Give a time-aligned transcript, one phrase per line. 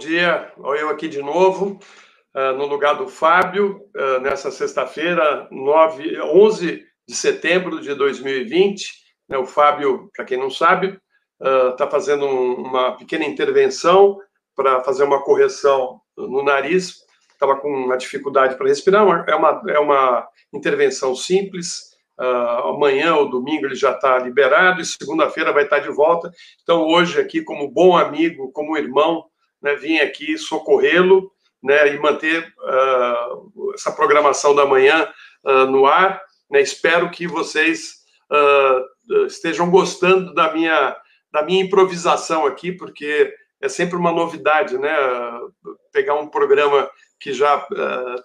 [0.00, 0.50] dia.
[0.56, 1.78] Eu aqui de novo,
[2.34, 8.88] uh, no lugar do Fábio, uh, nessa sexta-feira, 11 de setembro de 2020.
[9.28, 10.98] Né, o Fábio, para quem não sabe,
[11.38, 14.18] está uh, fazendo um, uma pequena intervenção
[14.56, 16.96] para fazer uma correção no nariz.
[17.32, 19.24] Estava com uma dificuldade para respirar.
[19.28, 21.90] É uma, é uma intervenção simples.
[22.18, 26.30] amanhã ou domingo ele já está liberado e segunda-feira vai estar de volta.
[26.62, 29.30] Então, hoje, aqui, como bom amigo, como irmão,
[29.62, 31.30] né, vim aqui socorrê-lo
[31.62, 35.08] né, e manter uh, essa programação da manhã
[35.44, 36.20] uh, no ar.
[36.50, 38.00] Né, espero que vocês
[38.32, 40.96] uh, estejam gostando da minha,
[41.32, 44.96] da minha improvisação aqui, porque é sempre uma novidade, né?
[45.92, 47.66] Pegar um programa que já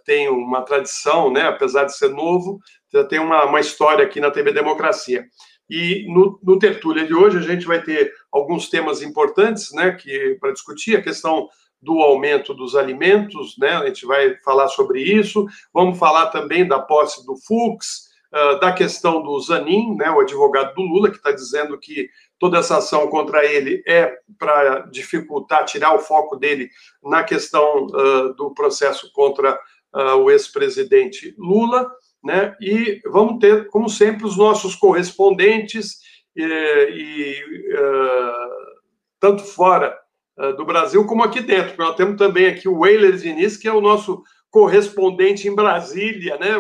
[0.06, 1.42] tem uma tradição, né?
[1.42, 2.58] Apesar de ser novo,
[2.94, 5.26] já tem uma, uma história aqui na TV Democracia.
[5.70, 10.38] E no, no Tertúlia de hoje a gente vai ter alguns temas importantes, né, que
[10.40, 11.50] para discutir a questão
[11.86, 13.70] do aumento dos alimentos, né?
[13.76, 15.46] A gente vai falar sobre isso.
[15.72, 20.10] Vamos falar também da posse do Fux, uh, da questão do Zanin, né?
[20.10, 24.80] O advogado do Lula que está dizendo que toda essa ação contra ele é para
[24.92, 26.70] dificultar, tirar o foco dele
[27.04, 29.54] na questão uh, do processo contra
[29.94, 31.90] uh, o ex-presidente Lula
[32.26, 32.56] né?
[32.60, 36.00] E vamos ter, como sempre, os nossos correspondentes
[36.36, 38.76] e, e uh,
[39.20, 39.96] tanto fora
[40.38, 41.76] uh, do Brasil como aqui dentro.
[41.78, 46.52] Nós temos também aqui o Weiler Diniz, que é o nosso correspondente em Brasília, né?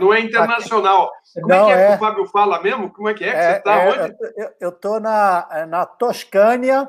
[0.00, 1.12] não é internacional.
[1.34, 2.88] Como não, é que, é, é, que o Fábio fala mesmo?
[2.90, 3.82] Como é que é que é, você está?
[3.82, 6.88] É, eu estou na, na Toscânia.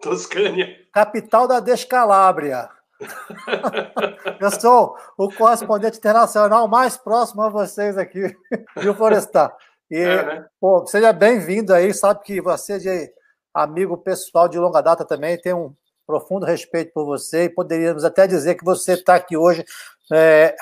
[0.00, 0.74] Toscânia.
[0.92, 2.68] Capital da Descalabria.
[4.40, 8.34] Eu sou o correspondente internacional mais próximo a vocês aqui,
[8.76, 9.54] viu, Florestar?
[9.90, 10.46] E, é, né?
[10.60, 13.12] pô, seja bem-vindo aí, sabe que você, de
[13.52, 15.74] amigo pessoal de longa data também, tem um
[16.06, 19.64] profundo respeito por você e poderíamos até dizer que você está aqui hoje
[20.12, 20.54] é,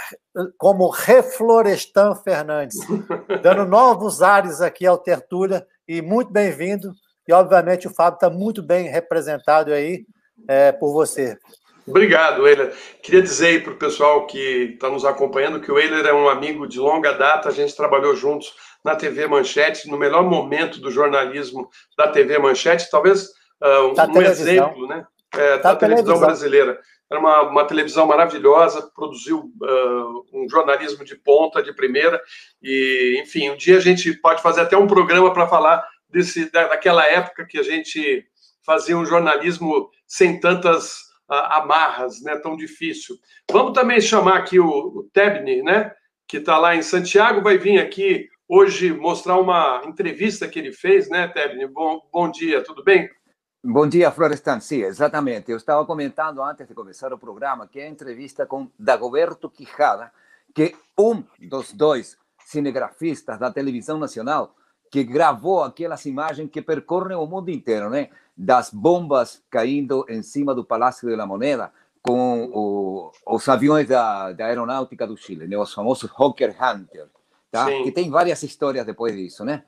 [0.57, 2.79] como Reflorestan Fernandes,
[3.43, 6.95] dando novos ares aqui ao Tertúlia e muito bem-vindo.
[7.27, 10.05] E, obviamente, o Fábio está muito bem representado aí
[10.49, 11.39] é, por você.
[11.87, 12.73] Obrigado, Eiler.
[13.03, 16.29] Queria dizer aí para o pessoal que está nos acompanhando que o Eiler é um
[16.29, 18.53] amigo de longa data, a gente trabalhou juntos
[18.85, 23.27] na TV Manchete, no melhor momento do jornalismo da TV Manchete, talvez
[23.63, 25.05] uh, um, um exemplo né?
[25.35, 26.81] É, da, da televisão, televisão, brasileira.
[27.11, 32.21] Era uma, uma televisão maravilhosa, produziu uh, um jornalismo de ponta, de primeira,
[32.63, 37.05] e, enfim, um dia a gente pode fazer até um programa para falar desse, daquela
[37.07, 38.25] época que a gente
[38.65, 42.37] fazia um jornalismo sem tantas amarras, né?
[42.37, 43.17] Tão difícil.
[43.51, 45.93] Vamos também chamar aqui o, o Tebni, né?
[46.27, 51.09] Que está lá em Santiago, vai vir aqui hoje mostrar uma entrevista que ele fez,
[51.09, 51.67] né, Tebni?
[51.67, 53.09] Bom, bom dia, tudo bem?
[53.65, 54.61] Bom dia, Florestan.
[54.61, 55.51] Sim, exatamente.
[55.51, 60.13] Eu estava comentando antes de começar o programa que é a entrevista com Dagoberto Quijada,
[60.55, 64.55] que um dos dois cinegrafistas da televisão nacional
[64.91, 68.11] que gravou aquelas imagens que percorrem o mundo inteiro, né?
[68.37, 74.33] Das bombas caindo em cima do Palácio de la Moneda, com o, os aviões da,
[74.33, 75.57] da, aeronáutica do Chile, né?
[75.57, 77.07] os famosos Hawker Hunter,
[77.51, 77.67] tá?
[77.67, 77.85] Sim.
[77.85, 79.63] Que tem várias histórias depois disso, né?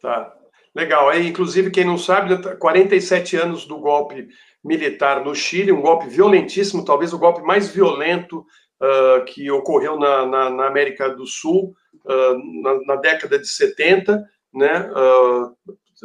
[0.00, 0.34] Tá.
[0.74, 1.10] Legal.
[1.10, 4.28] É, inclusive, quem não sabe, 47 tá anos do golpe
[4.64, 8.46] militar no Chile, um golpe violentíssimo, talvez o golpe mais violento
[8.80, 14.24] uh, que ocorreu na, na, na, América do Sul uh, na, na, década de 70
[14.54, 14.90] né?
[14.90, 15.54] Uh,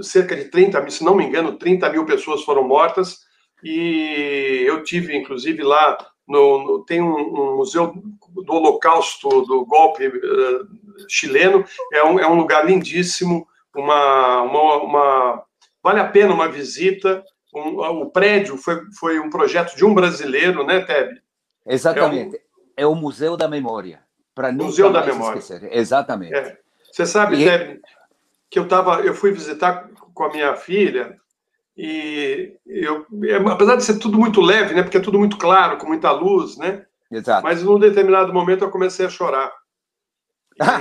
[0.01, 3.19] cerca de 30 se não me engano, 30 mil pessoas foram mortas.
[3.63, 7.93] E eu tive, inclusive, lá no, no, tem um, um, museu
[8.33, 10.67] do Holocausto do golpe uh,
[11.07, 11.63] chileno.
[11.93, 15.43] É um, é um lugar lindíssimo, uma, uma, uma,
[15.81, 17.23] vale a pena uma visita.
[17.55, 21.21] Um, o prédio foi, foi um projeto de um brasileiro, né, Teb?
[21.65, 22.35] Exatamente.
[22.75, 24.01] É, um, é o Museu da Memória.
[24.35, 25.39] Para Museu da Memória.
[25.39, 25.69] Esquecer.
[25.71, 26.33] Exatamente.
[26.33, 26.57] É.
[26.91, 27.45] Você sabe, e...
[27.45, 27.79] Teb,
[28.53, 31.17] que eu tava, eu fui visitar com a minha filha
[31.75, 35.79] e eu, é, apesar de ser tudo muito leve, né, porque é tudo muito claro,
[35.79, 36.85] com muita luz, né?
[37.11, 37.43] Exato.
[37.43, 39.51] Mas num determinado momento eu comecei a chorar.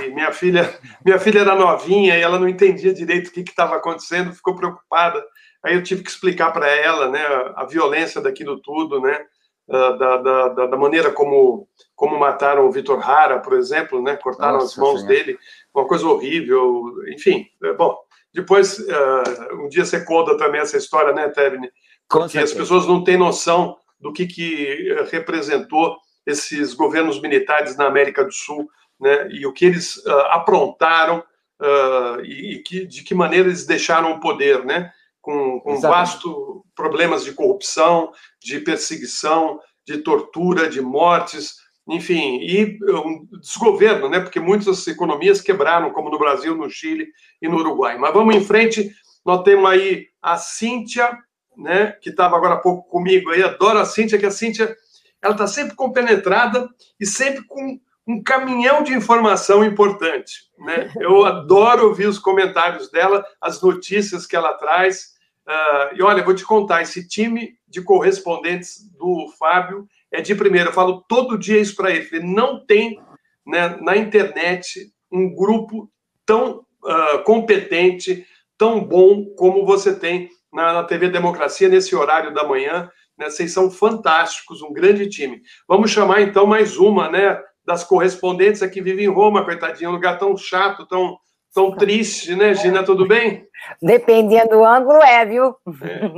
[0.05, 0.71] E minha filha,
[1.03, 5.25] minha filha era novinha e ela não entendia direito o que estava acontecendo, ficou preocupada.
[5.65, 9.19] Aí eu tive que explicar para ela, né, a violência daquilo tudo, né,
[9.67, 14.73] da, da, da, maneira como, como mataram o Vitor Hara, por exemplo, né, cortaram Nossa,
[14.73, 15.17] as mãos senhora.
[15.17, 15.39] dele
[15.73, 17.47] uma coisa horrível, enfim.
[17.63, 17.97] É, bom,
[18.33, 21.69] depois, uh, um dia você conta também essa história, né, Tevni?
[22.09, 27.85] Porque as pessoas não têm noção do que, que eh, representou esses governos militares na
[27.85, 33.03] América do Sul, né, e o que eles uh, aprontaram uh, e, e que, de
[33.03, 34.91] que maneira eles deixaram o poder, né?
[35.23, 38.11] com, com vasto problemas de corrupção,
[38.41, 41.55] de perseguição, de tortura, de mortes,
[41.87, 44.19] enfim, e um desgoverno, né?
[44.19, 47.07] Porque muitas economias quebraram, como no Brasil, no Chile
[47.41, 47.97] e no Uruguai.
[47.97, 48.91] Mas vamos em frente.
[49.25, 51.17] Nós temos aí a Cíntia,
[51.57, 51.91] né?
[52.01, 53.43] Que estava agora há pouco comigo aí.
[53.43, 54.75] Adoro a Cíntia, que a Cíntia
[55.21, 56.69] ela está sempre compenetrada
[56.99, 60.49] e sempre com um caminhão de informação importante.
[60.59, 60.91] Né?
[60.97, 65.13] Eu adoro ouvir os comentários dela, as notícias que ela traz.
[65.47, 70.69] Uh, e olha, vou te contar: esse time de correspondentes do Fábio é de primeira.
[70.69, 72.19] Eu falo todo dia isso para ele.
[72.19, 72.99] não tem
[73.45, 75.89] né, na internet um grupo
[76.25, 78.25] tão uh, competente,
[78.57, 82.89] tão bom como você tem na, na TV Democracia nesse horário da manhã.
[83.17, 83.29] Né?
[83.29, 85.41] Vocês são fantásticos, um grande time.
[85.67, 87.41] Vamos chamar então mais uma, né?
[87.65, 91.17] Das correspondentes aqui vive em Roma, coitadinha, um lugar tão chato, tão,
[91.53, 92.83] tão triste, né, Gina?
[92.83, 93.47] Tudo bem?
[93.81, 95.55] Dependendo do ângulo, é, viu?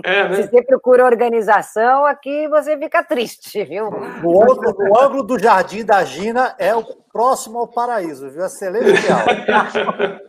[0.04, 0.36] É, é, né?
[0.36, 3.90] Se você procura organização, aqui você fica triste, viu?
[4.24, 8.44] O ângulo, o ângulo do jardim da Gina é o próximo ao paraíso, viu?
[8.44, 9.20] É celestial.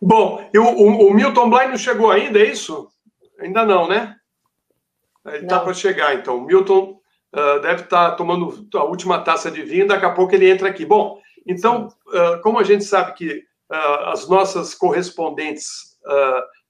[0.00, 2.88] Bom, e o, o, Milton Blind não chegou ainda, é isso?
[3.40, 4.14] Ainda não, né?
[5.26, 6.38] Ele está para chegar, então.
[6.38, 6.98] O Milton
[7.34, 10.68] uh, deve estar tá tomando a última taça de vinho, daqui a pouco ele entra
[10.68, 10.86] aqui.
[10.86, 13.42] Bom, então, uh, como a gente sabe que
[14.06, 15.96] as nossas correspondentes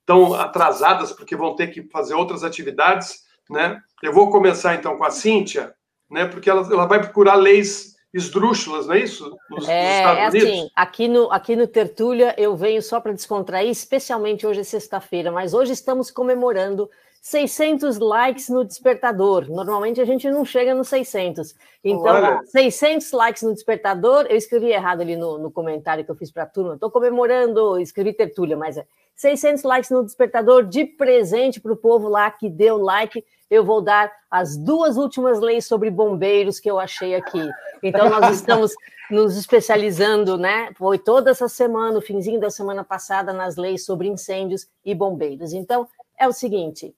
[0.01, 3.81] estão atrasadas porque vão ter que fazer outras atividades, né?
[4.03, 5.75] Eu vou começar então com a Cíntia,
[6.11, 6.27] né?
[6.27, 9.37] Porque ela, ela vai procurar leis esdrúxulas, não é isso?
[9.51, 13.71] Nos, é, nos é assim, aqui no, aqui no Tertúlia eu venho só para descontrair,
[13.71, 16.91] especialmente hoje é sexta-feira, mas hoje estamos comemorando
[17.23, 19.49] 600 likes no despertador.
[19.49, 21.55] Normalmente a gente não chega nos 600.
[21.85, 22.41] Então, Olha.
[22.47, 24.27] 600 likes no despertador.
[24.29, 26.75] Eu escrevi errado ali no, no comentário que eu fiz para a turma.
[26.75, 28.85] Estou comemorando, escrevi tertúlia, mas é
[29.15, 33.25] 600 likes no despertador de presente para o povo lá que deu like.
[33.49, 37.49] Eu vou dar as duas últimas leis sobre bombeiros que eu achei aqui.
[37.85, 38.75] Então, nós estamos
[39.09, 40.73] nos especializando, né?
[40.75, 45.53] Foi toda essa semana, o finzinho da semana passada, nas leis sobre incêndios e bombeiros.
[45.53, 45.87] Então,
[46.19, 46.93] é o seguinte: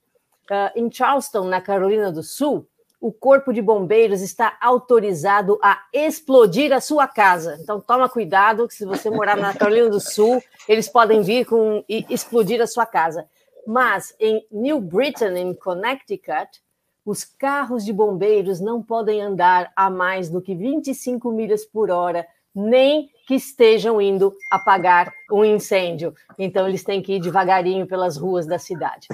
[0.75, 2.67] em Charleston, na Carolina do Sul,
[3.01, 7.59] o Corpo de Bombeiros está autorizado a explodir a sua casa.
[7.61, 11.85] Então, toma cuidado, que se você morar na Carolina do Sul, eles podem vir com,
[11.87, 13.29] e explodir a sua casa.
[13.67, 16.63] Mas em New Britain, em Connecticut,
[17.05, 22.27] os carros de bombeiros não podem andar a mais do que 25 milhas por hora,
[22.55, 26.15] nem que estejam indo apagar um incêndio.
[26.39, 29.09] Então, eles têm que ir devagarinho pelas ruas da cidade.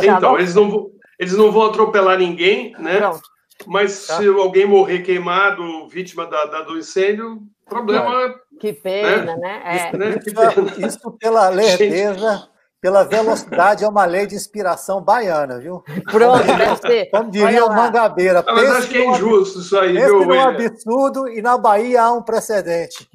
[0.00, 2.98] Então, eles não, vão, eles não vão atropelar ninguém, né?
[2.98, 3.22] Pronto.
[3.66, 4.18] Mas tá.
[4.18, 8.34] se alguém morrer queimado, vítima da, da do incêndio, problema.
[8.60, 9.36] Que pena, né?
[9.36, 9.62] né?
[9.64, 9.76] É.
[9.76, 10.18] Isso, né?
[10.18, 10.86] Que pena.
[10.86, 12.48] isso pela lerdeza
[12.80, 15.82] pela velocidade, é uma lei de inspiração baiana, viu?
[16.10, 17.10] Pronto, deve ser.
[17.10, 18.42] Como diria o Mangabeira.
[18.46, 20.34] Não, mas acho que é injusto isso aí, viu, William?
[20.34, 23.08] um absurdo e na Bahia há um precedente.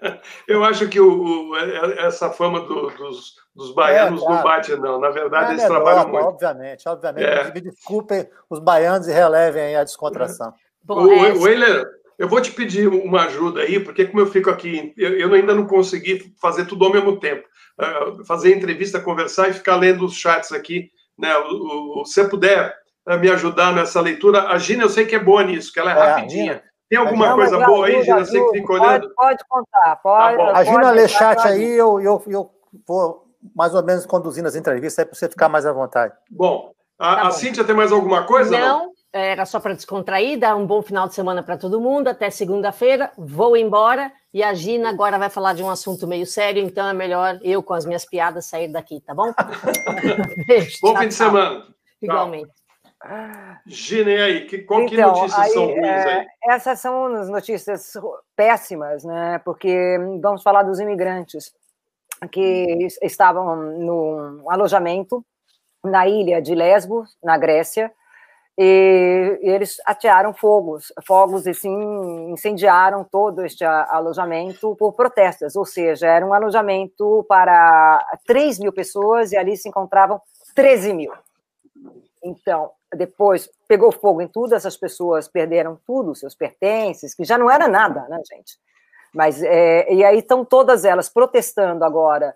[0.00, 0.18] É.
[0.48, 4.36] Eu acho que o, o é, essa fama do, dos, dos baianos é, claro.
[4.36, 5.00] não bate, não.
[5.00, 6.24] Na verdade, eles trabalham muito.
[6.26, 7.24] Obviamente, obviamente.
[7.26, 7.52] É.
[7.52, 10.54] Me desculpem os baianos e relevem a descontração.
[10.82, 11.32] Bom, o, é...
[11.32, 11.86] Weiler,
[12.18, 15.54] eu vou te pedir uma ajuda aí, porque como eu fico aqui, eu, eu ainda
[15.54, 17.46] não consegui fazer tudo ao mesmo tempo.
[17.80, 20.90] Uh, fazer entrevista, conversar e ficar lendo os chats aqui.
[21.18, 21.36] Né?
[21.36, 22.74] O, o, se você puder
[23.08, 25.92] uh, me ajudar nessa leitura, a Gina eu sei que é boa nisso, que ela
[25.92, 26.62] é, é rapidinha.
[26.88, 28.24] Tem alguma não, coisa boa aí, Gina?
[28.24, 29.12] Você que fica olhando?
[29.14, 30.36] Pode, pode contar, pode.
[30.36, 32.50] Tá a Gina lê chat aí, eu, eu, eu
[32.86, 36.14] vou mais ou menos conduzindo as entrevistas aí para você ficar mais à vontade.
[36.30, 38.50] Bom, a, tá a Cíntia tem mais alguma coisa?
[38.50, 38.92] Não, não?
[39.14, 43.12] Era só para descontrair, dar um bom final de semana para todo mundo, até segunda-feira,
[43.16, 46.92] vou embora, e a Gina agora vai falar de um assunto meio sério, então é
[46.92, 49.32] melhor eu, com as minhas piadas, sair daqui, tá bom?
[50.48, 51.26] Beijo, bom tchau, fim de tchau.
[51.26, 51.66] semana.
[52.02, 52.50] Igualmente.
[53.66, 54.46] Gina, e aí?
[54.46, 56.26] Que, qual então, que notícias aí, são ruins é, aí?
[56.48, 57.92] Essas são as notícias
[58.34, 59.40] péssimas, né?
[59.44, 61.52] Porque vamos falar dos imigrantes
[62.32, 65.24] que estavam no alojamento
[65.84, 67.92] na ilha de Lesbos, na Grécia,
[68.56, 76.24] e, eles atearam fogos, fogos assim, incendiaram todo este alojamento por protestos, ou seja, era
[76.24, 80.20] um alojamento para 3 mil pessoas e ali se encontravam
[80.54, 81.12] 13 mil.
[82.22, 87.50] Então, depois pegou fogo em tudo, essas pessoas perderam tudo, seus pertences, que já não
[87.50, 88.56] era nada, né, gente?
[89.12, 92.34] Mas, é, e aí estão todas elas protestando agora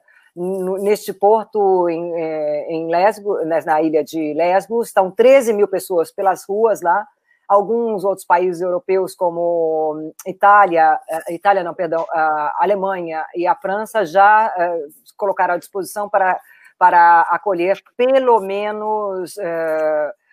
[0.80, 6.44] neste porto em, é, em né, na ilha de Lesbos, estão 13 mil pessoas pelas
[6.48, 7.06] ruas lá.
[7.48, 14.04] Alguns outros países europeus, como Itália, é, Itália não, perdão, a Alemanha e a França
[14.04, 14.78] já é,
[15.16, 16.38] colocaram à disposição para
[16.78, 19.34] para acolher pelo menos.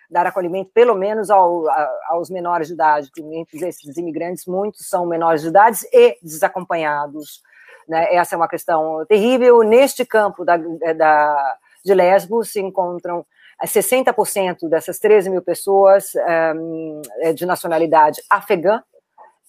[0.08, 5.04] Dar acolhimento pelo menos ao, a, aos menores de idade, entre esses imigrantes, muitos são
[5.04, 7.42] menores de idade e desacompanhados.
[7.88, 8.14] Né?
[8.14, 9.62] Essa é uma questão terrível.
[9.62, 13.24] Neste campo da, da, de Lesbos se encontram
[13.64, 16.12] 60% dessas 13 mil pessoas
[16.54, 17.00] um,
[17.34, 18.82] de nacionalidade afegã,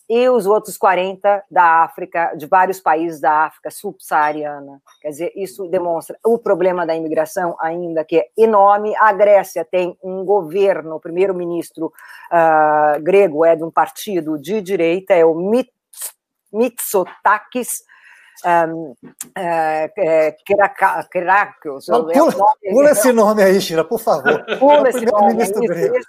[0.10, 4.82] e os outros 40 da África, de vários países da África subsaariana.
[5.02, 8.96] Quer dizer, isso demonstra o problema da imigração ainda que é enorme.
[8.98, 15.14] A Grécia tem um governo, o primeiro-ministro uh, grego é de um partido de direita,
[15.14, 15.36] é o
[16.54, 17.84] Mitsotakis,
[18.46, 18.96] um,
[19.36, 20.32] é, é,
[22.14, 24.46] Pula, pula esse nome aí, Chira, por favor.
[24.60, 25.36] Pula esse nome.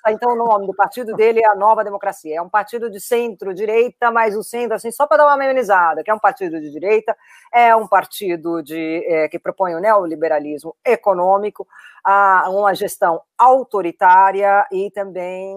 [0.08, 2.36] então, o nome do partido dele é a Nova Democracia.
[2.36, 6.10] É um partido de centro-direita, mas o centro, assim, só para dar uma amenizada, que
[6.10, 7.16] é um partido de direita,
[7.52, 11.66] é um partido de, é, que propõe o neoliberalismo econômico,
[12.04, 15.54] a uma gestão autoritária e também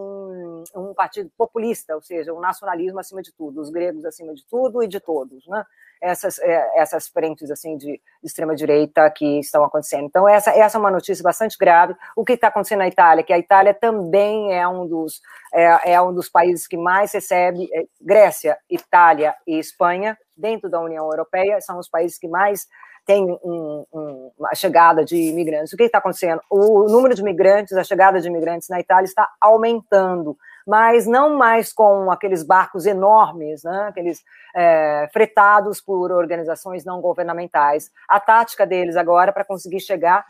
[0.76, 4.84] um partido populista, ou seja, um nacionalismo acima de tudo, os gregos acima de tudo
[4.84, 5.66] e de todos, né?
[6.02, 10.06] Essas, é, essas frentes assim de, de extrema direita que estão acontecendo.
[10.06, 11.96] Então essa, essa é uma notícia bastante grave.
[12.16, 15.22] O que está acontecendo na Itália, que a Itália também é um dos
[15.54, 20.80] é, é um dos países que mais recebe é, Grécia, Itália e Espanha dentro da
[20.80, 22.68] União Europeia são os países que mais
[23.06, 25.74] tem um, um, uma chegada de imigrantes.
[25.74, 26.42] O que está acontecendo?
[26.50, 30.38] O número de imigrantes, a chegada de imigrantes na Itália está aumentando
[30.68, 34.22] mas não mais com aqueles barcos enormes, né, aqueles
[34.56, 37.90] é, fretados por organizações não governamentais.
[38.08, 40.26] A tática deles agora para conseguir chegar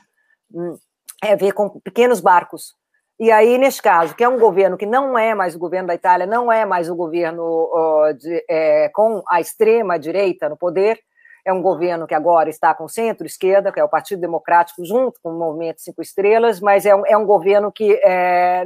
[0.53, 0.77] hum,
[1.23, 2.75] é ver com pequenos barcos.
[3.19, 5.93] E aí, neste caso, que é um governo que não é mais o governo da
[5.93, 10.99] Itália, não é mais o governo uh, de, é, com a extrema direita no poder,
[11.43, 15.29] é um governo que agora está com centro-esquerda, que é o Partido Democrático, junto com
[15.29, 18.63] o Movimento Cinco Estrelas, mas é um, é um governo que, é,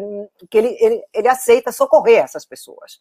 [0.50, 3.00] que ele, ele, ele, aceita socorrer essas pessoas.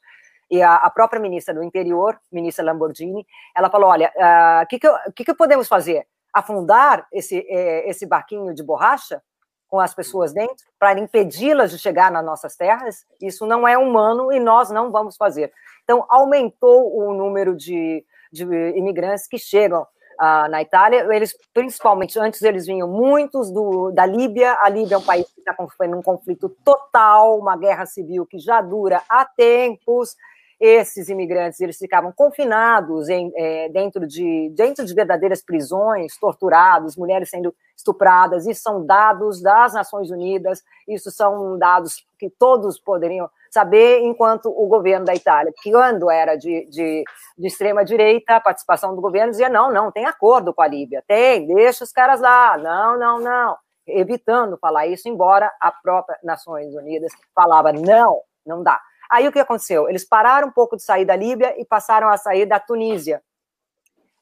[0.50, 3.26] E a, própria ministra do Interior, ministra Lamborghini,
[3.56, 6.06] ela falou: olha, o uh, ah, que, que, que, podemos fazer?
[6.32, 9.22] Afundar esse, é, esse barquinho de borracha
[9.68, 13.04] com as pessoas dentro para impedi-las de chegar nas nossas terras?
[13.20, 15.52] Isso não é humano e nós não vamos fazer.
[15.82, 19.86] Então, aumentou o número de de imigrantes que chegam
[20.18, 21.06] ah, na Itália.
[21.10, 24.56] Eles, principalmente, antes eles vinham muitos do, da Líbia.
[24.60, 25.54] A Líbia é um país que está
[25.86, 30.16] num conflito total, uma guerra civil que já dura há tempos.
[30.60, 37.30] Esses imigrantes eles ficavam confinados em, é, dentro, de, dentro de verdadeiras prisões, torturados, mulheres
[37.30, 38.46] sendo estupradas.
[38.46, 40.62] Isso são dados das Nações Unidas.
[40.88, 46.34] Isso são dados que todos poderiam saber, enquanto o governo da Itália, que quando era
[46.34, 47.04] de, de,
[47.38, 51.46] de extrema-direita, a participação do governo dizia: não, não, tem acordo com a Líbia, tem,
[51.46, 53.56] deixa os caras lá, não, não, não,
[53.86, 58.80] evitando falar isso, embora a própria Nações Unidas falava: não, não dá.
[59.14, 59.88] Aí o que aconteceu?
[59.88, 63.22] Eles pararam um pouco de sair da Líbia e passaram a sair da Tunísia.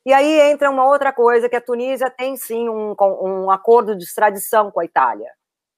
[0.04, 4.04] E aí entra uma outra coisa, que a Tunísia tem sim um, um acordo de
[4.04, 5.30] extradição com a Itália.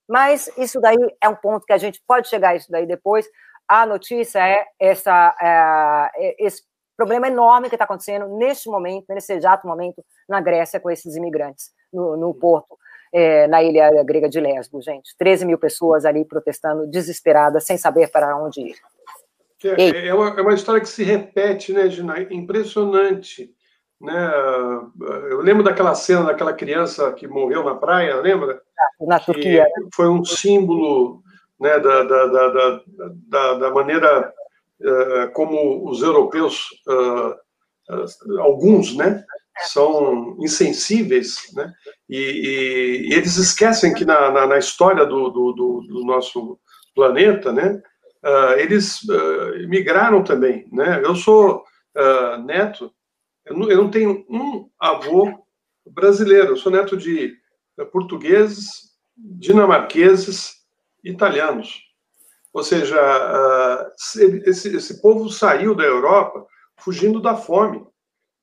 [0.09, 3.25] Mas isso daí é um ponto que a gente pode chegar a isso daí depois.
[3.68, 6.64] A notícia é, essa, é, esse
[6.97, 11.71] problema enorme que está acontecendo neste momento, nesse exato momento, na Grécia, com esses imigrantes
[11.92, 12.76] no, no porto,
[13.12, 15.16] é, na ilha grega de Lesbos, gente.
[15.16, 18.93] 13 mil pessoas ali protestando, desesperadas, sem saber para onde ir.
[19.64, 22.21] É, é, uma, é uma história que se repete, né, Gina?
[22.30, 23.50] Impressionante.
[24.00, 24.33] Né?
[25.30, 28.61] Eu lembro daquela cena daquela criança que morreu na praia, lembra?
[29.00, 29.66] Na Turquia.
[29.94, 31.23] foi um símbolo
[31.59, 32.83] né, da, da, da,
[33.28, 34.33] da, da maneira
[34.80, 37.30] uh, como os europeus, uh,
[37.94, 39.25] uh, alguns, né,
[39.66, 41.73] são insensíveis, né,
[42.09, 46.59] e, e, e eles esquecem que na, na, na história do, do, do, do, nosso
[46.94, 47.80] planeta, né,
[48.59, 49.00] eles
[49.69, 51.00] migraram também, né.
[51.04, 51.64] Eu sou
[52.45, 52.93] neto
[53.45, 55.45] eu não, eu não tenho um avô
[55.87, 57.37] brasileiro, eu sou neto de
[57.93, 60.54] portugueses, dinamarqueses,
[61.02, 61.83] italianos.
[62.52, 62.97] Ou seja,
[64.47, 66.47] esse, esse povo saiu da Europa
[66.78, 67.85] fugindo da fome,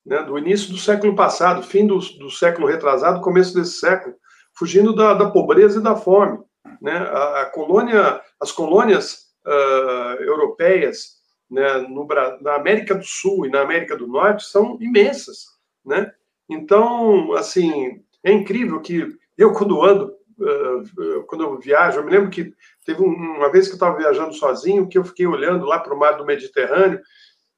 [0.05, 4.15] né, do início do século passado, fim do, do século retrasado, começo desse século,
[4.53, 6.39] fugindo da, da pobreza e da fome.
[6.81, 6.95] Né?
[6.95, 11.19] A, a colônia, as colônias uh, europeias
[11.49, 12.07] né, no,
[12.41, 15.47] na América do Sul e na América do Norte são imensas,
[15.85, 16.11] né?
[16.49, 19.07] Então, assim, é incrível que
[19.37, 22.53] eu, quando ando, uh, quando eu viajo, eu me lembro que
[22.85, 25.99] teve uma vez que eu estava viajando sozinho, que eu fiquei olhando lá para o
[25.99, 27.01] mar do Mediterrâneo,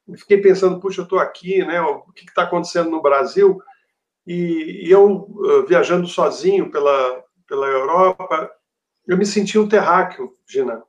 [0.07, 1.81] e fiquei pensando, puxa, eu estou aqui, né?
[1.81, 3.61] O que está acontecendo no Brasil?
[4.25, 8.49] e, eu, viajando sozinho pela, pela Europa,
[9.07, 10.83] eu me senti um terráqueo, Gina.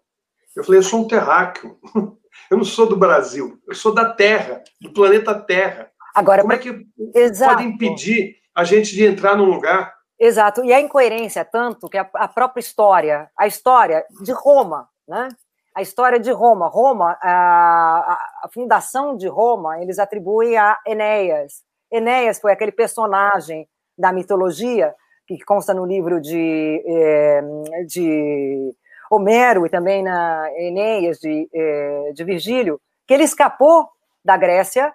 [0.56, 1.78] Eu falei, eu sou um terráqueo.
[2.50, 5.90] Eu não sou do Brasil, eu sou da Terra, do planeta Terra.
[6.14, 7.54] Agora, como é que Exato.
[7.54, 9.94] pode impedir a gente de entrar num lugar?
[10.18, 10.64] Exato.
[10.64, 15.28] E a incoerência é tanto que a, a própria história, a história de Roma, né?
[15.74, 21.64] A história de Roma, Roma, a, a fundação de Roma, eles atribuem a Enéas.
[21.90, 23.68] Enéas foi aquele personagem
[23.98, 24.94] da mitologia
[25.26, 27.42] que consta no livro de, eh,
[27.86, 28.72] de
[29.10, 33.88] Homero e também na Enéas de, eh, de Virgílio, que ele escapou
[34.24, 34.92] da Grécia,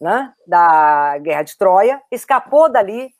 [0.00, 3.10] né, da Guerra de Troia, escapou dali,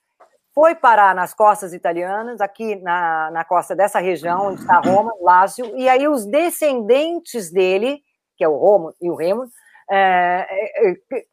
[0.54, 5.76] foi parar nas costas italianas, aqui na, na costa dessa região onde está Roma, Lácio,
[5.76, 8.02] e aí os descendentes dele,
[8.36, 9.46] que é o Romo e o Remo,
[9.92, 10.46] é,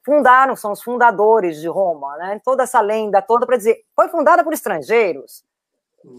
[0.03, 2.41] fundaram, são os fundadores de Roma, né?
[2.43, 5.43] Toda essa lenda toda para dizer, foi fundada por estrangeiros.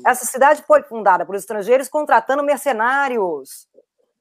[0.07, 3.69] Essa cidade foi fundada por estrangeiros contratando mercenários,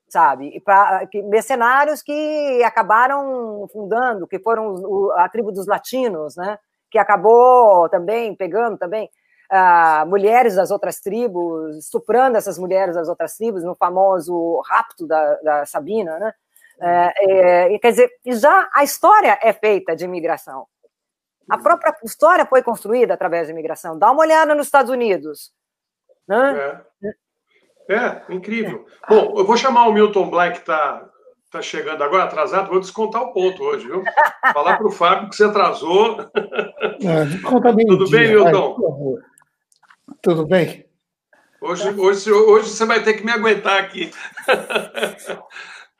[0.09, 0.59] sabe?
[0.61, 6.57] Pra, que, mercenários que acabaram fundando, que foram o, a tribo dos latinos, né?
[6.89, 9.09] Que acabou também pegando também
[9.51, 15.35] uh, mulheres das outras tribos, estuprando essas mulheres das outras tribos no famoso rapto da,
[15.35, 16.33] da Sabina, né?
[16.79, 20.67] É, é, quer dizer, já a história é feita de imigração.
[21.49, 23.97] A própria história foi construída através de imigração.
[23.97, 25.51] Dá uma olhada nos Estados Unidos.
[26.27, 26.81] Né?
[27.89, 27.95] É.
[27.95, 28.85] é, incrível.
[29.07, 31.07] Bom, eu vou chamar o Milton Black, que está
[31.49, 34.03] tá chegando agora, atrasado, vou descontar o ponto hoje, viu?
[34.53, 36.19] Falar para o Fábio que você atrasou.
[36.35, 37.25] É,
[37.87, 39.19] Tudo bem, Milton?
[40.21, 40.85] Tudo bem?
[41.61, 44.11] Hoje, hoje, hoje você vai ter que me aguentar aqui.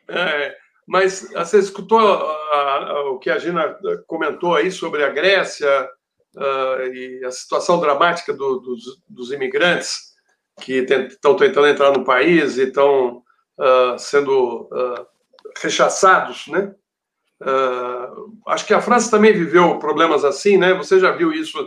[0.09, 0.55] É,
[0.87, 3.77] mas ah, você escutou uh, o que a Gina
[4.07, 5.89] comentou aí sobre a Grécia
[6.93, 10.13] e a situação dramática do, dos, dos, imigrantes
[10.61, 13.23] que estão tentando entrar no país e estão
[13.97, 14.69] sendo
[15.59, 16.75] rechaçados, né?
[18.45, 20.75] acho que a França também viveu problemas assim, né?
[20.75, 21.57] Você já viu isso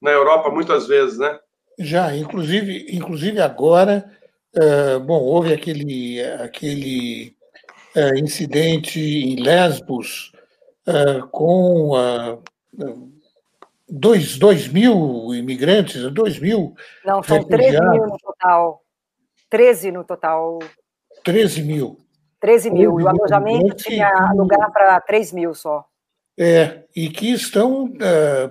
[0.00, 1.36] na Europa muitas vezes, né?
[1.76, 4.08] Já, inclusive, inclusive agora,
[5.04, 7.34] bom, houve aquele, aquele
[7.94, 10.32] é, incidente em Lesbos
[10.86, 12.38] é, com é,
[13.88, 16.74] dois, dois mil imigrantes, dois mil.
[17.04, 18.82] Não, são 13 mil no total.
[19.48, 20.58] 13 no total.
[21.24, 21.98] 13 mil.
[22.40, 22.94] 13 mil.
[22.94, 25.84] O alojamento tinha lugar para 3 mil só.
[26.38, 28.50] É, e que estão é,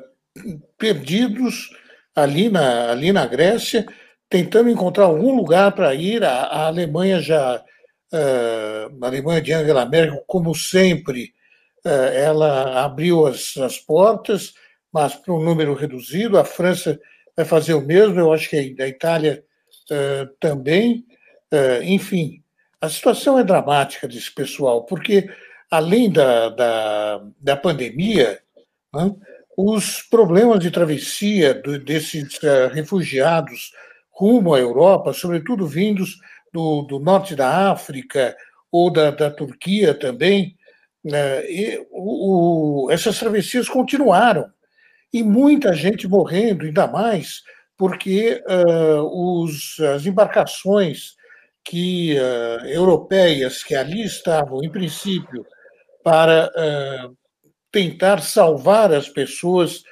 [0.77, 1.69] perdidos
[2.15, 3.85] ali na, ali na Grécia,
[4.29, 6.23] tentando encontrar algum lugar para ir.
[6.23, 7.63] A, a Alemanha já
[8.11, 11.33] Uh, a Alemanha de Angela Merkel, como sempre,
[11.85, 14.53] uh, ela abriu as, as portas,
[14.91, 16.39] mas para um número reduzido.
[16.39, 16.99] A França
[17.37, 19.43] vai fazer o mesmo, eu acho que a Itália
[19.91, 21.05] uh, também.
[21.83, 22.43] enfim,
[22.81, 25.29] a situação é dramática desse pessoal, porque
[25.69, 28.39] além da, da, da pandemia,
[28.93, 29.15] né,
[29.57, 32.39] os problemas de travessia do, desses
[32.71, 33.71] refugiados
[34.11, 36.17] rumo à Europa, sobretudo vindos
[36.53, 38.35] do, do norte da África
[38.71, 40.55] ou da, da Turquia também,
[41.03, 44.49] né, e o, o, essas travessias continuaram.
[45.11, 47.41] E muita gente morrendo, ainda mais
[47.79, 51.15] porque uh, os, as embarcações
[51.63, 55.45] que uh, europeias que ali estavam, em princípio,
[56.03, 57.17] para uh,
[57.71, 59.83] tentar salvar as pessoas,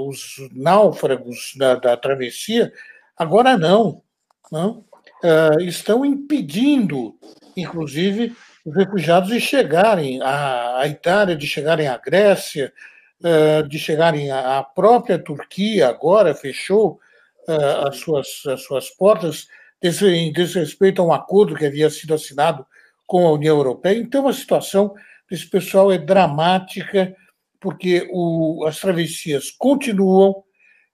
[0.00, 2.72] os náufragos da, da travessia,
[3.16, 4.02] agora não.
[4.50, 4.84] não
[5.22, 7.14] uh, estão impedindo,
[7.56, 12.72] inclusive, os refugiados de chegarem à, à Itália, de chegarem à Grécia,
[13.20, 17.00] uh, de chegarem à, à, própria Turquia, agora fechou
[17.48, 19.46] uh, as, suas, as suas portas
[19.82, 22.66] em desrespeito a um acordo que havia sido assinado
[23.06, 23.98] com a União Europeia.
[23.98, 24.94] Então, a situação
[25.30, 27.14] desse pessoal é dramática,
[27.60, 30.42] porque o, as travessias continuam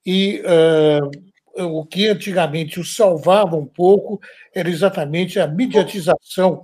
[0.04, 4.20] e uh, o que antigamente o salvava um pouco
[4.54, 6.62] era exatamente a mediatização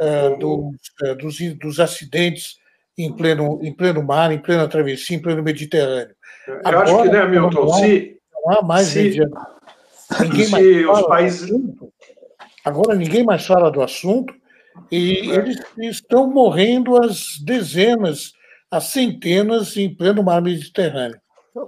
[0.00, 2.56] uh, dos, uh, dos, dos, acidentes
[2.96, 6.14] em pleno, em pleno mar, em plena travessia, em pleno Mediterrâneo.
[6.46, 8.20] Eu Agora, acho que, né, Milton, não há, se...
[8.32, 9.20] Não há mais se,
[10.20, 11.50] ninguém se mais fala os países...
[12.64, 14.34] Agora ninguém mais fala do assunto
[14.90, 15.36] e é.
[15.36, 18.32] eles estão morrendo às dezenas,
[18.70, 21.18] às centenas em pleno mar Mediterrâneo.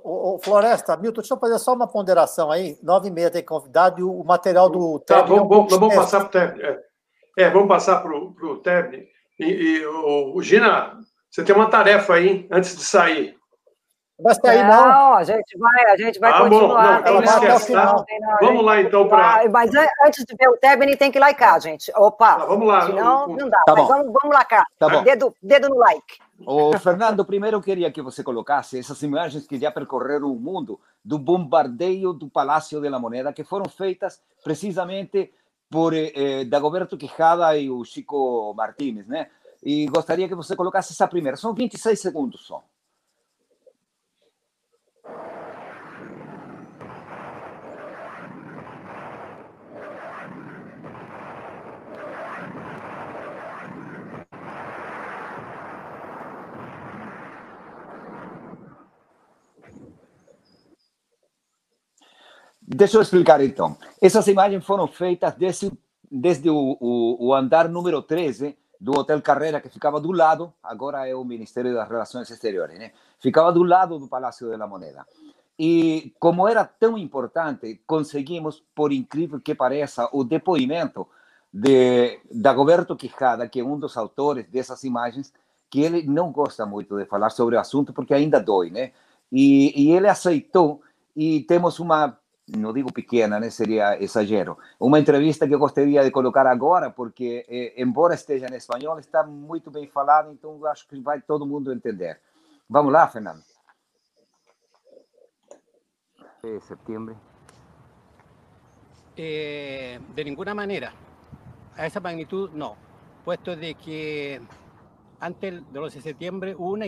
[0.03, 2.79] O, Floresta, Milton, deixa eu fazer só uma ponderação aí.
[2.83, 6.27] Nove e meia tem convidado e o material do tá, Vamos, vamos, vamos passar para
[6.27, 6.63] o Tebni.
[6.63, 6.79] É,
[7.39, 9.09] é, vamos passar para o Tebni.
[9.39, 10.99] E, e o, o, Gina,
[11.31, 13.37] você tem uma tarefa aí antes de sair.
[14.23, 14.87] Vai sair, não?
[14.87, 17.03] Não, a gente vai, a gente vai ah, continuar.
[17.03, 18.05] Bom, não, não, esquece, tá?
[18.43, 19.49] Vamos lá, então, para...
[19.49, 19.71] Mas
[20.05, 21.91] antes de ver o Tebni, tem que licar, gente.
[21.97, 22.85] Opa, tá, vamos lá.
[22.85, 23.63] Senão, não dá.
[23.65, 24.67] Tá mas vamos, vamos lá, cara.
[24.79, 26.19] Tá dedo, dedo no like.
[26.47, 30.81] O Fernando, primeiro eu queria que você colocasse essas imagens que já percorreram o mundo
[31.05, 35.33] do bombardeio do Palácio de la Moneda, que foram feitas precisamente
[35.69, 39.29] por eh, eh Dagoberto Quijada e o Chico Martínez, né?
[39.63, 41.37] E gostaria que você colocasse essa primeira.
[41.37, 42.65] São 26 segundos só.
[62.73, 63.77] Deixa eu explicar então.
[64.01, 65.73] Essas imagens foram feitas desde,
[66.09, 71.07] desde o, o, o, andar número 13 do Hotel Carrera, que ficava do lado, agora
[71.07, 72.93] é o Ministério das Relações Exteriores, né?
[73.19, 75.05] ficava do lado do Palácio de la Moneda.
[75.59, 81.09] E como era tão importante, conseguimos, por incrível que pareça, o depoimento
[81.53, 85.33] de Dagoberto Quijada, que é um dos autores dessas imagens,
[85.69, 88.93] que ele não gosta muito de falar sobre o assunto porque ainda dói, né?
[89.31, 90.81] E, e ele aceitou
[91.17, 92.17] e temos uma
[92.49, 93.51] não digo pequena, né?
[93.51, 94.59] seria exagero.
[94.79, 99.25] Uma entrevista que eu gostaria de colocar agora, porque, eh, embora esteja em espanhol, está
[99.25, 102.21] muito bem falado, então acho que vai todo mundo entender.
[102.69, 103.43] Vamos lá, Fernando.
[106.43, 107.17] De septiembre.
[109.17, 110.93] Eh, de ninguna manera.
[111.77, 112.77] A esa magnitud, no.
[113.25, 114.41] Puesto de que
[115.21, 116.87] antes del 11 de septiembre hubo una,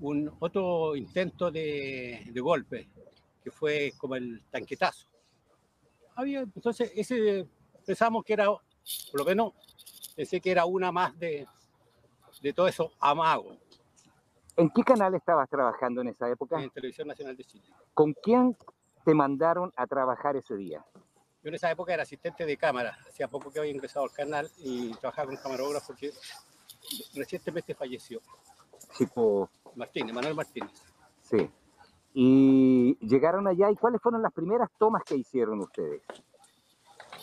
[0.00, 2.88] un otro intento de, de golpe
[3.42, 5.08] que fue como el tanquetazo.
[6.14, 7.46] Había, entonces, ese
[7.84, 9.52] pensamos que era, por lo menos,
[10.14, 11.46] pensé que era una más de,
[12.40, 13.56] de todo eso amago.
[14.56, 16.62] ¿En qué canal estabas trabajando en esa época?
[16.62, 17.64] En Televisión Nacional de Chile.
[17.94, 18.56] ¿Con quién
[19.04, 20.84] te mandaron a trabajar ese día?
[21.42, 22.98] Yo en esa época era asistente de cámara.
[23.08, 26.12] Hacía poco que había ingresado al canal y trabajaba con camarógrafo porque
[27.14, 28.20] recientemente falleció.
[28.98, 29.48] Tipo...
[29.74, 30.82] Martínez, Manuel Martínez.
[31.22, 31.48] Sí.
[32.12, 36.02] Y llegaron allá y cuáles fueron las primeras tomas que hicieron ustedes.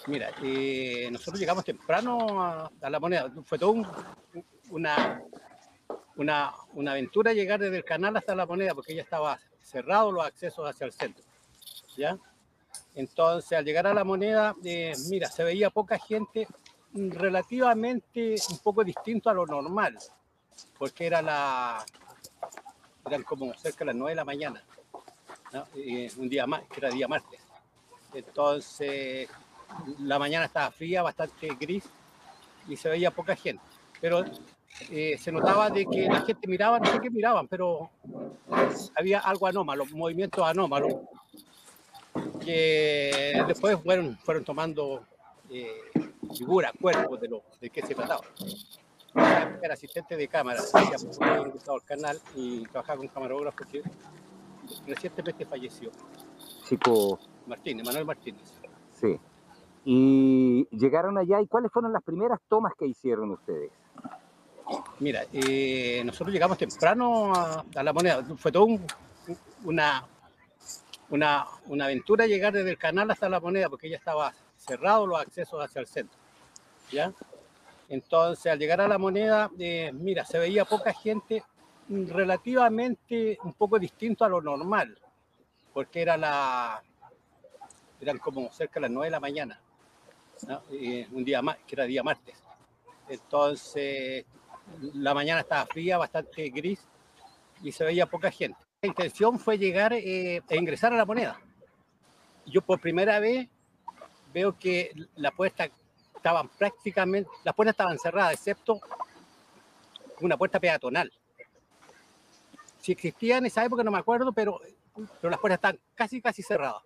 [0.07, 3.29] Mira, eh, nosotros llegamos temprano a, la moneda.
[3.43, 3.71] Fue todo
[4.69, 5.21] una,
[6.15, 10.25] una, una, aventura llegar desde el canal hasta la moneda porque ya estaba cerrado los
[10.25, 11.25] accesos hacia el centro.
[11.97, 12.17] ¿ya?
[12.95, 16.47] Entonces, al llegar a la moneda, eh, mira, se veía poca gente
[16.93, 19.97] relativamente un poco distinto a lo normal,
[20.79, 21.85] porque era la,
[23.05, 24.63] eran como cerca de las 9 de la mañana
[26.17, 27.39] un día más, que era día martes.
[28.13, 29.29] Entonces,
[29.99, 31.83] la mañana estaba fría, bastante gris
[32.67, 33.63] y se veía poca gente.
[33.99, 34.23] Pero
[34.91, 37.89] eh, se notaba de que la gente miraba, no sé qué miraban, pero
[38.95, 40.93] había algo anómalo, movimientos anómalos,
[42.43, 45.03] que después fueron, fueron tomando
[45.49, 45.81] eh,
[46.35, 48.21] figuras, cuerpos de lo de qué se trataba.
[49.61, 53.67] Era asistente de cámara, había ingresado al canal y trabajaba con camarógrafos
[54.85, 55.91] recientemente falleció.
[56.63, 57.19] Chico.
[57.45, 58.53] Martínez, Manuel Martínez.
[58.93, 59.17] Sí.
[59.85, 63.71] Y llegaron allá y cuáles fueron las primeras tomas que hicieron ustedes.
[64.99, 68.23] Mira, eh, nosotros llegamos temprano a, la moneda.
[68.37, 68.67] Fue todo
[69.63, 70.03] una,
[71.09, 75.21] una, una aventura llegar desde el canal hasta la moneda porque ya estaba cerrado los
[75.21, 76.17] accesos hacia el centro.
[76.91, 77.13] ¿ya?
[77.89, 81.43] Entonces, al llegar a la moneda, eh, mira, se veía poca gente
[81.89, 84.97] relativamente un poco distinto a lo normal,
[85.73, 86.81] porque era la,
[88.01, 89.61] eran como cerca de las 9 de la mañana,
[91.11, 92.43] un día más, que era día martes.
[93.07, 94.25] Entonces,
[94.93, 96.85] la mañana estaba fría, bastante gris,
[97.63, 98.59] y se veía poca gente.
[98.81, 101.39] La intención fue llegar eh, e ingresar a la moneda.
[102.45, 103.47] Yo por primera vez
[104.33, 105.69] veo que la puerta
[106.15, 108.79] estaban prácticamente, las puertas estaban cerradas, excepto
[110.19, 111.11] una puerta peatonal
[112.81, 114.59] si existía en esa época no me acuerdo, pero,
[115.21, 116.83] pero las puertas están casi, casi cerradas.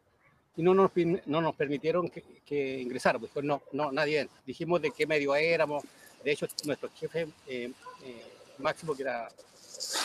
[0.55, 0.91] Y no nos,
[1.25, 3.29] no nos permitieron que, que ingresáramos.
[3.33, 5.83] Pues no, no, nadie Dijimos de qué medio éramos.
[6.23, 7.71] De hecho, nuestro jefe eh,
[8.03, 8.25] eh,
[8.57, 9.29] máximo, que era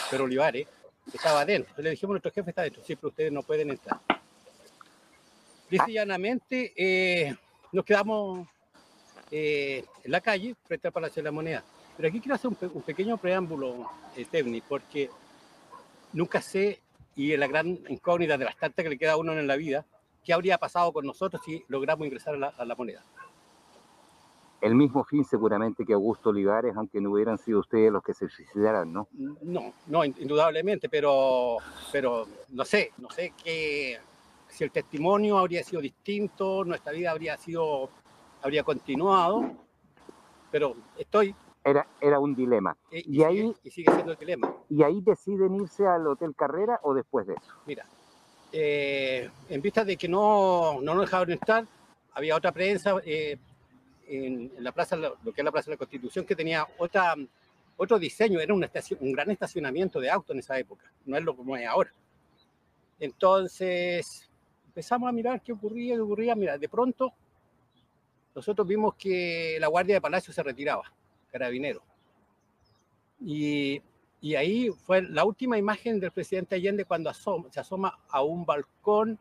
[0.09, 0.67] Pedro Olivares,
[1.13, 1.73] estaba adentro.
[1.77, 2.83] Le dijimos, nuestro jefe está adentro.
[2.83, 3.99] Siempre ustedes no pueden entrar.
[5.69, 6.05] Dice
[6.77, 7.35] eh,
[7.73, 8.47] nos quedamos
[9.29, 11.63] en la calle frente al Palacio de la Moneda.
[11.97, 13.89] Pero aquí quiero hacer un, un pequeño preámbulo
[14.31, 15.09] técnico, porque
[16.17, 16.81] nunca sé,
[17.15, 19.85] y es la gran incógnita de bastante que le queda a uno en la vida,
[20.23, 23.03] qué habría pasado con nosotros si logramos ingresar a la, moneda.
[24.61, 28.27] el mismo fin seguramente que Augusto Olivares, aunque no hubieran sido ustedes los que se
[28.27, 29.07] suicidaran, ¿no?
[29.13, 31.57] No, no, indudablemente, pero,
[31.91, 33.99] pero no sé, no sé qué,
[34.49, 37.89] si el testimonio habría sido distinto, nuestra vida habría sido,
[38.41, 39.51] habría continuado,
[40.49, 41.35] pero estoy...
[41.67, 42.77] Era, era un dilema.
[42.91, 44.53] Y, ahí, y sigue siendo el dilema.
[44.69, 47.53] ¿Y ahí deciden irse al Hotel Carrera o después de eso?
[47.65, 47.85] Mira,
[48.53, 51.65] eh, en vista de que no, no nos dejaron estar,
[52.13, 53.37] había otra prensa, eh,
[54.07, 57.15] en, la plaza, lo que es la Plaza de la Constitución, que tenía otra,
[57.75, 61.35] otro diseño, era una un gran estacionamiento de autos en esa época, no es lo
[61.35, 61.91] como es ahora.
[62.97, 64.29] Entonces
[64.67, 66.33] empezamos a mirar qué ocurría, qué ocurría.
[66.33, 67.11] Mira, de pronto
[68.33, 70.83] nosotros vimos que la Guardia de Palacio se retiraba,
[71.37, 71.81] carabinero.
[73.19, 73.81] Y,
[74.21, 79.19] y ahí fue la última imagen del presidente Allende cuando se asoma a un balcón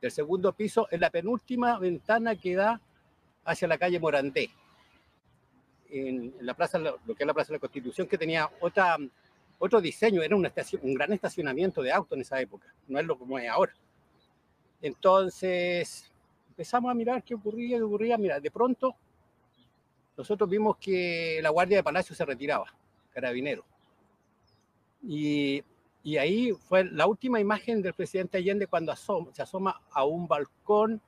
[0.00, 2.80] del segundo piso en la penúltima ventana que da
[3.44, 4.50] hacia la calle Morandé,
[5.90, 8.96] en, la plaza, lo que es la Plaza de la Constitución, que tenía otra,
[9.58, 13.06] otro diseño, era una estación, un gran estacionamiento de autos en esa época, no es
[13.06, 13.72] lo como es ahora.
[14.82, 16.12] Entonces
[16.48, 18.18] empezamos a mirar qué ocurría, qué ocurría.
[18.18, 18.96] Mira, de pronto
[20.16, 22.72] nosotros vimos que la Guardia de Palacio se retiraba,
[23.12, 23.64] carabinero.
[25.02, 25.62] Y,
[26.02, 31.00] y ahí fue la última imagen del presidente Allende cuando se asoma a un balcón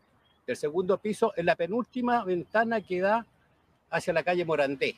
[0.47, 3.27] del segundo piso, en la penúltima ventana que da
[3.91, 4.97] hacia la calle Morandé.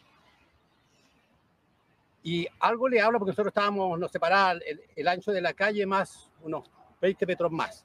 [2.23, 4.61] Y algo le habla porque nosotros estábamos, nos separaba
[4.95, 6.71] el, ancho de la calle más unos
[7.01, 7.85] 20 metros más.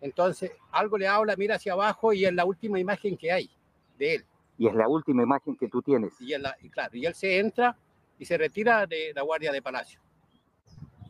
[0.00, 3.50] Entonces, algo le habla, mira hacia abajo y es la última imagen que hay
[3.98, 4.24] de él.
[4.60, 6.12] Y es la última imagen que tú tienes.
[6.20, 6.34] Y,
[6.68, 7.74] claro, y él se entra
[8.18, 9.98] y se retira de la guardia de palacio.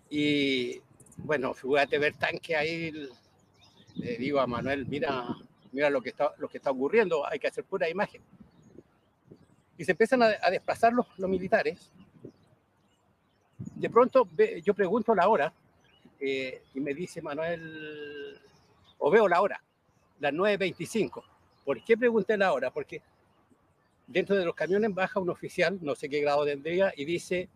[0.09, 0.81] Y
[1.17, 2.93] bueno, fíjate ver tanque ahí,
[3.97, 5.27] le digo a Manuel, mira,
[5.73, 8.23] mira lo que está, lo que está ocurriendo, hay que hacer pura imagen.
[9.77, 11.91] Y se empiezan a, desplazar los, los, militares.
[13.75, 14.29] De pronto
[14.63, 15.53] yo pregunto la hora
[16.21, 18.39] eh, y me dice Manuel,
[18.99, 19.61] o veo la hora,
[20.21, 21.25] las 9.25.
[21.65, 22.71] ¿Por qué pregunté la hora?
[22.71, 23.03] Porque
[24.11, 27.49] dentro de los camiones baja un oficial, no sé qué grado tendría, y dice,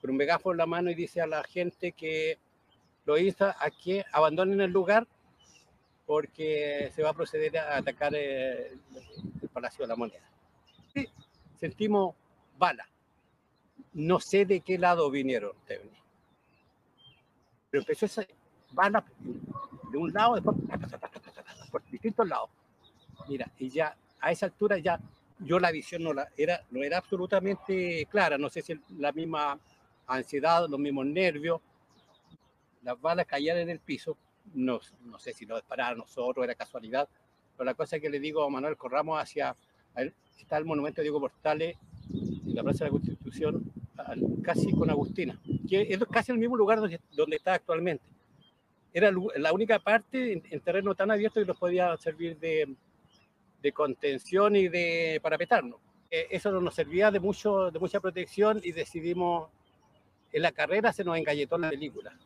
[0.00, 2.38] con un megáfono en la mano, y dice a la gente que
[3.04, 5.06] lo insta a que abandonen el lugar
[6.06, 8.72] porque se va a proceder a atacar eh,
[9.42, 10.28] el, Palacio de la Moneda.
[11.58, 12.14] sentimos
[12.56, 12.86] balas.
[13.92, 15.82] No sé de qué lado vinieron, Pero
[17.72, 18.24] empezó esa
[18.72, 19.04] bala
[19.90, 20.56] de un lado, después
[21.70, 22.48] por distintos lados.
[23.28, 24.98] Mira, y ya a esa altura ya
[25.40, 28.38] yo la visión no, la, era, no era absolutamente clara.
[28.38, 29.58] No sé si la misma
[30.06, 31.60] ansiedad, los mismos nervios,
[32.82, 34.16] las balas caían en el piso
[34.54, 37.08] no, no sé si lo dispararon nosotros, era casualidad,
[37.56, 39.54] pero la cosa que le digo a Manuel, corramos hacia,
[40.38, 41.76] está el monumento de Diego Portales,
[42.12, 43.72] en la Plaza de la Constitución,
[44.42, 48.04] casi con Agustina, que es casi el mismo lugar donde, donde está actualmente.
[48.92, 52.74] Era la única parte en, terreno tan abierto que nos podía servir de,
[53.62, 55.80] de contención y de parapetarnos.
[56.10, 59.50] E, eso nos servía de, mucho, de mucha protección y decidimos,
[60.32, 62.16] en la carrera se nos engalletó la película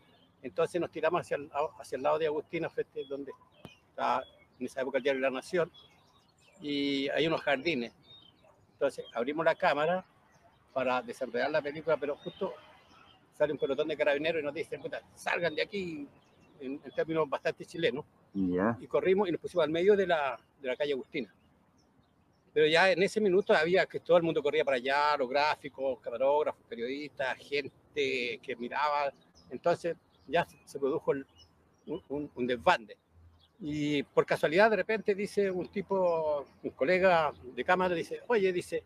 [0.44, 2.70] entonces nos tiramos hacia el, hacia el lado de Agustina,
[3.08, 3.32] donde
[3.88, 4.22] está
[4.60, 5.72] en esa época el diario La Nación,
[6.60, 7.94] y hay unos jardines.
[8.74, 10.04] Entonces abrimos la cámara
[10.74, 12.52] para desenredar la película, pero justo
[13.32, 14.82] sale un pelotón de carabineros y nos dicen,
[15.14, 16.06] salgan de aquí,
[16.60, 18.04] en, términos bastante chilenos.
[18.34, 21.32] Y corrimos y nos pusimos al medio de la, de la calle Agustina.
[22.52, 25.98] Pero ya en ese minuto había que todo el mundo corría para allá, los gráficos,
[26.00, 29.12] camarógrafos, periodistas, gente que miraba.
[29.50, 31.12] Entonces ya se produjo
[31.86, 32.96] un, un, desbande.
[33.60, 38.84] Y por casualidad, de repente, dice un tipo, un colega de cámara, dice, oye, dice,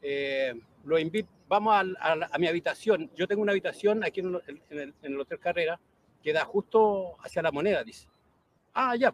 [0.00, 3.10] eh, lo invito, vamos a, mi habitación.
[3.16, 5.80] Yo tengo una habitación aquí en el, Hotel Carrera
[6.22, 8.06] que da justo hacia la moneda, dice.
[8.74, 9.12] Ah, ya.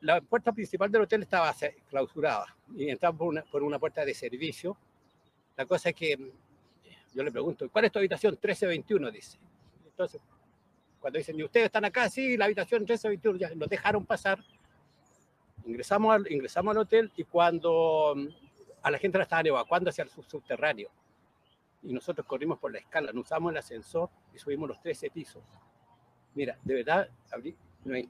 [0.00, 1.54] La puerta principal del hotel estaba
[1.88, 4.76] clausurada y entramos por una, por una puerta de servicio.
[5.56, 6.32] La cosa es que
[7.14, 8.32] yo le pregunto, ¿cuál es tu habitación?
[8.32, 9.38] 1321, dice.
[9.84, 10.20] Entonces,
[10.98, 12.08] cuando dicen, ¿y ustedes están acá?
[12.08, 14.42] Sí, la habitación 1321, ya nos dejaron pasar.
[15.66, 18.26] Ingresamos al, ingresamos al hotel y cuando mm,
[18.82, 20.90] a la gente la estaban evacuando hacia el subterráneo,
[21.82, 25.42] y nosotros corrimos por la escala, nos usamos el ascensor y subimos los 13 pisos.
[26.34, 27.08] Mira, de verdad,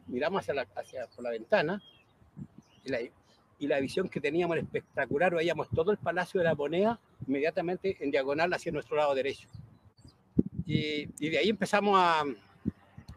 [0.07, 1.83] miramos hacia la, hacia, por la ventana
[2.85, 3.01] y la,
[3.59, 7.97] y la visión que teníamos era espectacular, veíamos todo el Palacio de la Moneda inmediatamente
[8.01, 9.49] en diagonal hacia nuestro lado derecho.
[10.67, 12.25] Y, y de ahí empezamos a,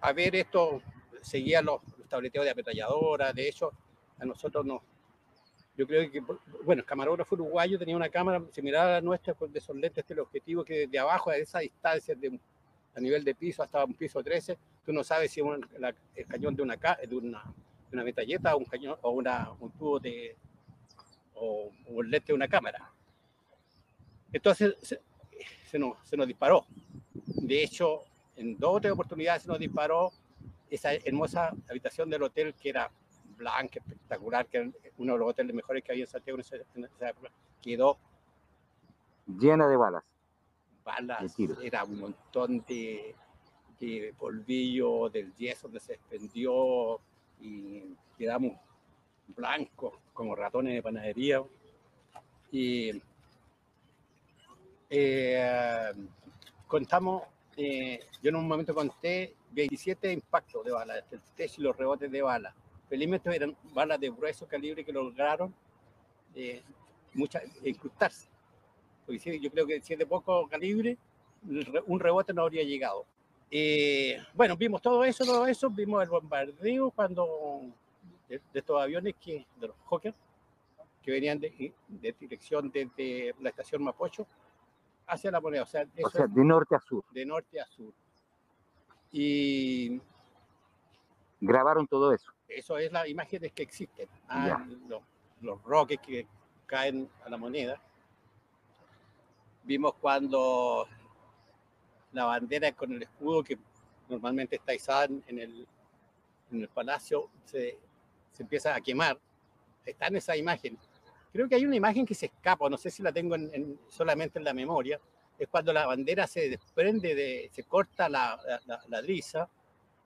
[0.01, 0.81] a ver esto,
[1.21, 3.71] seguía los, los tableteos de ametralladora, de hecho,
[4.19, 4.81] a nosotros nos,
[5.77, 6.21] yo creo que,
[6.63, 10.05] bueno, el camarógrafo uruguayo tenía una cámara similar a la nuestra con de esos lentes
[10.05, 12.39] que de abajo a esa distancia, de,
[12.95, 15.47] a nivel de piso hasta un piso 13, tú no sabes si es
[16.15, 19.71] el cañón de una, de una, de una metalleta o un cañón o una, un
[19.71, 20.35] tubo de
[21.33, 22.89] o, un lente de una cámara.
[24.31, 25.01] Entonces se,
[25.65, 26.65] se, nos, se nos disparó.
[27.25, 28.03] De hecho,
[28.37, 30.11] en dos o tres oportunidades se nos disparó
[30.69, 32.89] esa hermosa habitación del hotel que era
[33.37, 37.09] blanca, espectacular, que era uno de los hoteles mejores que había en Santiago en esa,
[37.09, 37.97] época, quedó
[39.27, 40.03] llena de balas.
[40.83, 43.15] Balas, era un montón de,
[43.79, 46.99] de polvillo, del yeso donde se desprendió
[47.39, 48.53] y quedamos
[49.27, 51.43] blancos como ratones de panadería.
[52.51, 53.01] Y
[54.89, 55.91] eh,
[56.67, 57.23] contamos,
[57.57, 62.11] eh, yo en un momento conté 27 impactos de balas, el test y los rebotes
[62.11, 62.53] de balas.
[62.89, 65.53] Felizmente eran balas de grueso calibre que lograron
[66.35, 66.61] eh,
[67.13, 68.27] muchas, incrustarse.
[69.05, 70.97] Porque yo creo que si es de poco calibre,
[71.87, 73.05] un rebote no habría llegado.
[73.51, 77.61] Eh, bueno, vimos todo eso, todo eso, vimos el bombardeo cuando
[78.27, 80.13] de, estos aviones que, de los Hawker,
[81.01, 84.25] que venían de, de, dirección desde la estación Mapocho
[85.07, 85.63] hacia la moneda.
[85.63, 87.03] O sea, o sea de norte a sur.
[87.11, 87.93] De norte a sur.
[89.11, 90.01] Y
[91.39, 92.34] grabaron todo eso.
[92.47, 94.07] Eso es las imágenes que existen.
[94.27, 95.01] Ah, los,
[95.41, 96.27] los roques que
[96.65, 97.81] caen a la moneda.
[99.63, 100.87] Vimos cuando
[102.11, 103.57] la bandera con el escudo que
[104.07, 105.67] normalmente está izada en el,
[106.51, 107.77] en el palacio se,
[108.31, 109.19] se, empieza a quemar.
[109.85, 110.77] Está en esa imagen.
[111.33, 114.39] Creo que hay una imagen que se escapa, no sé si la tengo en, solamente
[114.39, 114.99] en la memoria,
[115.37, 119.49] es cuando la bandera se desprende, de, se corta la, la, la lisa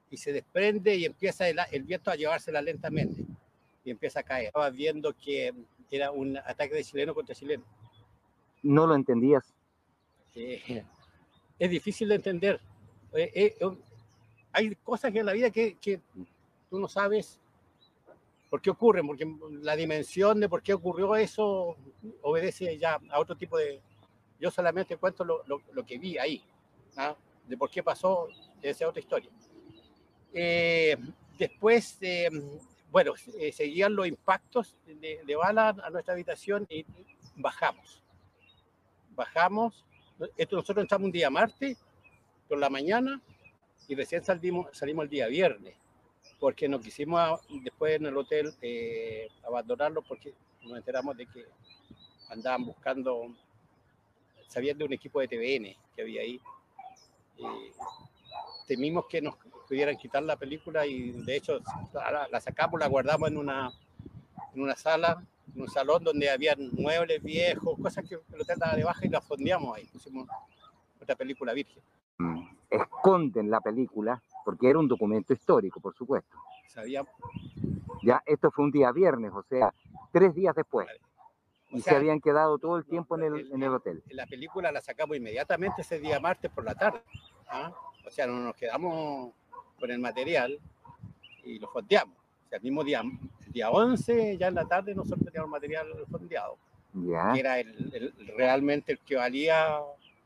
[0.10, 3.24] y se desprende y empieza el, el, viento a llevársela lentamente
[3.84, 4.48] y empieza a caer.
[4.48, 5.54] Estaba viendo que
[5.92, 7.64] era un ataque de chileno contra chileno.
[8.64, 9.54] ¿No lo entendías?
[10.36, 10.84] Eh,
[11.58, 12.60] es difícil de entender.
[13.14, 13.78] Eh, eh, eh,
[14.52, 16.02] hay cosas en la vida que, que,
[16.70, 17.40] tú no sabes
[18.50, 21.76] por qué ocurren, porque la dimensión de por qué ocurrió eso
[22.22, 23.82] obedece ya a otro tipo de...
[24.40, 26.42] Yo solamente cuento lo, lo, lo que vi ahí,
[26.96, 27.16] ¿ah?
[27.46, 28.28] de por qué pasó,
[28.62, 29.30] esa es otra historia.
[30.34, 30.98] Eh,
[31.38, 32.30] después, eh,
[32.92, 36.86] bueno, eh, seguían los impactos de, de, bala a nuestra habitación y
[37.36, 38.02] bajamos.
[39.16, 39.86] Bajamos.
[40.38, 41.78] Esto nosotros entramos un día martes
[42.48, 43.22] por la mañana
[43.88, 45.76] y recién salimos, el día viernes
[46.40, 48.54] porque no quisimos después en el hotel
[49.46, 51.46] abandonarlo porque nos enteramos de que
[52.30, 53.36] andaban buscando,
[54.48, 56.40] sabían de un equipo de TVN que había ahí.
[58.68, 59.36] Temimos que nos
[59.70, 61.60] pudieran quitar la película y de hecho
[61.94, 63.72] la, la, sacamos, la guardamos en una,
[64.56, 68.76] en una sala, en un salón donde había muebles viejos, cosas que el hotel daba
[68.76, 70.28] de baja y la fondeamos ahí, pusimos
[71.00, 71.84] otra película virgen.
[72.70, 76.36] Esconden la película porque era un documento histórico, por supuesto.
[76.68, 77.12] Sabíamos.
[78.02, 79.72] Ya, esto fue un día viernes, o sea,
[80.12, 80.88] tres días después.
[81.70, 84.04] Y sea, se habían quedado todo el tiempo en el, en el hotel.
[84.10, 87.04] La película la sacamos inmediatamente ese día martes por la tarde.
[87.48, 87.72] ¿ah?
[88.06, 89.34] O sea, no nos quedamos
[89.80, 90.60] con el material
[91.44, 92.16] y lo fondeamos.
[92.18, 93.02] O sea, el mismo día,
[93.46, 96.58] el día 11, ya en la tarde, nosotros teníamos material fondeado.
[96.94, 97.34] Yeah.
[97.34, 99.80] Que era el, el, realmente el que valía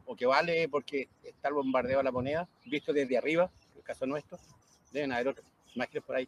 [0.05, 3.83] o que vale porque está el bombardeo a la moneda, visto desde arriba, en el
[3.83, 4.37] caso nuestro.
[4.91, 6.27] Deben haber otras imágenes por ahí.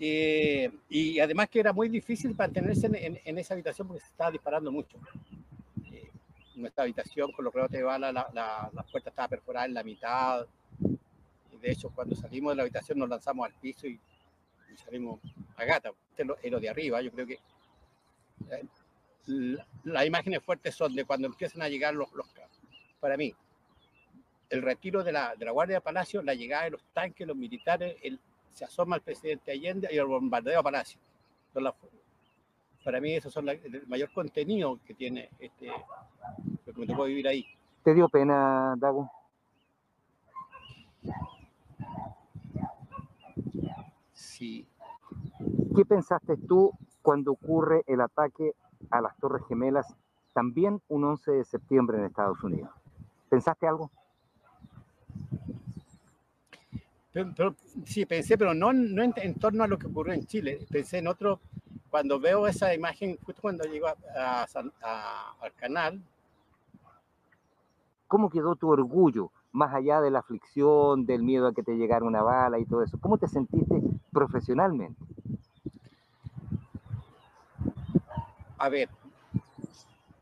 [0.00, 4.10] Eh, y además que era muy difícil mantenerse en, en, en, esa habitación porque se
[4.10, 4.96] estaba disparando mucho.
[5.92, 6.10] Eh,
[6.54, 9.82] nuestra habitación con los rebotes de bala, la, la, la, puerta estaba perforada en la
[9.82, 10.46] mitad.
[11.60, 14.00] De hecho, cuando salimos de la habitación nos lanzamos al piso y,
[14.76, 15.20] salimos
[15.56, 15.90] a gata.
[16.10, 17.40] Este es lo, de arriba, yo creo que
[18.50, 18.64] eh,
[19.84, 22.32] las imágenes fuertes son de cuando empiezan a llegar los, los
[23.00, 23.34] para mí,
[24.50, 27.36] el retiro de la, de la Guardia de Palacio, la llegada de los tanques, los
[27.36, 28.18] militares, el,
[28.50, 30.98] se asoma el presidente Allende y el bombardeo a Palacio.
[32.84, 35.68] Para mí, esos son el mayor contenido que tiene este,
[36.66, 37.46] lo que me tocó vivir ahí.
[37.84, 39.10] ¿Te dio pena, Dago?
[44.38, 44.64] Sí.
[45.74, 46.70] ¿Qué pensaste tú
[47.02, 48.54] cuando ocurre el ataque
[48.88, 49.96] a las Torres Gemelas
[50.32, 52.70] también un 11 de septiembre en Estados Unidos?
[53.28, 53.90] ¿Pensaste algo?
[57.12, 60.24] Pero, pero, sí, pensé, pero no, no en, en, torno a lo que ocurrió en
[60.24, 60.64] Chile.
[60.70, 61.40] Pensé en otro,
[61.90, 64.46] cuando veo esa imagen, justo cuando llego a, a,
[64.82, 66.00] a, al canal.
[68.06, 72.04] ¿Cómo quedó tu orgullo, más allá de la aflicción, del miedo a que te llegara
[72.04, 72.98] una bala y todo eso?
[73.00, 73.82] ¿Cómo te sentiste
[74.12, 75.04] profesionalmente?
[78.58, 78.88] a ver,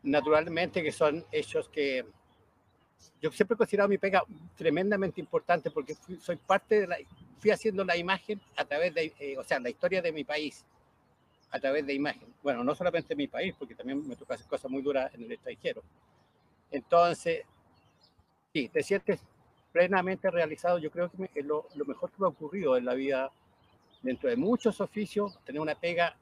[0.02, 2.04] naturalmente que son hechos que
[3.20, 4.22] yo siempre he considerado mi pega
[4.56, 6.96] tremendamente importante porque soy parte de la,
[7.38, 10.64] fui haciendo la imagen a través de, eh, o sea, la historia de mi país
[11.50, 12.28] a través de imagen.
[12.42, 15.32] Bueno, no solamente mi país, porque también me toca hacer cosas muy duras en el
[15.32, 15.82] extranjero.
[16.70, 17.44] Entonces,
[18.56, 19.20] sí, te sientes
[19.70, 20.78] plenamente realizado.
[20.78, 23.30] Yo creo que lo, lo, mejor que me ha ocurrido en la vida,
[24.00, 26.16] dentro de muchos oficios, tener una pega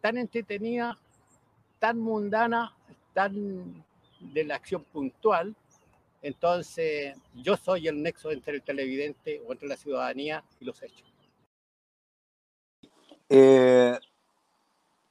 [0.00, 0.96] tan entretenida,
[1.80, 2.72] tan mundana,
[3.12, 3.84] tan
[4.20, 5.56] de la acción puntual.
[6.22, 11.12] Entonces, yo soy el nexo entre el televidente o entre la ciudadanía y los hechos.
[13.28, 13.98] Eh,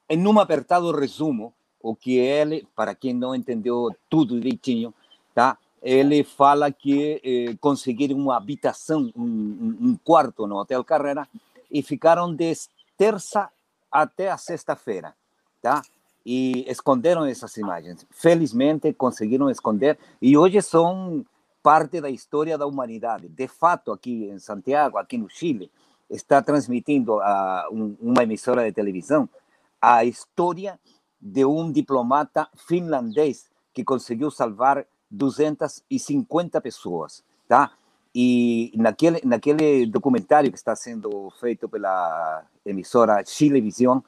[0.08, 4.94] em um apertado resumo, o que ele, para quem não entendeu tudo direitinho,
[5.34, 5.58] tá?
[5.84, 11.28] Ele fala que eh, conseguiram uma habitação, um, um, quarto no Hotel Carrera
[11.70, 12.54] e ficaram de
[12.98, 13.50] terça
[13.92, 15.14] até a sexta-feira,
[15.62, 15.82] tá?
[16.26, 18.08] E esconderam essas imagens.
[18.12, 21.26] Felizmente conseguiram esconder e hoje são
[21.62, 23.28] parte da história da humanidade.
[23.28, 25.70] De fato, aqui em Santiago, aqui no Chile,
[26.10, 29.28] está transmitindo a, um, uma emissora de televisão
[29.82, 30.80] a história
[31.20, 37.72] de um diplomata finlandês que conseguiu salvar 250 pessoas, tá?
[38.14, 44.02] E naquele, naquele documentário que está sendo feito pela emissora Chilevisión,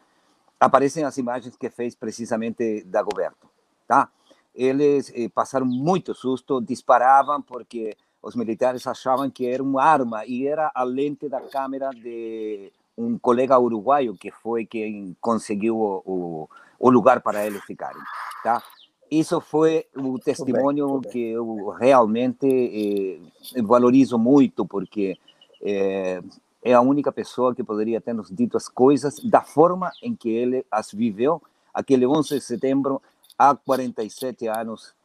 [0.59, 3.47] aparecem as imagens que fez precisamente Dagoberto,
[3.87, 4.09] tá?
[4.53, 10.47] Eles eh, passaram muito susto, disparavam porque os militares achavam que era uma arma e
[10.47, 16.49] era a lente da câmera de um colega uruguaio que foi quem conseguiu o, o,
[16.79, 18.01] o lugar para eles ficarem,
[18.43, 18.63] tá?
[19.09, 23.21] Isso foi o testemunho que eu realmente
[23.55, 25.17] eh, valorizo muito, porque
[25.61, 26.21] eh,
[26.63, 30.29] é a única pessoa que poderia ter nos dito as coisas da forma em que
[30.29, 31.41] ele as viveu
[31.75, 33.01] aquele 11 de setembro
[33.37, 34.95] há 47 anos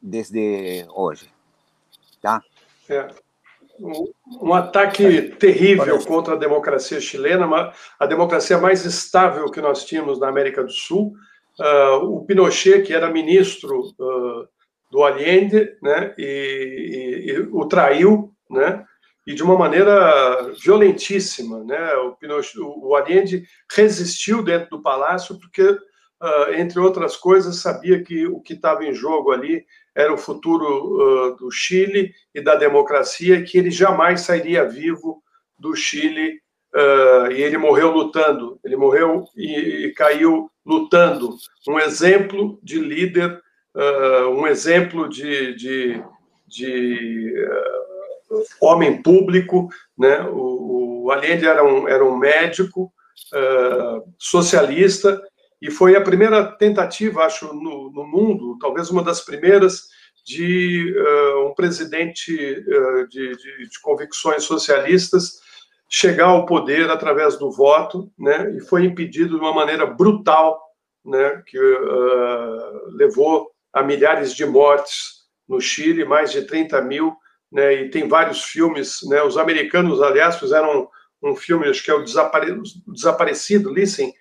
[0.00, 1.28] desde hoje,
[2.20, 2.42] tá?
[2.88, 3.08] É
[4.40, 10.28] um ataque terrível contra a democracia chilena, a democracia mais estável que nós tínhamos na
[10.28, 11.14] América do Sul.
[11.58, 14.48] Uh, o Pinochet, que era ministro uh,
[14.90, 18.84] do Allende, né, e, e, e, o traiu, né,
[19.26, 21.94] e de uma maneira violentíssima, né.
[21.96, 28.26] O, Pinochet, o Allende resistiu dentro do palácio porque, uh, entre outras coisas, sabia que
[28.26, 33.42] o que estava em jogo ali era o futuro uh, do Chile e da democracia,
[33.42, 35.22] que ele jamais sairia vivo
[35.58, 36.40] do Chile,
[36.78, 41.34] uh, e ele morreu lutando, ele morreu e, e caiu lutando.
[41.68, 43.40] Um exemplo de líder,
[43.74, 46.02] uh, um exemplo de, de,
[46.46, 47.34] de
[48.60, 49.68] homem público.
[49.96, 50.20] Né?
[50.30, 52.92] O, o Allende era um, era um médico
[54.16, 55.20] socialista
[55.60, 59.88] e foi a primeira tentativa, acho, no, no mundo, talvez uma das primeiras,
[60.24, 65.40] de uh, um presidente uh, de, de, de, convicções socialistas
[65.88, 70.60] chegar ao poder através do voto, né, e foi impedido de uma maneira brutal,
[71.04, 77.16] né, que uh, levou a milhares de mortes no Chile, mais de 30 mil,
[77.50, 80.90] né, e tem vários filmes, né, os americanos, aliás, fizeram
[81.22, 82.60] um, um filme, acho que é o Desapare...
[82.86, 84.12] Desaparecido, Listen,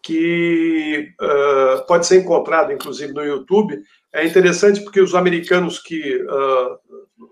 [0.00, 3.82] que uh, pode ser encontrado, inclusive, no YouTube.
[4.12, 6.78] É interessante porque os americanos que uh,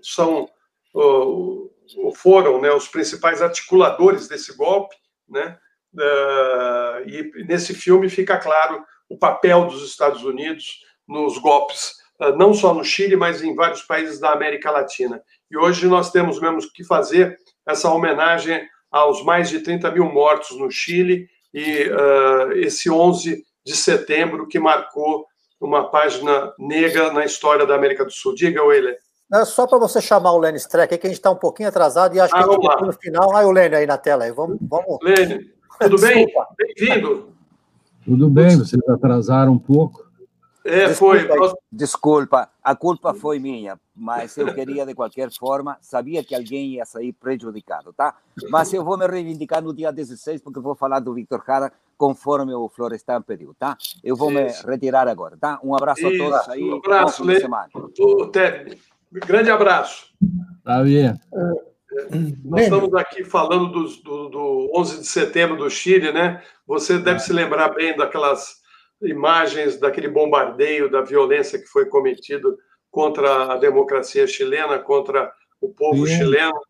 [0.03, 0.49] são
[2.15, 4.95] foram né, os principais articuladores desse golpe,
[5.29, 5.59] né,
[7.07, 11.95] e nesse filme fica claro o papel dos Estados Unidos nos golpes,
[12.37, 15.23] não só no Chile, mas em vários países da América Latina.
[15.51, 20.59] E hoje nós temos mesmo que fazer essa homenagem aos mais de 30 mil mortos
[20.59, 25.27] no Chile e uh, esse 11 de setembro que marcou
[25.61, 28.35] uma página negra na história da América do Sul.
[28.35, 28.97] Diga, Weiler.
[29.33, 32.15] É só para você chamar o Lênin Streck, que a gente está um pouquinho atrasado
[32.15, 33.37] e acho ah, que a gente tá no final.
[33.37, 34.25] Aí o Lênin aí na tela.
[34.25, 34.33] Aí.
[34.33, 34.99] Vamos, vamos...
[35.03, 35.51] Lênin,
[35.81, 36.27] tudo bem?
[36.57, 37.33] Bem-vindo.
[38.05, 40.07] Tudo bem, vocês atrasaram um pouco.
[40.65, 41.29] É, foi.
[41.71, 46.85] Desculpa, a culpa foi minha, mas eu queria de qualquer forma, sabia que alguém ia
[46.85, 48.17] sair prejudicado, tá?
[48.51, 52.53] Mas eu vou me reivindicar no dia 16, porque vou falar do Victor Jara conforme
[52.53, 53.77] o Florestan pediu, tá?
[54.03, 54.67] Eu vou Isso.
[54.67, 55.61] me retirar agora, tá?
[55.63, 56.23] Um abraço Isso.
[56.23, 56.65] a todos aí.
[56.65, 57.41] Um abraço, Lê.
[59.27, 60.07] Grande abraço.
[60.65, 61.15] Tá bem.
[62.45, 66.43] Nós estamos aqui falando do, do, do 11 de setembro do Chile, né?
[66.67, 68.57] Você deve se lembrar bem daquelas
[69.03, 72.57] imagens daquele bombardeio, da violência que foi cometido
[72.91, 76.61] contra a democracia chilena, contra o povo tem, chileno.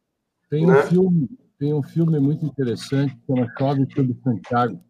[0.51, 0.81] Tem, né?
[0.81, 1.29] um filme,
[1.59, 4.81] tem um filme muito interessante que chama Chove sobre Santiago,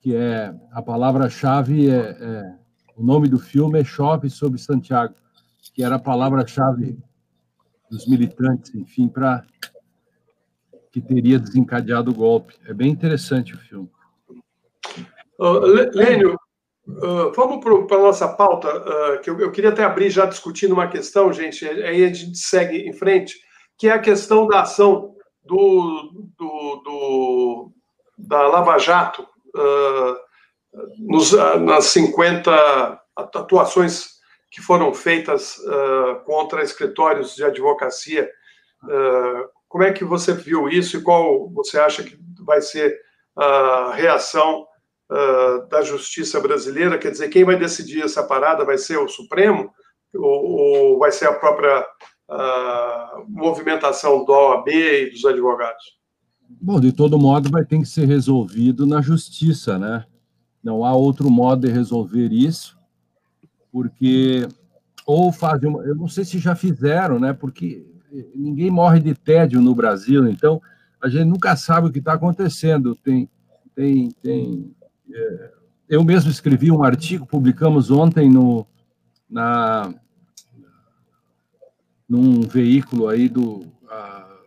[0.00, 2.54] que é a palavra-chave é, é,
[2.96, 5.14] o nome do filme é Chove sobre Santiago,
[5.74, 6.96] que era a palavra-chave
[7.90, 9.44] dos militantes, enfim, para
[10.90, 12.54] que teria desencadeado o golpe.
[12.64, 13.90] É bem interessante o filme.
[15.38, 15.58] Uh,
[15.92, 16.38] Lênio,
[16.86, 17.58] uh, vamos
[17.88, 21.32] para a nossa pauta, uh, que eu, eu, queria até abrir já discutindo uma questão,
[21.32, 23.36] gente, aí a gente segue em frente,
[23.76, 27.72] que é a questão da ação do, do, do
[28.16, 29.26] da Lava Jato
[30.98, 34.13] nos, nas 50 atuações
[34.54, 35.56] que foram feitas
[36.24, 38.30] contra escritórios de advocacia.
[39.68, 42.96] como é que você viu isso e qual você acha que vai ser
[43.36, 44.66] a reação
[45.10, 49.70] uh, da justiça brasileira, quer dizer, quem vai decidir essa parada vai ser o Supremo
[50.14, 51.80] ou, ou vai ser a própria
[52.30, 55.98] uh, movimentação do OAB e dos advogados?
[56.48, 60.04] Bom, de todo modo, vai ter que ser resolvido na justiça, né?
[60.62, 62.78] Não há outro modo de resolver isso,
[63.74, 64.46] porque
[65.04, 67.32] ou fazem, uma, eu não sei se já fizeram, né?
[67.32, 67.84] Porque
[68.32, 70.62] ninguém morre de tédio no Brasil, então
[71.02, 72.94] a gente nunca sabe o que está acontecendo.
[72.94, 73.28] Tem,
[73.74, 74.72] tem, tem
[75.88, 78.64] eu mesmo escrevi um artigo, publicamos ontem no,
[79.28, 79.92] na,
[82.08, 83.66] num veículo aí do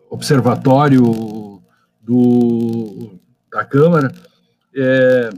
[0.10, 1.62] Observatório
[2.02, 3.20] do,
[3.52, 4.10] da Câmara,
[4.74, 5.30] é,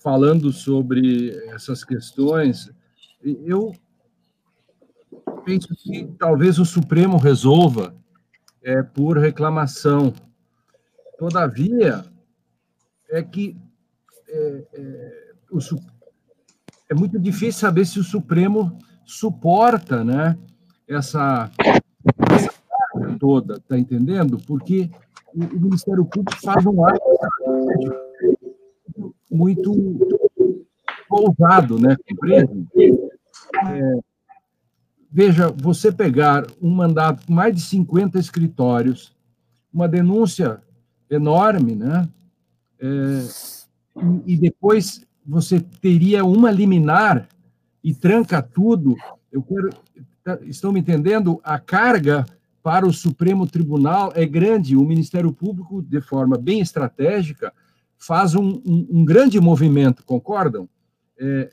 [0.00, 2.70] falando sobre essas questões.
[3.22, 3.72] Eu
[5.44, 7.94] penso que talvez o Supremo resolva
[8.62, 10.12] é, por reclamação.
[11.18, 12.04] Todavia,
[13.10, 13.56] é que
[14.28, 15.58] é, é, o,
[16.88, 20.38] é muito difícil saber se o Supremo suporta né,
[20.88, 21.50] essa,
[22.30, 22.52] essa
[23.18, 24.38] toda, tá entendendo?
[24.46, 24.90] Porque
[25.34, 27.00] o, o Ministério Público faz um ato
[29.30, 29.72] muito
[31.10, 31.96] ousado, né?
[32.08, 32.66] Compreende?
[33.66, 33.98] É,
[35.10, 39.14] veja, você pegar um mandato com mais de 50 escritórios,
[39.72, 40.60] uma denúncia
[41.10, 42.08] enorme, né?
[42.78, 43.22] É,
[44.26, 47.28] e, depois você teria uma liminar
[47.82, 48.96] e tranca tudo.
[49.30, 49.70] Eu quero,
[50.24, 51.40] tá, estão me entendendo?
[51.44, 52.24] A carga
[52.62, 54.76] para o Supremo Tribunal é grande.
[54.76, 57.52] O Ministério Público, de forma bem estratégica,
[57.98, 60.68] faz um, um, um grande movimento, concordam?
[61.20, 61.50] É,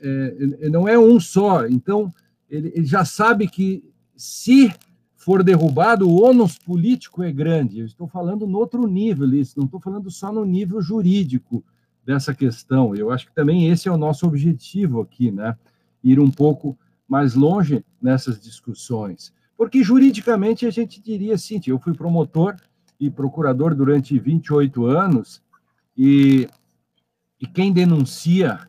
[0.62, 1.66] é, é não é um só.
[1.66, 2.10] Então,
[2.48, 3.84] ele, ele, já sabe que
[4.16, 4.72] se
[5.14, 7.80] for derrubado, o ônus político é grande.
[7.80, 11.62] Eu estou falando no outro nível, isso, não estou falando só no nível jurídico
[12.04, 12.94] dessa questão.
[12.94, 15.56] Eu acho que também esse é o nosso objetivo aqui, né?
[16.02, 19.32] Ir um pouco mais longe nessas discussões.
[19.56, 22.56] Porque juridicamente a gente diria assim, eu fui promotor
[23.00, 25.42] e procurador durante 28 anos
[25.96, 26.48] e,
[27.40, 28.67] e quem denuncia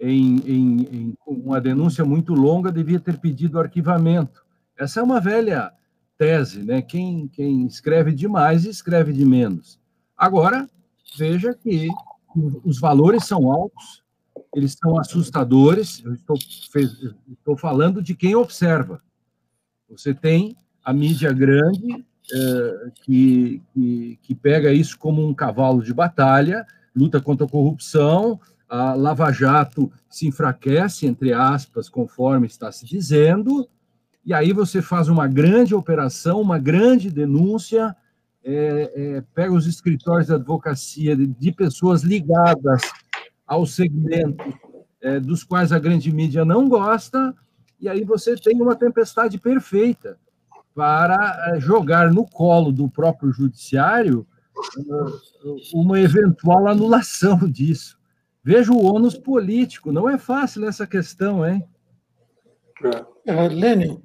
[0.00, 4.42] em, em, em uma denúncia muito longa devia ter pedido arquivamento.
[4.76, 5.70] Essa é uma velha
[6.16, 6.80] tese, né?
[6.80, 9.78] Quem, quem escreve demais escreve de menos.
[10.16, 10.68] Agora,
[11.18, 11.88] veja que
[12.64, 14.02] os valores são altos,
[14.54, 16.02] eles são assustadores.
[16.04, 16.36] Eu estou,
[17.30, 19.02] estou falando de quem observa.
[19.88, 25.92] Você tem a mídia grande é, que, que, que pega isso como um cavalo de
[25.92, 28.40] batalha, luta contra a corrupção,
[28.70, 33.68] a Lava Jato se enfraquece, entre aspas, conforme está se dizendo,
[34.24, 37.96] e aí você faz uma grande operação, uma grande denúncia,
[38.44, 42.82] é, é, pega os escritórios de advocacia de, de pessoas ligadas
[43.46, 44.44] ao segmento
[45.02, 47.34] é, dos quais a grande mídia não gosta,
[47.80, 50.16] e aí você tem uma tempestade perfeita
[50.74, 54.26] para é, jogar no colo do próprio judiciário
[54.78, 57.99] é, uma eventual anulação disso.
[58.42, 61.62] Veja o ônus político, não é fácil essa questão, hein?
[62.82, 64.02] Uh, Lênin,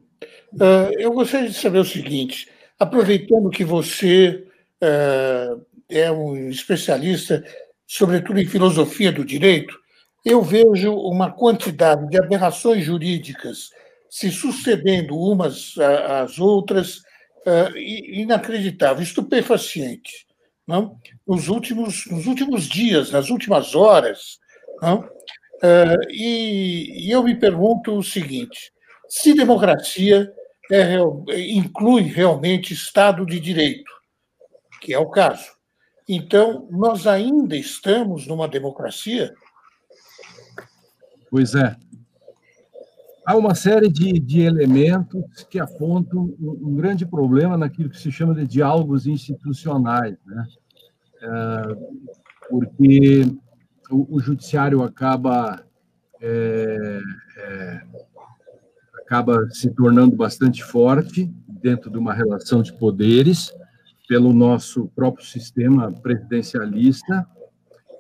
[0.54, 4.46] uh, eu gostaria de saber o seguinte: aproveitando que você
[4.82, 5.56] é,
[5.90, 7.44] é um especialista,
[7.88, 9.80] sobretudo em filosofia do direito,
[10.24, 13.70] eu vejo uma quantidade de aberrações jurídicas
[14.10, 16.98] se sucedendo umas às outras,
[17.46, 20.25] uh, inacreditável, estupefaciente.
[20.68, 21.00] Não?
[21.28, 24.40] Nos, últimos, nos últimos dias, nas últimas horas.
[24.82, 25.00] Não?
[25.64, 28.72] Uh, e, e, eu me pergunto o seguinte:
[29.08, 30.32] se democracia
[30.72, 30.98] é,
[31.50, 33.92] inclui realmente Estado de Direito,
[34.82, 35.56] que é o caso.
[36.08, 39.34] Então, nós ainda estamos numa democracia?
[41.30, 41.76] Pois é.
[43.26, 48.12] Há uma série de, de elementos que apontam um, um, grande problema naquilo que se
[48.12, 50.46] chama de diálogos institucionais, né?
[51.22, 51.76] É,
[52.48, 53.24] porque
[53.90, 55.64] o, o, judiciário acaba
[56.22, 57.00] é,
[57.38, 57.82] é,
[59.02, 63.52] acaba se tornando bastante forte dentro de uma relação de poderes
[64.08, 67.26] pelo nosso próprio sistema presidencialista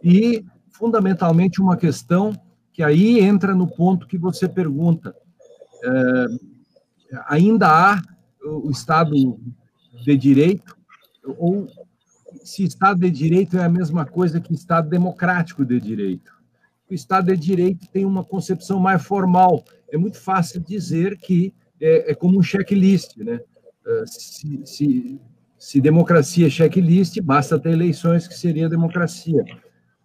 [0.04, 2.32] e fundamentalmente uma questão
[2.76, 5.16] que aí entra no ponto que você pergunta
[5.82, 6.26] é,
[7.28, 8.02] ainda há
[8.44, 9.40] o Estado
[10.04, 10.76] de direito
[11.38, 11.70] ou
[12.44, 16.34] se Estado de direito é a mesma coisa que Estado democrático de direito.
[16.92, 19.64] O Estado de direito tem uma concepção mais formal.
[19.90, 23.40] É muito fácil dizer que é, é como um checklist, né?
[23.88, 25.22] É, se, se,
[25.58, 29.46] se, democracia é checklist, basta ter eleições que seria democracia.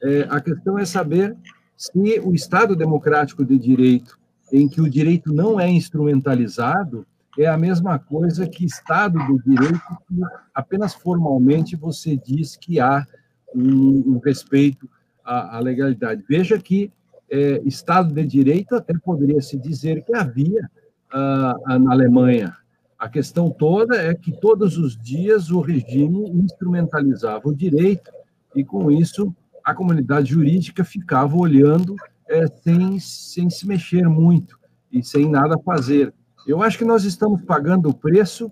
[0.02, 1.36] É, a questão é saber
[1.80, 4.18] se o Estado democrático de direito,
[4.52, 7.06] em que o direito não é instrumentalizado,
[7.38, 10.20] é a mesma coisa que Estado do Direito, que
[10.54, 13.06] apenas formalmente você diz que há
[13.54, 14.86] um, um respeito
[15.24, 16.22] à, à, legalidade.
[16.28, 16.92] Veja que
[17.30, 20.68] é, Estado de Direito até poderia se dizer que havia
[21.14, 22.54] uh, na Alemanha.
[22.98, 28.10] A questão toda é que todos os dias o regime instrumentalizava o direito
[28.54, 29.34] e, com isso,
[29.64, 31.96] a comunidade jurídica ficava olhando
[32.28, 34.58] é, sem, sem se mexer muito
[34.90, 36.12] e sem nada fazer.
[36.46, 38.50] Eu acho que nós estamos pagando o preço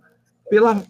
[0.48, 0.82] pela,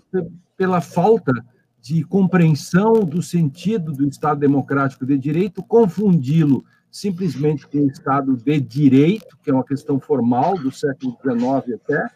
[0.57, 1.33] pela falta
[1.81, 8.61] de compreensão do sentido do Estado democrático de direito, confundi-lo simplesmente com o Estado de
[8.61, 12.07] direito, que é uma questão formal do século XIX até,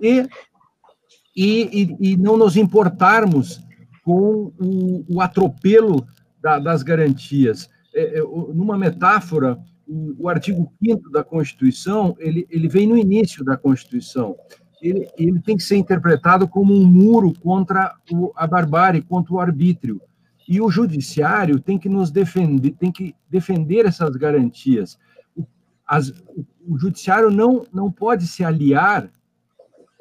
[0.00, 0.28] e,
[1.36, 3.60] e, e não nos importarmos
[4.02, 6.06] com o, o atropelo
[6.40, 7.68] da, das garantias.
[7.94, 13.56] É, é, numa metáfora, o, artigo 5 da Constituição, ele, ele vem no início da
[13.56, 14.36] Constituição.
[14.80, 19.40] Ele, ele tem que ser interpretado como um muro contra o, a barbárie, contra o
[19.40, 20.00] arbítrio.
[20.46, 24.98] E o judiciário tem que nos defender, tem que defender essas garantias.
[25.36, 25.44] O,
[25.86, 26.10] as,
[26.66, 29.10] o judiciário não, não pode se aliar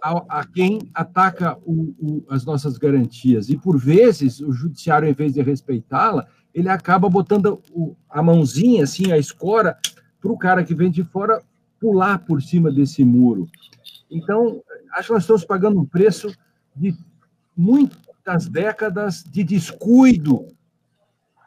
[0.04, 3.50] a, a quem ataca o, o, as nossas garantias.
[3.50, 8.84] E, por vezes, o judiciário, em vez de respeitá-la, ele acaba botando o, a mãozinha,
[8.84, 9.78] assim, a escora,
[10.20, 11.42] para o cara que vem de fora
[11.80, 13.48] pular por cima desse muro.
[14.10, 14.62] Então,
[14.94, 16.34] acho que nós estamos pagando um preço
[16.76, 16.96] de
[17.56, 20.48] muitas décadas de descuido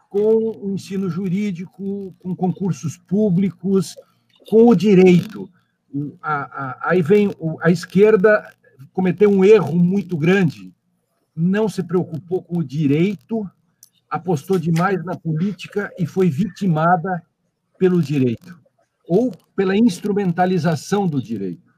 [0.09, 3.95] com o ensino jurídico, com concursos públicos,
[4.49, 5.49] com o direito.
[6.23, 8.49] A, a, aí vem a esquerda
[8.93, 10.73] cometeu um erro muito grande,
[11.35, 13.49] não se preocupou com o direito
[14.11, 17.23] apostou demais na política e foi vitimada
[17.79, 18.59] pelo direito
[19.09, 21.71] ou pela instrumentalização do direito.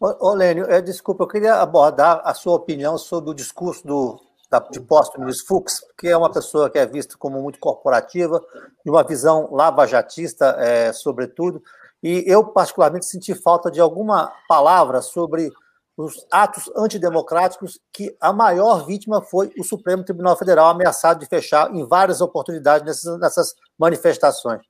[0.00, 4.20] Ô, Lênio, é, desculpa, eu queria abordar a sua opinião sobre o discurso do,
[4.50, 8.42] da, de posto ministro Fux, que é uma pessoa que é vista como muito corporativa,
[8.84, 11.62] de uma visão lavajatista, é, sobretudo,
[12.02, 15.50] e eu, particularmente, senti falta de alguma palavra sobre
[15.96, 21.74] os atos antidemocráticos, que a maior vítima foi o Supremo Tribunal Federal, ameaçado de fechar
[21.74, 24.60] em várias oportunidades nessas, nessas manifestações.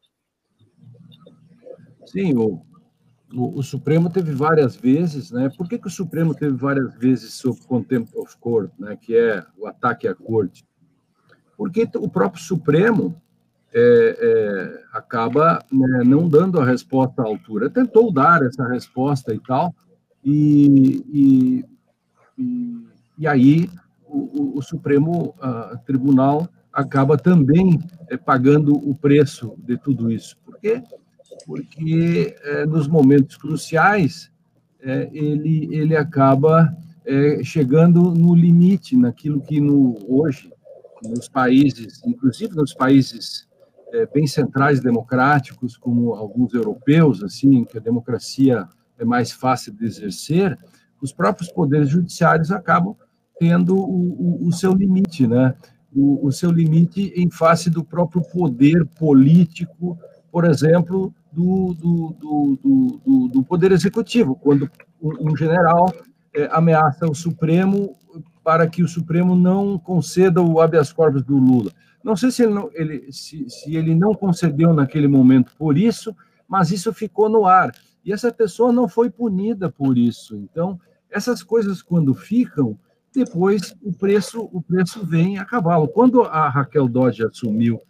[2.07, 2.63] Sim, o,
[3.35, 5.51] o, o, Supremo teve várias vezes, né?
[5.57, 8.97] Por que, que o Supremo teve várias vezes sob contempt of court, né?
[8.97, 10.65] Que é o ataque à corte?
[11.57, 13.21] Porque o próprio Supremo
[13.73, 17.69] é, é, acaba né, não dando a resposta à altura.
[17.69, 19.75] Tentou dar essa resposta e tal,
[20.25, 21.65] e, e,
[22.39, 22.87] e,
[23.19, 23.69] e aí
[24.07, 30.37] o, o Supremo uh, Tribunal acaba também é, pagando o preço de tudo isso.
[30.45, 30.83] Por quê?
[31.47, 34.31] Porque é, nos momentos cruciais
[34.81, 36.75] é, ele, ele acaba
[37.45, 40.51] chegando no limite, naquilo que no, hoje,
[41.05, 43.47] nos países, inclusive nos países
[44.05, 48.69] bem centrais democráticos, como alguns europeus, assim, que a democracia
[48.99, 50.59] é mais fácil de exercer,
[51.01, 52.95] os próprios poderes judiciários acabam
[53.39, 55.55] tendo o, o, o seu limite, né?
[55.95, 59.99] O, o, seu limite em face do próprio poder político,
[60.31, 64.71] por exemplo, do, do, do, do, do poder executivo, quando
[65.01, 65.93] um general
[66.35, 67.97] é, ameaça o Supremo
[68.45, 71.71] para que o Supremo não conceda o habeas corpus do Lula.
[72.07, 76.15] Não sei se ele não, ele, se, se ele não concedeu naquele momento por isso,
[76.47, 80.37] mas isso ficou no ar e essa pessoa não foi punida por isso.
[80.37, 80.81] Então,
[81.11, 82.79] essas coisas quando ficam,
[83.13, 85.89] depois o preço o preço vem a cavalo.
[85.89, 87.83] Quando a Raquel Dodge assumiu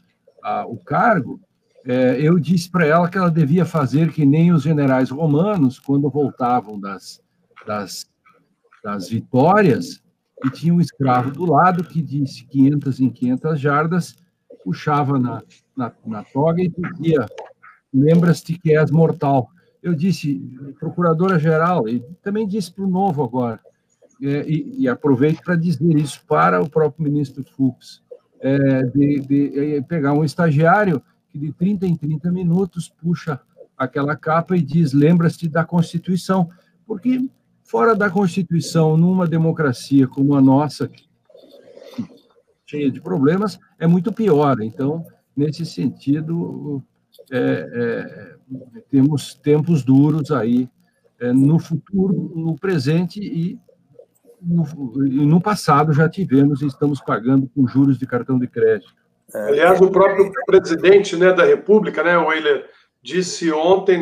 [0.66, 1.38] o cargo,
[1.84, 6.08] é, eu disse para ela que ela devia fazer que nem os generais romanos, quando
[6.08, 7.20] voltavam das,
[7.66, 8.06] das,
[8.82, 10.02] das vitórias,
[10.44, 14.16] e tinha um escravo do lado que disse 500 em 500 jardas,
[14.62, 15.42] puxava na,
[15.76, 17.26] na, na toga e dizia:
[17.92, 19.48] Lembras-te que és mortal.
[19.82, 20.38] Eu disse,
[20.80, 23.60] procuradora-geral, e também disse para o novo agora,
[24.20, 28.02] é, e, e, aproveito para dizer isso para o próprio ministro Fux,
[28.40, 33.40] é, de, de, pegar um estagiário que de 30 em 30 minutos puxa
[33.76, 36.48] aquela capa e diz: lembra-se da Constituição.
[36.86, 37.28] Porque
[37.66, 40.90] fora da Constituição, numa democracia como a nossa,
[42.64, 44.60] cheia de problemas, é muito pior.
[44.60, 45.04] Então,
[45.36, 46.82] nesse sentido,
[47.30, 48.34] é, é,
[48.90, 50.68] temos tempos duros aí
[51.20, 53.58] é, no futuro, no presente e
[54.40, 54.64] no,
[55.06, 58.94] e no passado já tivemos e estamos pagando com juros de cartão de crédito.
[59.34, 62.66] Aliás, o próprio presidente né, da República, né, Weiler,
[63.02, 63.98] disse ontem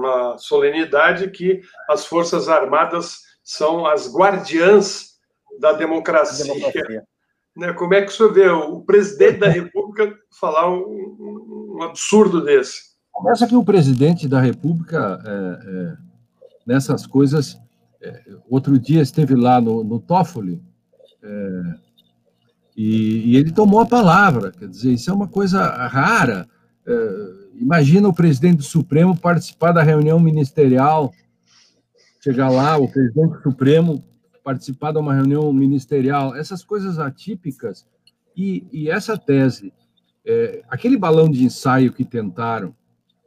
[0.00, 5.10] numa solenidade que as Forças Armadas são as guardiãs
[5.60, 6.52] da democracia.
[6.52, 7.04] democracia.
[7.56, 12.42] Né, como é que o senhor vê o presidente da República falar um, um absurdo
[12.42, 12.90] desse?
[13.12, 15.96] Começa que o presidente da República, é, é,
[16.64, 17.60] nessas coisas,
[18.00, 20.62] é, outro dia esteve lá no, no Toffoli,
[21.22, 21.62] é,
[22.76, 26.48] e, e, ele tomou a palavra, quer dizer, isso é uma coisa rara.
[26.86, 31.12] É, imagina o presidente do Supremo participar da reunião ministerial,
[32.20, 34.04] chegar lá, o presidente do Supremo
[34.42, 37.86] participar de uma reunião ministerial, essas coisas atípicas,
[38.36, 39.72] e, e essa tese,
[40.24, 42.74] é, aquele balão de ensaio que tentaram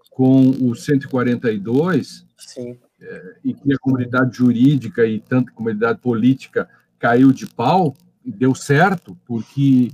[0.10, 2.78] com o 142, Sim.
[3.00, 8.56] É, e que a comunidade jurídica e tanto a comunidade política caiu de pau, deu
[8.56, 9.92] certo, porque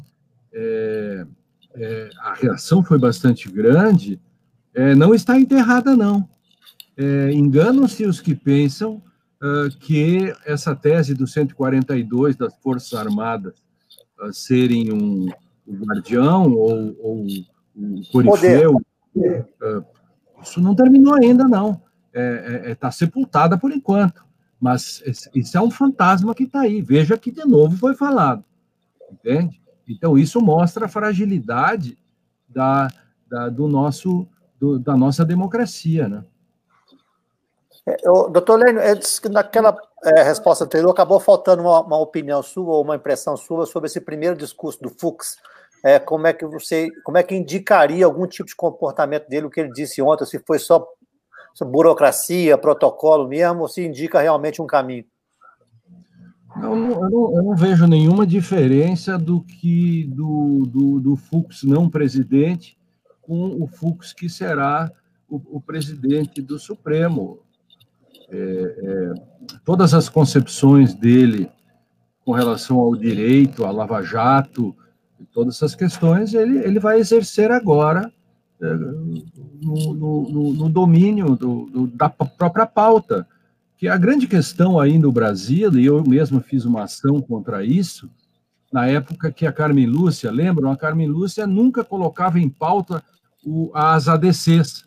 [0.54, 1.26] é,
[1.76, 4.20] é, a reação foi bastante grande,
[4.80, 6.26] é, não está enterrada, não.
[6.96, 9.02] É, Enganam-se os que pensam
[9.44, 13.54] uh, que essa tese do 142 das Forças Armadas
[14.22, 15.30] uh, serem um,
[15.68, 17.28] um guardião ou, ou
[17.76, 18.78] um corifeu,
[19.18, 19.86] uh,
[20.42, 21.82] isso não terminou ainda, não.
[22.08, 24.24] Está é, é, é tá sepultada por enquanto.
[24.58, 25.04] Mas
[25.36, 26.82] isso é um fantasma que está aí.
[26.82, 28.46] Veja que de novo foi falado.
[29.12, 29.60] Entende?
[29.86, 31.98] Então, isso mostra a fragilidade
[32.48, 32.88] da,
[33.30, 34.26] da do nosso
[34.60, 36.24] do, da nossa democracia, né?
[37.88, 38.94] É, doutor Lênio, é,
[39.32, 43.88] naquela é, resposta anterior acabou faltando uma, uma, opinião sua ou uma impressão sua sobre
[43.88, 45.38] esse primeiro discurso do Fux.
[45.84, 49.50] É, como é que você, como é que indicaria algum tipo de comportamento dele, o
[49.50, 50.86] que ele disse ontem, se foi só
[51.62, 55.06] burocracia, protocolo mesmo, ou se indica realmente um caminho?
[56.56, 61.64] Eu não, eu não, eu não vejo nenhuma diferença do que do, do, do Fux
[61.64, 62.79] não presidente
[63.30, 64.92] com o Fux, que será
[65.30, 67.42] o, o presidente do Supremo.
[68.28, 69.14] É, é,
[69.64, 71.48] todas as concepções dele
[72.26, 74.76] com relação ao direito, à Lava Jato,
[75.32, 78.12] todas essas questões, ele, ele vai exercer agora
[78.60, 83.28] é, no, no, no, domínio do, do, da própria pauta.
[83.78, 88.10] Que a grande questão aí no Brasil, e eu mesmo fiz uma ação contra isso,
[88.74, 90.72] na época que a Carmen Lúcia, lembram?
[90.72, 93.04] A Carmen Lúcia nunca colocava em pauta
[93.46, 94.86] o, as ADCs.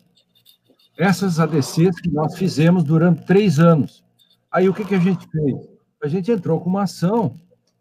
[0.97, 4.03] Essas ADCs que nós fizemos durante três anos.
[4.51, 5.55] Aí o que, que a gente fez?
[6.03, 7.35] A gente entrou com uma ação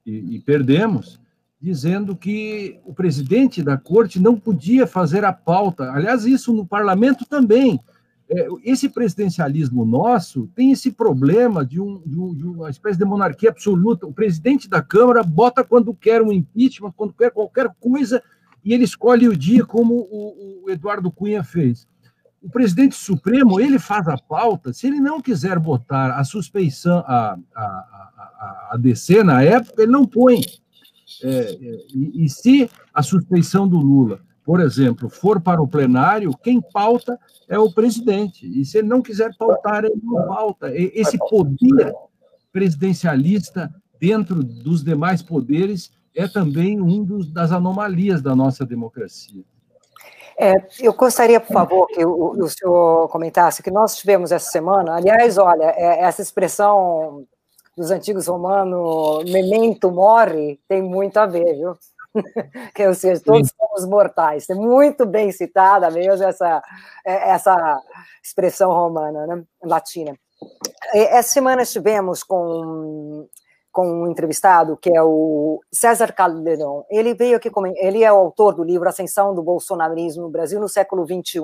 [0.07, 1.21] e, e perdemos,
[1.61, 5.93] dizendo que o presidente da corte não podia fazer a pauta.
[5.93, 7.79] Aliás, isso no parlamento também.
[8.35, 13.05] É, esse presidencialismo nosso tem esse problema de, um, de, um, de, uma espécie de
[13.05, 14.07] monarquia absoluta.
[14.07, 18.23] O presidente da Câmara bota quando quer um impeachment, quando quer qualquer coisa,
[18.65, 21.87] e ele escolhe o dia como o, o Eduardo Cunha fez.
[22.41, 27.39] O presidente Supremo, ele faz a pauta, se ele não quiser botar a suspeição, a,
[27.55, 30.41] a, a, a DC na época, ele não põe.
[31.23, 31.57] É, é,
[31.95, 37.19] e, e, se a suspeição do Lula, por exemplo, for para o plenário, quem pauta
[37.49, 38.47] é o presidente.
[38.61, 40.73] E se ele não quiser pautar, ele não pauta.
[40.75, 41.93] Esse poder
[42.53, 49.43] presidencialista dentro dos demais poderes é também um dos, das anomalias da nossa democracia.
[50.39, 54.97] É, eu gostaria, por favor, que o, o, senhor comentasse que nós tivemos essa semana,
[54.97, 57.27] aliás, olha, é, essa expressão
[57.77, 61.77] dos antigos romanos, memento mori, tem muito a ver, viu?
[62.75, 63.55] que, ou seja, todos Sim.
[63.59, 64.47] somos mortais.
[64.47, 66.63] Tem muito bem citada mesmo essa,
[67.07, 67.81] é, essa
[68.23, 69.43] expressão romana, né?
[69.63, 70.15] latina.
[70.93, 73.29] Essa semana estivemos com
[73.73, 76.85] com um entrevistado que é o César Calderon.
[76.91, 80.69] Ele veio aqui, ele é o autor do livro Ascensão do Bolsonarismo no Brasil no
[80.69, 81.41] século XXI.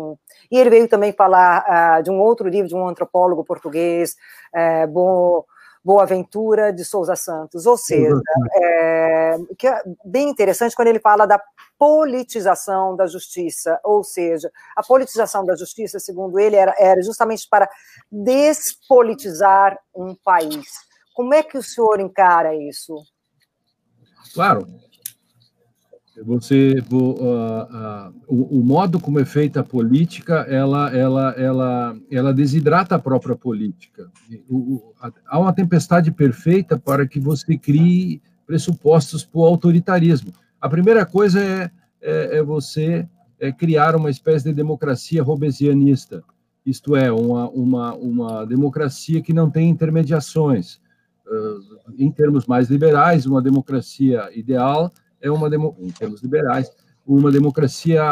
[0.51, 4.15] E ele veio também falar uh, de um outro livro de um antropólogo português,
[4.55, 5.47] uh, Bo,
[5.83, 7.65] Boaventura de Souza Santos.
[7.65, 8.21] Ou seja,
[8.57, 11.41] é, que é bem interessante quando ele fala da
[11.79, 17.71] politização da justiça, ou seja, a politização da justiça, segundo ele, era, era justamente para
[18.11, 20.88] despolitizar um país.
[21.19, 22.95] Como é que o senhor encara isso?
[24.33, 24.69] Claro,
[26.25, 32.33] você uh, uh, o, o, modo como é feita a política ela ela ela ela
[32.33, 34.09] desidrata a própria política.
[34.49, 34.95] O, o,
[35.27, 40.33] há uma tempestade perfeita para que você crie pressupostos para o autoritarismo.
[40.61, 41.69] A primeira coisa é,
[42.01, 43.09] é, é você
[43.41, 46.23] é criar uma espécie de democracia robesianista
[46.65, 50.81] isto é uma uma uma democracia que não tem intermediações
[51.99, 55.49] em termos mais liberais uma democracia ideal é uma,
[55.79, 56.71] em termos liberais,
[57.07, 58.03] uma democracia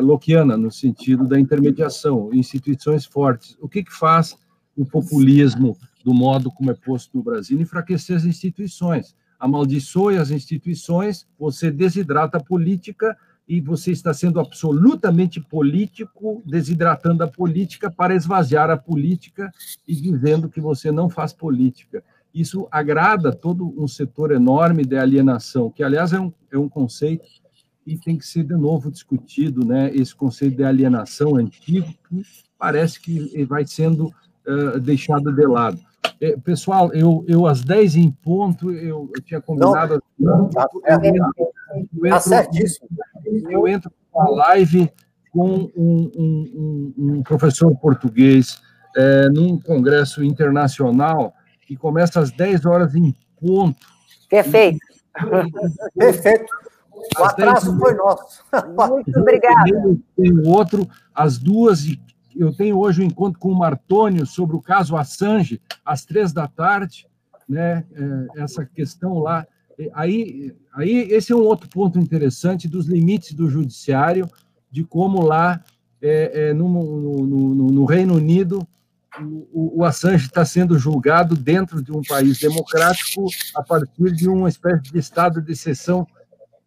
[0.00, 3.56] lockeana, no sentido da intermediação, instituições fortes.
[3.60, 4.36] O que, que faz
[4.76, 7.60] o populismo, do modo como é posto no Brasil?
[7.60, 9.14] Enfraquecer as instituições.
[9.38, 17.28] Amaldiçoe as instituições, você desidrata a política e você está sendo absolutamente político, desidratando a
[17.28, 19.52] política para esvaziar a política
[19.86, 22.02] e dizendo que você não faz política
[22.34, 27.24] isso agrada todo um setor enorme de alienação, que, aliás, é um, é um conceito
[27.86, 29.90] e tem que ser de novo discutido, né?
[29.94, 32.22] Esse conceito de alienação antigo, que
[32.58, 34.06] parece que vai sendo
[34.46, 35.78] uh, deixado de lado.
[36.20, 40.02] É, pessoal, eu, eu às 10 em ponto, eu, eu tinha combinado.
[40.18, 42.88] Não, tá, eu, tá certíssimo.
[43.50, 44.90] Eu entro a live
[45.32, 48.60] com um, um, um professor português
[48.96, 51.34] é, num congresso internacional
[51.66, 53.86] que começa às 10 horas em ponto.
[54.28, 54.78] Perfeito.
[55.96, 56.52] Perfeito.
[57.18, 58.44] O atraso foi nosso.
[58.90, 59.98] Muito obrigada.
[60.16, 62.00] Tem outro, às duas e
[62.34, 66.48] eu tenho hoje um encontro com o Martônio sobre o caso Assange, às três da
[66.48, 67.06] tarde,
[67.48, 67.84] né?
[67.92, 69.46] É, essa questão lá.
[69.94, 74.28] Aí, aí, esse é um outro ponto interessante dos limites do judiciário,
[74.70, 75.62] de como lá
[76.00, 78.66] é, é, no, no, no, no Reino Unido
[79.20, 84.48] o, o Assange está sendo julgado dentro de um país democrático a partir de uma
[84.48, 86.06] espécie de estado de exceção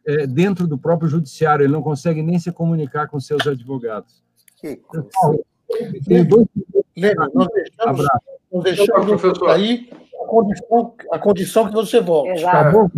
[0.05, 1.63] é, dentro do próprio judiciário.
[1.63, 4.23] Ele não consegue nem se comunicar com seus advogados.
[4.57, 4.79] Que
[6.05, 6.47] tenho dois...
[6.95, 8.07] Lembra, nós deixamos,
[8.51, 9.89] nós deixamos aí
[10.21, 12.41] a condição, a condição que você volte.
[12.41, 12.89] Tá bom?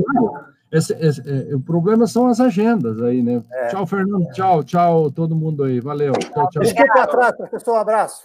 [0.70, 3.42] Esse, esse, é, o problema são as agendas aí, né?
[3.54, 3.68] É.
[3.70, 4.28] Tchau, Fernando.
[4.34, 5.80] Tchau, tchau, todo mundo aí.
[5.80, 6.12] Valeu.
[6.12, 6.62] Tchau, tchau.
[6.62, 7.74] Desculpa atrás, professor.
[7.74, 8.22] Um abraço.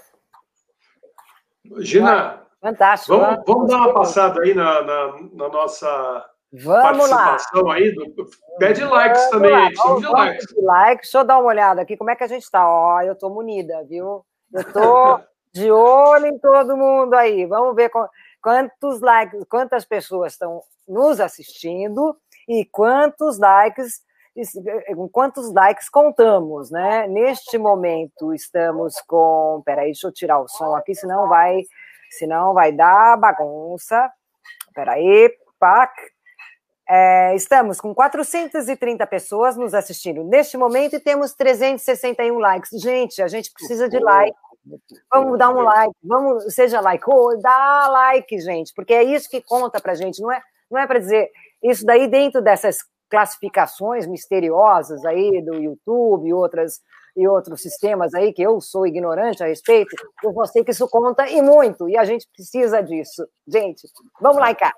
[1.78, 3.18] Gina, Fantástico.
[3.18, 7.74] Vamos, vamos dar uma passada aí na, na, na nossa vamos participação lá.
[7.74, 7.92] aí.
[7.92, 9.66] Do, pede likes vamos também lá.
[9.66, 10.46] aí, de likes.
[10.46, 11.06] De likes.
[11.08, 12.68] Deixa eu dar uma olhada aqui, como é que a gente está.
[12.68, 14.24] Ó, eu estou munida, viu?
[14.54, 15.20] Eu estou
[15.52, 17.46] de olho em todo mundo aí.
[17.46, 17.90] Vamos ver
[18.40, 22.16] quantos likes, quantas pessoas estão nos assistindo
[22.48, 24.02] e quantos likes
[25.10, 27.06] quantos likes contamos, né?
[27.06, 31.62] Neste momento estamos com, peraí, deixa eu tirar o som aqui, senão vai,
[32.10, 34.10] senão vai dar bagunça.
[34.74, 35.92] Peraí, pac.
[36.88, 42.70] É, estamos com 430 pessoas nos assistindo neste momento e temos 361 likes.
[42.80, 44.36] Gente, a gente precisa de like.
[45.12, 49.40] Vamos dar um like, vamos, seja like, oh, dá like, gente, porque é isso que
[49.40, 51.30] conta pra gente, não é, não é para dizer
[51.62, 52.78] isso daí dentro dessas
[53.12, 56.80] classificações misteriosas aí do YouTube e outras
[57.14, 59.94] e outros sistemas aí que eu sou ignorante a respeito,
[60.24, 63.28] eu vou sei que isso conta e muito, e a gente precisa disso.
[63.46, 63.86] Gente,
[64.18, 64.72] vamos lá, cá.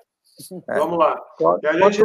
[0.67, 0.77] É.
[0.77, 1.17] Vamos lá.
[1.63, 2.03] a gente,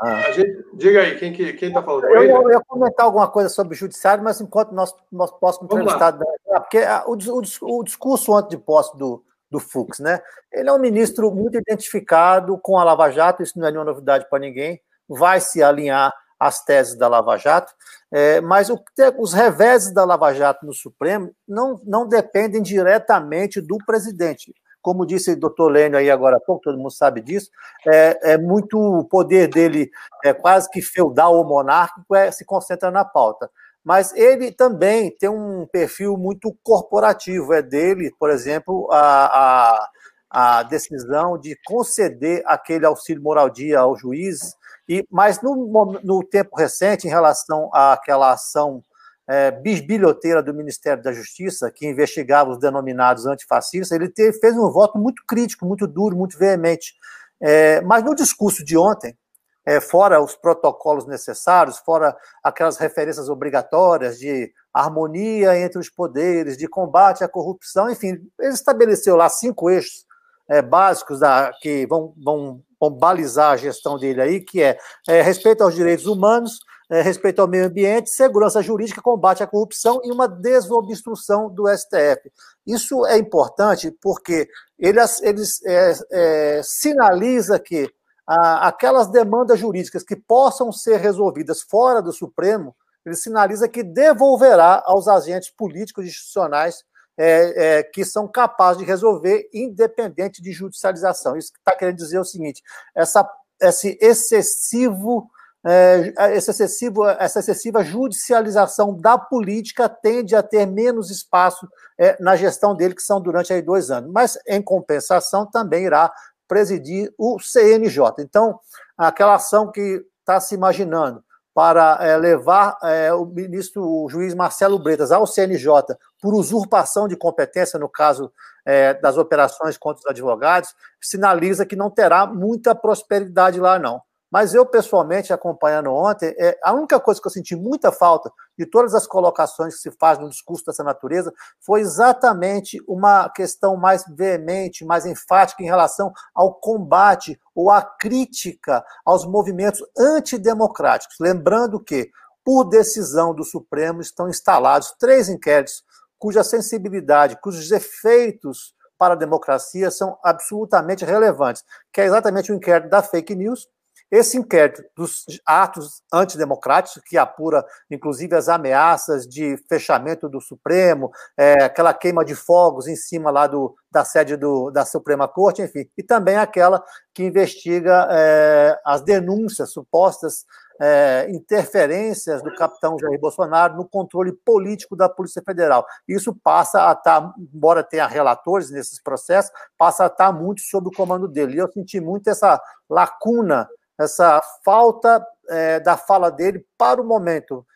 [0.00, 2.06] a gente, diga aí, quem está quem tá falando?
[2.06, 6.24] Eu, eu ia comentar alguma coisa sobre o judiciário, mas enquanto nós, nós próximo entrevistado.
[6.46, 10.22] Porque o, o, o discurso antes de posse do, do Fux, né?
[10.50, 14.26] Ele é um ministro muito identificado com a Lava Jato, isso não é nenhuma novidade
[14.30, 14.80] para ninguém
[15.14, 17.72] vai se alinhar às teses da Lava Jato,
[18.10, 18.82] é, mas o,
[19.18, 24.54] os reveses da Lava Jato no Supremo não, não dependem diretamente do presidente.
[24.80, 27.50] Como disse o doutor Lênio aí agora há pouco, todo mundo sabe disso,
[27.86, 29.90] é, é muito o poder dele,
[30.24, 33.50] é quase que feudal ou monárquico, é, se concentra na pauta
[33.84, 37.52] mas ele também tem um perfil muito corporativo.
[37.54, 44.54] É dele, por exemplo, a, a, a decisão de conceder aquele auxílio moral-dia ao juiz
[44.90, 48.82] e, mas no, no tempo recente, em relação àquela ação
[49.28, 54.68] é, bisbilhoteira do Ministério da Justiça, que investigava os denominados antifascistas, ele teve, fez um
[54.68, 56.94] voto muito crítico, muito duro, muito veemente.
[57.40, 59.16] É, mas no discurso de ontem,
[59.64, 66.66] é, fora os protocolos necessários, fora aquelas referências obrigatórias de harmonia entre os poderes, de
[66.66, 70.04] combate à corrupção, enfim, ele estabeleceu lá cinco eixos
[70.50, 74.76] é, básicos da, que vão, vão, vão, balizar a gestão dele aí, que é,
[75.08, 76.58] é respeito aos direitos humanos,
[76.90, 82.32] é, respeito ao meio ambiente, segurança jurídica, combate à corrupção e uma desobstrução do STF.
[82.66, 87.88] Isso é importante porque ele, ele é, é, sinaliza que
[88.26, 92.74] a, aquelas demandas jurídicas que possam ser resolvidas fora do Supremo,
[93.06, 96.84] ele sinaliza que devolverá aos agentes políticos e institucionais
[97.22, 101.36] é, é, que são capazes de resolver, independente de judicialização.
[101.36, 102.62] Isso está querendo dizer o seguinte:
[102.96, 103.28] essa,
[103.60, 105.28] esse excessivo
[105.62, 111.68] é, esse excessivo, essa excessiva judicialização da política tende a ter menos espaço
[111.98, 114.10] é, na gestão dele, que são durante aí dois anos.
[114.10, 116.10] Mas, em compensação, também irá
[116.48, 118.00] presidir o CNJ.
[118.20, 118.58] Então,
[118.96, 121.22] aquela ação que está se imaginando
[121.60, 127.14] para é, levar é, o ministro, o juiz Marcelo Bretas ao CNJ por usurpação de
[127.16, 128.32] competência, no caso
[128.64, 134.00] é, das operações contra os advogados, sinaliza que não terá muita prosperidade lá, não.
[134.30, 138.64] Mas eu, pessoalmente, acompanhando ontem, é, a única coisa que eu senti muita falta de
[138.64, 144.04] todas as colocações que se faz no discurso dessa natureza foi exatamente uma questão mais
[144.16, 151.16] veemente, mais enfática em relação ao combate ou à crítica aos movimentos antidemocráticos.
[151.18, 152.10] Lembrando que,
[152.44, 155.82] por decisão do Supremo, estão instalados três inquéritos
[156.20, 162.90] cuja sensibilidade, cujos efeitos para a democracia são absolutamente relevantes, que é exatamente o inquérito
[162.90, 163.66] da fake news,
[164.10, 171.64] esse inquérito dos atos antidemocráticos, que apura, inclusive, as ameaças de fechamento do Supremo, é,
[171.64, 175.88] aquela queima de fogos em cima lá do, da sede do, da Suprema Corte, enfim,
[175.96, 176.82] e também aquela
[177.14, 180.44] que investiga é, as denúncias, supostas
[180.80, 185.86] é, interferências do capitão Jair Bolsonaro no controle político da Polícia Federal.
[186.08, 190.88] Isso passa a estar, tá, embora tenha relatores nesses processos, passa a estar muito sob
[190.88, 191.56] o comando dele.
[191.56, 192.58] E eu senti muito essa
[192.88, 193.68] lacuna
[194.00, 197.66] essa falta é, da fala dele para o momento.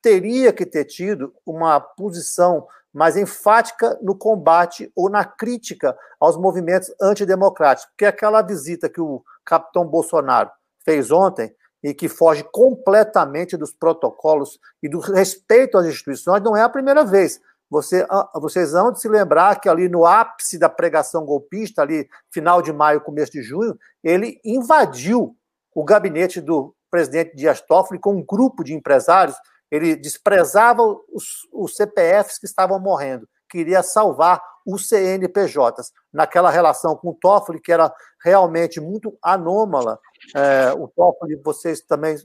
[0.00, 6.92] Teria que ter tido uma posição mais enfática no combate ou na crítica aos movimentos
[7.00, 10.50] antidemocráticos, porque aquela visita que o capitão Bolsonaro
[10.84, 11.52] fez ontem
[11.82, 17.04] e que foge completamente dos protocolos e do respeito às instituições não é a primeira
[17.04, 17.40] vez.
[17.68, 22.60] Você, ah, vocês vão se lembrar que ali no ápice da pregação golpista, ali final
[22.60, 25.34] de maio, começo de junho, ele invadiu
[25.74, 29.36] o gabinete do presidente Dias Toffoli com um grupo de empresários.
[29.70, 35.92] Ele desprezava os, os CPFs que estavam morrendo, queria salvar os CNPJs.
[36.12, 37.92] Naquela relação com o Toffoli, que era
[38.22, 39.98] realmente muito anômala,
[40.34, 42.16] é, o Toffoli, vocês também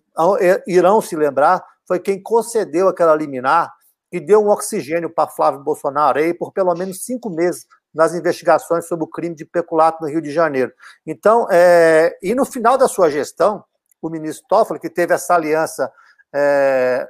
[0.67, 3.73] irão se lembrar, foi quem concedeu aquela liminar
[4.11, 8.87] e deu um oxigênio para Flávio Bolsonaro aí por pelo menos cinco meses nas investigações
[8.87, 10.71] sobre o crime de peculato no Rio de Janeiro.
[11.05, 13.63] Então, é, e no final da sua gestão,
[14.01, 15.91] o ministro Toffoli, que teve essa aliança,
[16.33, 17.07] é,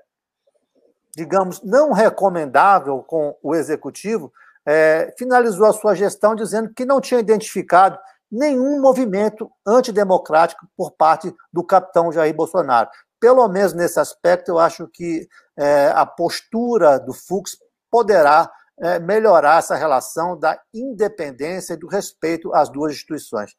[1.15, 4.31] digamos, não recomendável com o executivo,
[4.65, 7.97] é, finalizou a sua gestão dizendo que não tinha identificado
[8.29, 12.89] nenhum movimento antidemocrático por parte do capitão Jair Bolsonaro.
[13.19, 17.57] Pelo menos nesse aspecto, eu acho que é, a postura do Fux
[17.89, 23.55] poderá é, melhorar essa relação da independência e do respeito às duas instituições.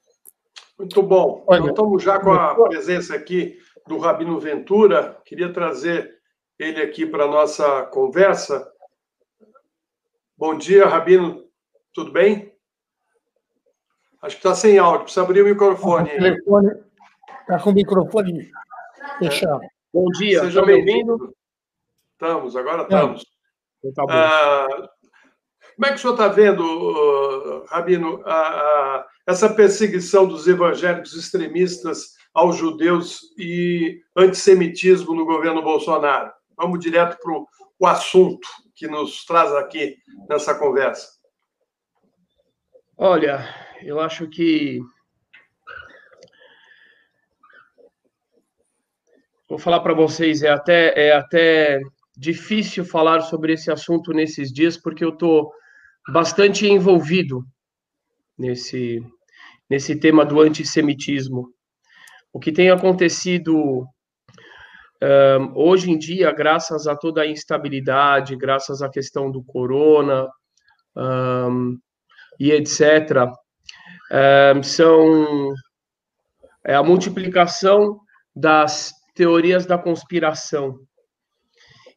[0.79, 1.45] Muito bom.
[1.47, 5.21] Olha, Nós estamos já com a presença aqui do Rabino Ventura.
[5.25, 6.19] Queria trazer
[6.59, 8.71] ele aqui para a nossa conversa.
[10.37, 11.45] Bom dia, Rabino.
[11.93, 12.53] Tudo bem?
[14.23, 15.05] Acho que está sem áudio.
[15.05, 16.11] Precisa abrir o microfone.
[16.11, 18.51] Está com o microfone
[19.19, 19.61] fechado.
[19.93, 20.41] Bom dia.
[20.41, 21.35] Seja bem-vindo.
[22.13, 23.25] Estamos, agora estamos.
[23.83, 24.91] Então, tá ah,
[25.79, 32.15] como é que o senhor está vendo, Rabino, a, a, essa perseguição dos evangélicos extremistas
[32.35, 36.33] aos judeus e antissemitismo no governo Bolsonaro?
[36.57, 39.97] Vamos direto para o assunto que nos traz aqui
[40.29, 41.07] nessa conversa.
[42.97, 43.49] Olha,
[43.81, 44.81] eu acho que.
[49.49, 51.81] Vou falar para vocês, é até, é até
[52.17, 55.53] difícil falar sobre esse assunto nesses dias, porque eu estou
[56.09, 57.45] bastante envolvido
[58.37, 59.03] nesse,
[59.69, 61.53] nesse tema do antissemitismo.
[62.33, 63.87] O que tem acontecido
[65.03, 70.29] um, hoje em dia, graças a toda a instabilidade, graças à questão do corona
[70.97, 71.79] um,
[72.39, 73.29] e etc.,
[74.57, 75.55] um, são
[76.65, 78.01] é a multiplicação
[78.35, 80.79] das teorias da conspiração.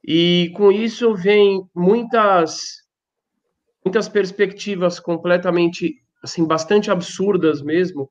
[0.03, 2.80] E com isso vem muitas
[3.83, 8.09] muitas perspectivas completamente assim bastante absurdas mesmo,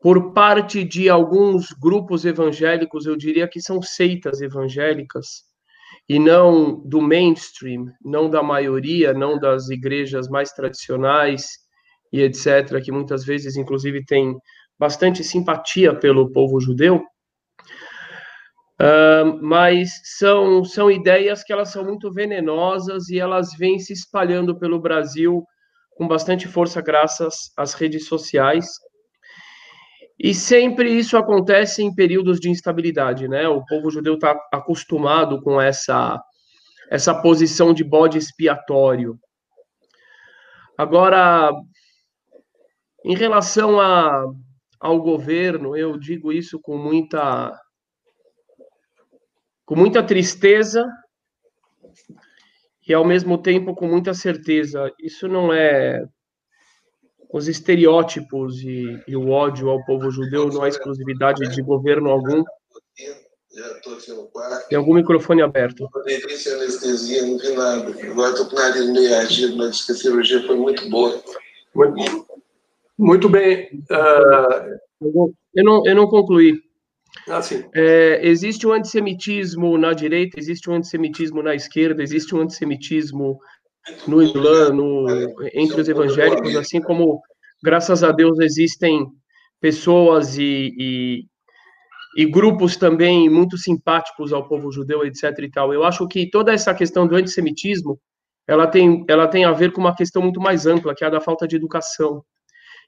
[0.00, 5.44] por parte de alguns grupos evangélicos, eu diria que são seitas evangélicas,
[6.08, 11.46] e não do mainstream, não da maioria, não das igrejas mais tradicionais
[12.12, 14.36] e etc., que muitas vezes, inclusive, têm
[14.78, 17.04] bastante simpatia pelo povo judeu,
[18.80, 24.58] Uh, mas são, são ideias que elas são muito venenosas e elas vêm se espalhando
[24.58, 25.44] pelo Brasil
[25.90, 28.66] com bastante força graças às redes sociais.
[30.18, 33.46] E sempre isso acontece em períodos de instabilidade, né?
[33.48, 36.18] O povo judeu está acostumado com essa,
[36.90, 39.18] essa posição de bode expiatório.
[40.76, 41.52] Agora,
[43.04, 44.24] em relação a,
[44.80, 47.54] ao governo, eu digo isso com muita
[49.70, 50.84] com muita tristeza
[52.88, 54.92] e ao mesmo tempo com muita certeza.
[54.98, 56.04] Isso não é
[57.32, 62.42] os estereótipos e, e, o ódio ao povo judeu não é exclusividade de governo algum.
[64.68, 65.88] Tem algum microfone aberto?
[65.92, 68.10] Poderia ser anestesia, não vi nada.
[68.10, 71.22] Agora estou com o nariz meio agido, mas a cirurgia foi muito boa.
[71.72, 72.26] Muito,
[72.98, 73.70] muito bem.
[73.88, 75.30] Uh...
[75.54, 76.60] Eu, não, eu não concluí.
[77.28, 77.40] Ah,
[77.74, 83.38] é, existe um antissemitismo na direita, existe um antissemitismo na esquerda, existe um antissemitismo
[84.06, 85.06] no Islã, no,
[85.54, 87.20] entre os evangélicos, assim como,
[87.62, 89.06] graças a Deus, existem
[89.60, 91.24] pessoas e, e,
[92.16, 95.38] e, grupos também muito simpáticos ao povo judeu, etc.
[95.40, 95.72] e tal.
[95.72, 97.98] Eu acho que toda essa questão do antissemitismo,
[98.46, 101.10] ela tem, ela tem a ver com uma questão muito mais ampla, que é a
[101.10, 102.22] da falta de educação,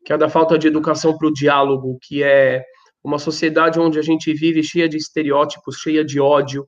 [0.05, 2.64] que é a da falta de educação para o diálogo, que é
[3.05, 6.66] uma sociedade onde a gente vive cheia de estereótipos, cheia de ódio,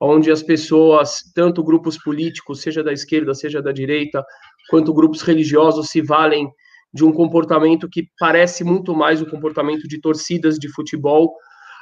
[0.00, 4.24] onde as pessoas, tanto grupos políticos, seja da esquerda, seja da direita,
[4.68, 6.48] quanto grupos religiosos, se valem
[6.92, 11.32] de um comportamento que parece muito mais o comportamento de torcidas de futebol,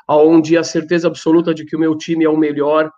[0.08, 2.90] onde a certeza absoluta de que o meu time é o melhor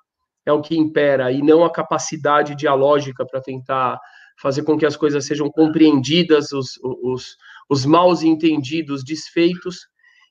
[0.46, 3.98] é o que impera, e não a capacidade dialógica para tentar
[4.40, 7.36] fazer com que as coisas sejam compreendidas, os, os,
[7.70, 9.86] os mal entendidos desfeitos,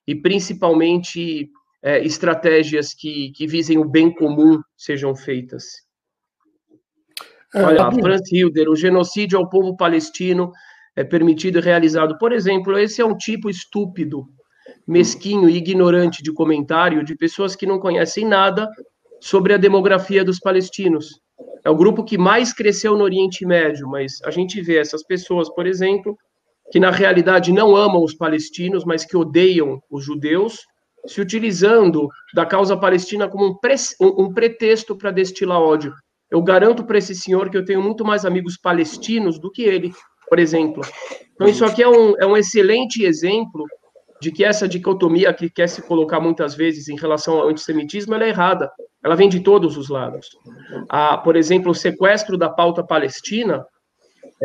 [0.07, 1.49] e principalmente
[1.81, 5.65] é, estratégias que, que visem o bem comum sejam feitas.
[7.53, 10.51] É, Olha, Franz Hilder, o genocídio ao povo palestino
[10.95, 12.17] é permitido e realizado.
[12.17, 14.27] Por exemplo, esse é um tipo estúpido,
[14.87, 18.67] mesquinho e ignorante de comentário de pessoas que não conhecem nada
[19.19, 21.21] sobre a demografia dos palestinos.
[21.63, 25.49] É o grupo que mais cresceu no Oriente Médio, mas a gente vê essas pessoas,
[25.53, 26.17] por exemplo,
[26.73, 30.57] que na realidade não amam os palestinos, mas que odeiam os judeus,
[31.05, 35.93] se utilizando da causa palestina como um, pre um pretexto para destilar ódio.
[36.31, 39.93] Eu garanto para esse senhor que eu tenho muito mais amigos palestinos do que ele,
[40.27, 40.81] por exemplo.
[41.35, 43.67] Então, isso aqui é um, é um excelente exemplo
[44.19, 48.29] de que essa dicotomia que quer se colocar muitas vezes em relação ao antissemitismo é
[48.29, 48.71] errada.
[49.03, 50.27] Ela vem de todos os lados.
[50.89, 53.63] Ah, por exemplo, o sequestro da pauta palestina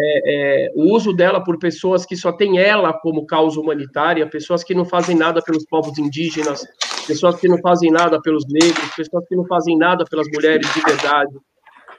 [0.00, 4.62] é, é, o uso dela por pessoas que só têm ela como causa humanitária, pessoas
[4.62, 6.64] que não fazem nada pelos povos indígenas,
[7.06, 10.80] pessoas que não fazem nada pelos negros, pessoas que não fazem nada pelas mulheres de
[10.80, 11.32] verdade,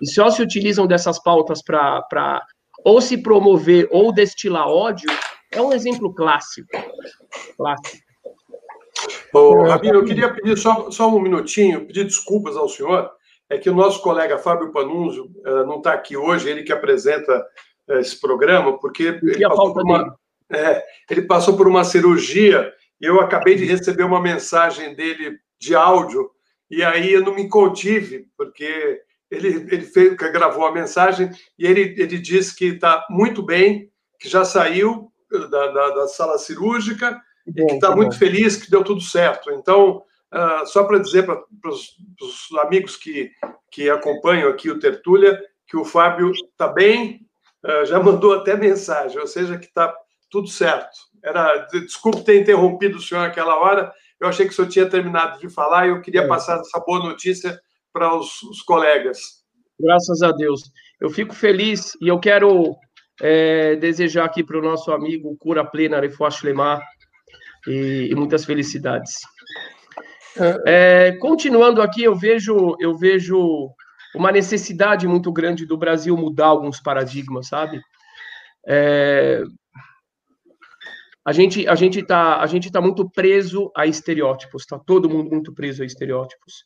[0.01, 2.41] e só se utilizam dessas pautas para
[2.85, 5.09] ou se promover ou destilar ódio,
[5.51, 6.69] é um exemplo clássico.
[7.57, 7.97] Clássico.
[9.33, 13.11] Ô, Rabino, eu queria pedir só, só um minutinho, pedir desculpas ao senhor.
[13.49, 17.43] É que o nosso colega Fábio Panunzio uh, não está aqui hoje, ele que apresenta
[17.97, 20.15] esse programa, porque ele passou, por uma,
[20.51, 22.71] é, ele passou por uma cirurgia
[23.01, 26.29] e eu acabei de receber uma mensagem dele de áudio
[26.69, 29.01] e aí eu não me contive, porque
[29.31, 34.29] ele, ele fez, gravou a mensagem e ele, ele disse que está muito bem, que
[34.29, 39.01] já saiu da, da, da sala cirúrgica e que está muito feliz, que deu tudo
[39.01, 39.51] certo.
[39.51, 40.03] Então,
[40.33, 41.41] uh, só para dizer para
[41.71, 41.97] os
[42.59, 43.31] amigos que,
[43.71, 47.27] que acompanham aqui o Tertúlia, que o Fábio está bem,
[47.85, 49.93] já mandou até mensagem, ou seja, que está
[50.29, 50.97] tudo certo.
[51.23, 55.39] Era, desculpe ter interrompido o senhor naquela hora, eu achei que o senhor tinha terminado
[55.39, 56.27] de falar e eu queria é.
[56.27, 57.59] passar essa boa notícia
[57.93, 59.19] para os, os, colegas.
[59.79, 60.61] Graças a Deus.
[60.99, 62.75] Eu fico feliz e eu quero
[63.21, 66.81] é, desejar aqui para o nosso amigo Cura Plena Refuash Lemar
[67.67, 69.13] e, e muitas felicidades.
[70.37, 71.07] É.
[71.07, 73.69] é, continuando aqui, eu vejo, eu vejo
[74.15, 77.79] uma necessidade muito grande do Brasil mudar alguns paradigmas, sabe?
[78.67, 79.43] É,
[81.25, 85.29] a gente a gente está a gente tá muito preso a estereótipos, está todo mundo
[85.29, 86.63] muito preso a estereótipos.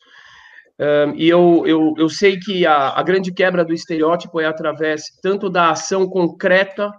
[0.80, 5.04] Um, e eu, eu, eu sei que a, a grande quebra do estereótipo é através
[5.22, 6.92] tanto da ação concreta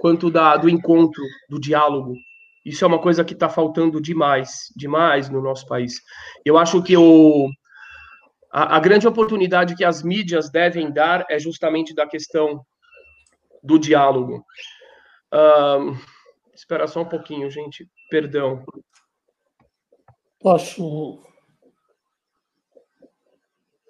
[0.00, 2.14] quanto da, do encontro, do diálogo.
[2.66, 5.94] Isso é uma coisa que está faltando demais, demais no nosso país.
[6.44, 7.48] Eu acho que o,
[8.52, 12.64] a, a, grande oportunidade que as mídias devem dar é justamente da questão
[13.62, 14.44] do diálogo.
[15.32, 15.96] Um,
[16.54, 17.88] espera só um pouquinho, gente.
[18.10, 18.62] Perdão.
[20.38, 21.22] Posso.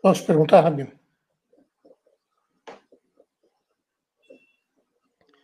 [0.01, 0.93] Posso perguntar, Rabino?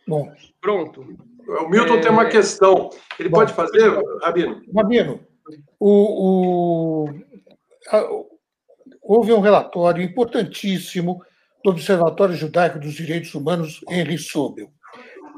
[0.07, 0.33] Bom.
[0.61, 1.01] Pronto.
[1.45, 2.01] O Milton é...
[2.01, 2.89] tem uma questão.
[3.19, 3.89] Ele Bom, pode fazer,
[4.21, 4.61] Rabino?
[4.73, 5.27] Rabino,
[5.79, 8.28] o, o,
[9.09, 11.19] houve um relatório importantíssimo
[11.63, 14.71] do Observatório Judaico dos Direitos Humanos, Henry Sobel.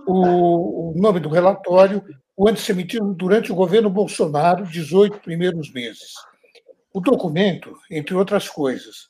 [0.05, 2.03] O, o nome do relatório,
[2.35, 6.15] o antissemitismo durante o governo Bolsonaro, 18 primeiros meses.
[6.93, 9.07] O documento, entre outras coisas,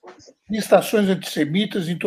[0.48, 1.98] listações antissemitas e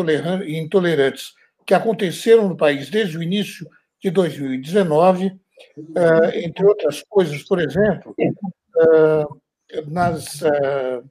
[0.56, 1.32] intolerantes
[1.66, 3.68] que aconteceram no país desde o início
[4.00, 9.24] de 2019, eh, entre outras coisas, por exemplo, eh,
[9.88, 11.02] nas eh,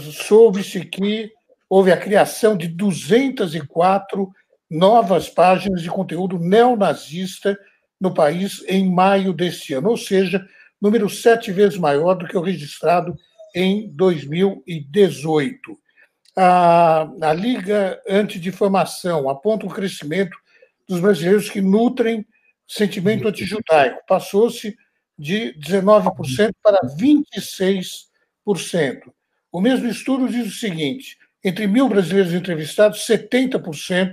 [0.00, 1.30] soube-se que
[1.68, 4.30] houve a criação de 204
[4.70, 7.58] novas páginas de conteúdo neonazista
[8.00, 10.44] no país em maio deste ano, ou seja,
[10.80, 13.14] número sete vezes maior do que o registrado
[13.54, 15.78] em 2018
[16.36, 20.36] a, a Liga Antidifamação aponta o crescimento
[20.88, 22.26] dos brasileiros que nutrem
[22.66, 24.00] sentimento antijudaico.
[24.06, 24.76] Passou-se
[25.16, 28.04] de 19% para 26%.
[29.54, 34.10] O mesmo estudo diz o seguinte: entre mil brasileiros entrevistados, 70%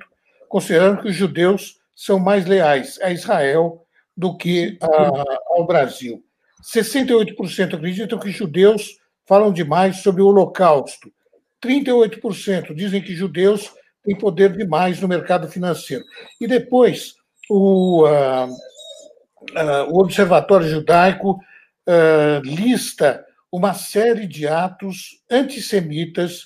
[0.47, 3.83] consideram que os judeus são mais leais a Israel
[4.15, 6.23] do que a, ao Brasil.
[6.63, 11.11] 68% acreditam que judeus falam demais sobre o Holocausto.
[11.59, 13.73] 38% dizem que judeus
[14.03, 16.03] têm poder demais no mercado financeiro.
[16.39, 17.15] E depois,
[17.49, 21.39] o, uh, uh, o Observatório Judaico
[21.87, 26.45] uh, lista uma série de atos antissemitas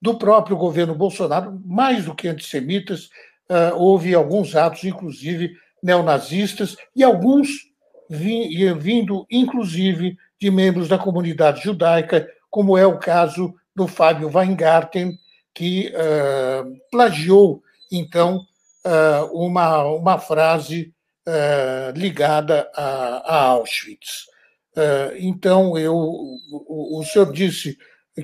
[0.00, 3.08] do próprio governo Bolsonaro, mais do que antissemitas,
[3.74, 5.52] houve alguns atos, inclusive
[5.82, 7.48] neonazistas, e alguns
[8.08, 15.18] vindo, inclusive, de membros da comunidade judaica, como é o caso do Fábio Weingarten,
[15.54, 18.40] que uh, plagiou, então,
[18.86, 20.94] uh, uma, uma frase
[21.26, 24.26] uh, ligada a, a Auschwitz.
[25.18, 27.76] Então, eu, o, o senhor disse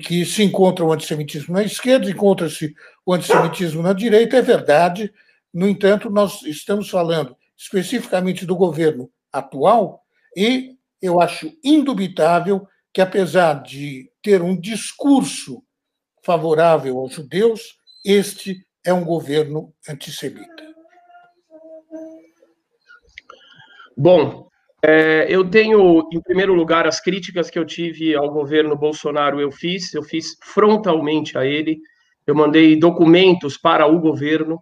[0.03, 2.73] que se encontra o antissemitismo na esquerda, encontra-se
[3.05, 5.13] o antissemitismo na direita, é verdade.
[5.53, 10.03] No entanto, nós estamos falando especificamente do governo atual
[10.35, 15.63] e eu acho indubitável que, apesar de ter um discurso
[16.23, 20.65] favorável aos judeus, este é um governo antissemita.
[23.97, 24.44] Bom,
[24.87, 29.51] é, eu tenho, em primeiro lugar, as críticas que eu tive ao governo Bolsonaro, eu
[29.51, 31.79] fiz, eu fiz frontalmente a ele,
[32.27, 34.59] eu mandei documentos para o governo,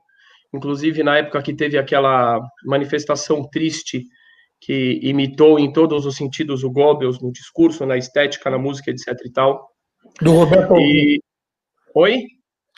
[0.54, 4.04] inclusive na época que teve aquela manifestação triste
[4.62, 9.08] que imitou em todos os sentidos o Goebbels no discurso, na estética, na música, etc
[9.26, 9.70] e tal.
[10.22, 10.86] Do Roberto Alvim.
[10.86, 11.20] E...
[11.96, 12.24] Oi?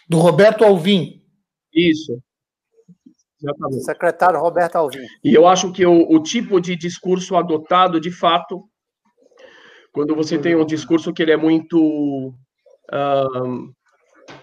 [0.09, 1.21] Do Roberto Alvim.
[1.71, 2.19] Isso.
[3.41, 3.83] Exatamente.
[3.83, 5.05] Secretário Roberto Alvim.
[5.23, 8.63] E eu acho que o, o tipo de discurso adotado, de fato,
[9.91, 12.33] quando você tem um discurso que ele é muito,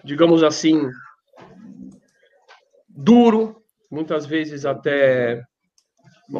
[0.04, 0.88] digamos assim,
[2.88, 5.42] duro, muitas vezes até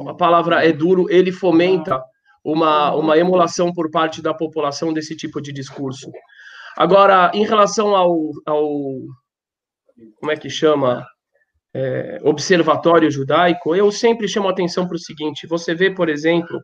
[0.09, 2.03] a palavra é duro, ele fomenta
[2.45, 6.11] uma, uma emulação por parte da população desse tipo de discurso.
[6.77, 8.67] Agora, em relação ao, ao
[10.19, 11.07] como é que chama?
[11.75, 16.61] É, observatório judaico, eu sempre chamo atenção para o seguinte: você vê, por exemplo,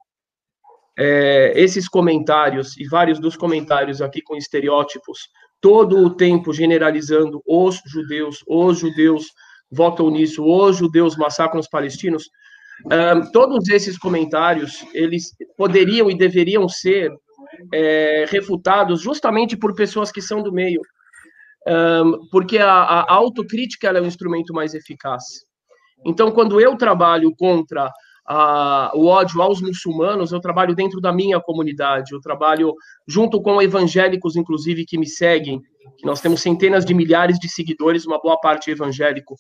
[0.99, 5.29] é, esses comentários e vários dos comentários aqui com estereótipos,
[5.61, 9.27] todo o tempo generalizando os judeus, os judeus
[9.71, 12.25] votam nisso, os judeus massacram os palestinos.
[12.87, 17.11] Um, todos esses comentários, eles poderiam e deveriam ser
[17.73, 20.81] é, refutados justamente por pessoas que são do meio,
[22.31, 25.25] porque a, a autocrítica é um instrumento mais eficaz.
[26.05, 27.91] Então, quando eu trabalho contra
[28.27, 32.75] a, o ódio aos muçulmanos, eu trabalho dentro da minha comunidade, eu trabalho
[33.07, 35.61] junto com evangélicos, inclusive, que me seguem,
[36.05, 39.35] nós temos centenas de milhares de seguidores, uma boa parte evangélico.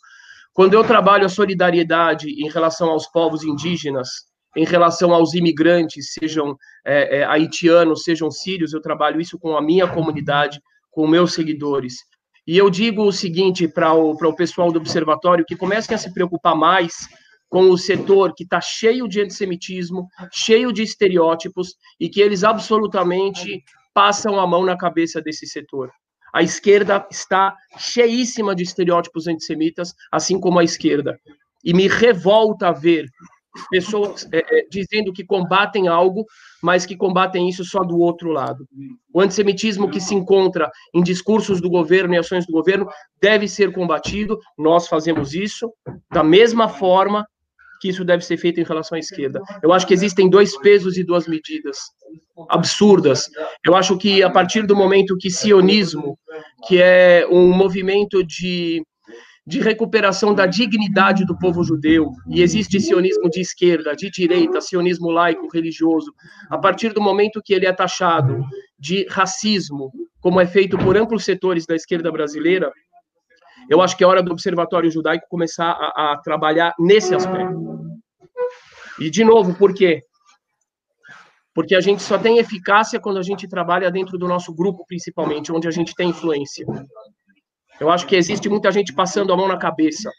[0.52, 4.08] Quando eu trabalho a solidariedade em relação aos povos indígenas,
[4.56, 9.62] em relação aos imigrantes, sejam é, é, haitianos, sejam sírios, eu trabalho isso com a
[9.62, 10.60] minha comunidade,
[10.90, 11.96] com meus seguidores.
[12.48, 16.10] E eu digo o seguinte para o, o pessoal do observatório, que comecem a se
[16.14, 16.94] preocupar mais
[17.46, 23.62] com o setor que está cheio de antissemitismo, cheio de estereótipos e que eles absolutamente
[23.92, 25.90] passam a mão na cabeça desse setor.
[26.34, 31.20] A esquerda está cheíssima de estereótipos antissemitas, assim como a esquerda.
[31.62, 33.04] E me revolta ver
[33.70, 36.24] pessoas é, é, dizendo que combatem algo,
[36.62, 38.66] mas que combatem isso só do outro lado.
[39.12, 42.88] O antissemitismo que se encontra em discursos do governo e ações do governo
[43.20, 44.38] deve ser combatido.
[44.56, 45.72] Nós fazemos isso
[46.10, 47.26] da mesma forma
[47.80, 49.40] que isso deve ser feito em relação à esquerda.
[49.62, 51.78] Eu acho que existem dois pesos e duas medidas
[52.48, 53.28] absurdas.
[53.64, 56.18] Eu acho que a partir do momento que sionismo,
[56.66, 58.82] que é um movimento de
[59.48, 65.10] de recuperação da dignidade do povo judeu, e existe sionismo de esquerda, de direita, sionismo
[65.10, 66.12] laico, religioso,
[66.50, 68.44] a partir do momento que ele é taxado
[68.78, 72.70] de racismo, como é feito por amplos setores da esquerda brasileira,
[73.70, 77.80] eu acho que é hora do Observatório Judaico começar a, a trabalhar nesse aspecto.
[79.00, 80.02] E, de novo, por quê?
[81.54, 85.50] Porque a gente só tem eficácia quando a gente trabalha dentro do nosso grupo, principalmente,
[85.50, 86.66] onde a gente tem influência.
[87.80, 90.10] Eu acho que existe muita gente passando a mão na cabeça.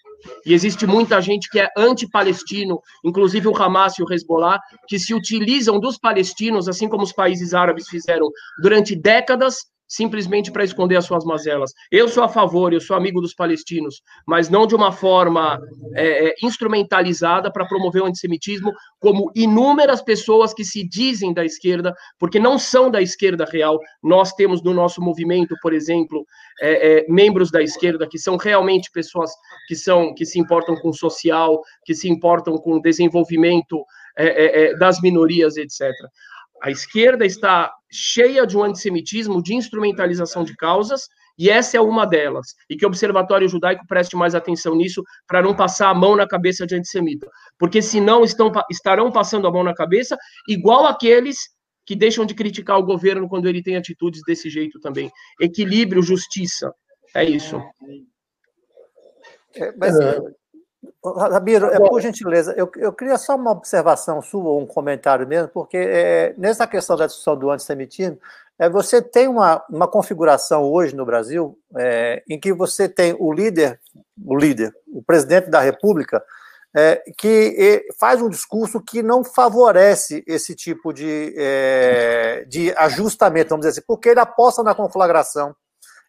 [0.46, 5.14] E existe muita gente que é anti-palestino, inclusive o Hamas e o Hezbollah, que se
[5.14, 8.30] utilizam dos palestinos, assim como os países árabes fizeram
[8.62, 11.74] durante décadas, simplesmente para esconder as suas mazelas.
[11.92, 15.60] Eu sou a favor, eu sou amigo dos palestinos, mas não de uma forma
[15.96, 21.96] é, é, instrumentalizada para promover o antissemitismo, como inúmeras pessoas que se dizem da esquerda,
[22.20, 23.80] porque não são da esquerda real.
[24.04, 26.24] Nós temos no nosso movimento, por exemplo,
[26.62, 29.32] é, é membros da esquerda que são realmente pessoas
[29.68, 33.84] que são que se importam com o social, que se importam com o desenvolvimento
[34.16, 35.90] é, é, das minorias, etc.
[36.62, 41.08] A esquerda está cheia de um antissemitismo, de instrumentalização de causas,
[41.38, 42.54] e essa é uma delas.
[42.70, 46.28] E que o Observatório Judaico preste mais atenção nisso para não passar a mão na
[46.28, 47.30] cabeça de antissemita.
[47.58, 50.18] Porque senão estão, estarão passando a mão na cabeça,
[50.48, 51.38] igual aqueles
[51.86, 55.10] que deixam de criticar o governo quando ele tem atitudes desse jeito também.
[55.40, 56.74] Equilíbrio, justiça.
[57.16, 57.56] É isso.
[59.56, 60.20] É, mas, é.
[61.04, 65.78] Rabiro, é, por gentileza, eu, eu queria só uma observação sua, um comentário mesmo, porque
[65.78, 68.20] é, nessa questão da discussão do antissemitismo,
[68.58, 73.32] é, você tem uma, uma configuração hoje no Brasil é, em que você tem o
[73.32, 73.80] líder,
[74.26, 76.22] o líder, o presidente da República,
[76.76, 83.66] é, que faz um discurso que não favorece esse tipo de, é, de ajustamento, vamos
[83.66, 85.56] dizer assim, porque ele aposta na conflagração,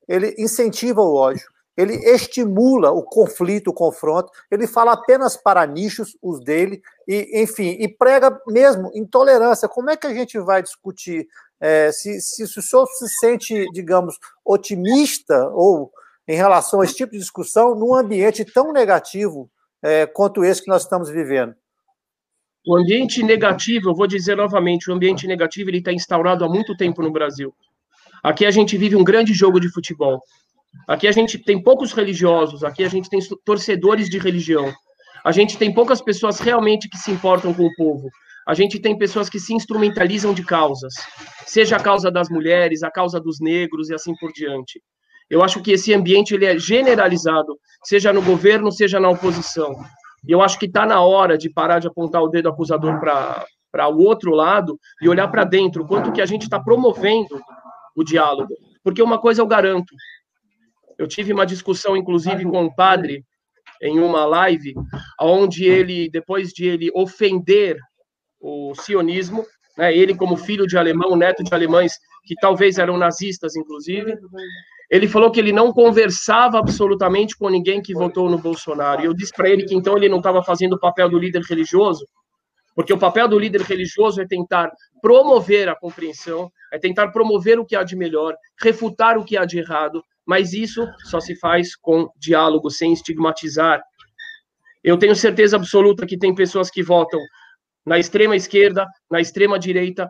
[0.09, 1.49] ele incentiva o ódio,
[1.81, 7.77] ele estimula o conflito, o confronto, ele fala apenas para nichos, os dele, e, enfim,
[7.81, 9.69] e prega mesmo intolerância.
[9.69, 11.27] Como é que a gente vai discutir?
[11.61, 15.91] É, se, se, se o senhor se sente, digamos, otimista ou
[16.27, 19.51] em relação a esse tipo de discussão num ambiente tão negativo
[19.83, 21.55] é, quanto esse que nós estamos vivendo?
[22.67, 26.77] O ambiente negativo, eu vou dizer novamente, o ambiente negativo ele está instaurado há muito
[26.77, 27.55] tempo no Brasil.
[28.23, 30.23] Aqui a gente vive um grande jogo de futebol.
[30.89, 34.73] Aqui a gente tem poucos religiosos, aqui a gente tem torcedores de religião.
[35.25, 38.09] A gente tem poucas pessoas realmente que se importam com o povo.
[38.47, 40.95] A gente tem pessoas que se instrumentalizam de causas,
[41.47, 44.81] seja a causa das mulheres, a causa dos negros e assim por diante.
[45.29, 49.73] Eu acho que esse ambiente ele é generalizado, seja no governo, seja na oposição.
[50.27, 53.89] E eu acho que está na hora de parar de apontar o dedo acusador para
[53.89, 57.41] o outro lado e olhar para dentro, quanto que a gente está promovendo
[57.95, 58.53] o diálogo.
[58.83, 59.95] Porque uma coisa eu garanto,
[61.01, 63.25] eu tive uma discussão, inclusive, com um padre
[63.81, 64.75] em uma live,
[65.19, 67.79] onde ele, depois de ele ofender
[68.39, 69.47] o sionismo,
[69.79, 71.95] né, ele como filho de alemão, neto de alemães
[72.27, 74.15] que talvez eram nazistas, inclusive,
[74.91, 79.01] ele falou que ele não conversava absolutamente com ninguém que votou no Bolsonaro.
[79.01, 81.41] E eu disse para ele que então ele não estava fazendo o papel do líder
[81.49, 82.07] religioso,
[82.75, 84.71] porque o papel do líder religioso é tentar
[85.01, 89.47] promover a compreensão, é tentar promover o que há de melhor, refutar o que há
[89.47, 93.83] de errado, mas isso só se faz com diálogo, sem estigmatizar.
[94.83, 97.21] Eu tenho certeza absoluta que tem pessoas que votam
[97.85, 100.09] na extrema esquerda, na extrema direita.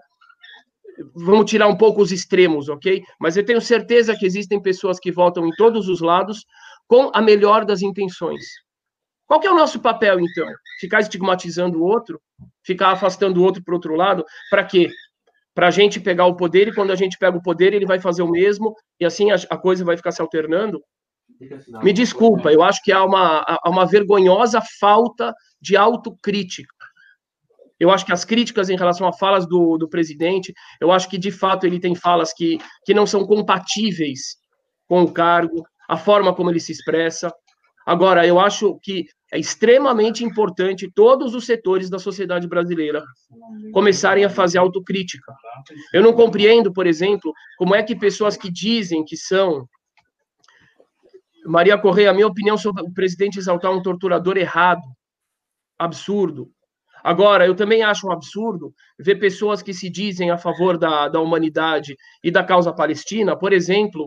[1.15, 3.03] Vamos tirar um pouco os extremos, ok?
[3.19, 6.45] Mas eu tenho certeza que existem pessoas que votam em todos os lados
[6.87, 8.45] com a melhor das intenções.
[9.27, 10.49] Qual é o nosso papel, então?
[10.81, 12.20] Ficar estigmatizando o outro?
[12.65, 14.24] Ficar afastando o outro para o outro lado?
[14.51, 14.91] Para quê?
[15.61, 18.01] Para a gente pegar o poder e quando a gente pega o poder ele vai
[18.01, 20.82] fazer o mesmo e assim a, a coisa vai ficar se alternando?
[21.82, 26.74] Me desculpa, eu acho que há uma, há uma vergonhosa falta de autocrítica.
[27.78, 31.19] Eu acho que as críticas em relação a falas do, do presidente, eu acho que
[31.19, 32.57] de fato ele tem falas que,
[32.87, 34.37] que não são compatíveis
[34.89, 37.31] com o cargo, a forma como ele se expressa,
[37.91, 43.03] Agora, eu acho que é extremamente importante todos os setores da sociedade brasileira
[43.73, 45.35] começarem a fazer autocrítica.
[45.93, 49.67] Eu não compreendo, por exemplo, como é que pessoas que dizem que são.
[51.45, 54.83] Maria Correia, a minha opinião sobre o presidente exaltar um torturador errado,
[55.77, 56.49] absurdo.
[57.03, 61.19] Agora, eu também acho um absurdo ver pessoas que se dizem a favor da, da
[61.19, 64.07] humanidade e da causa palestina, por exemplo,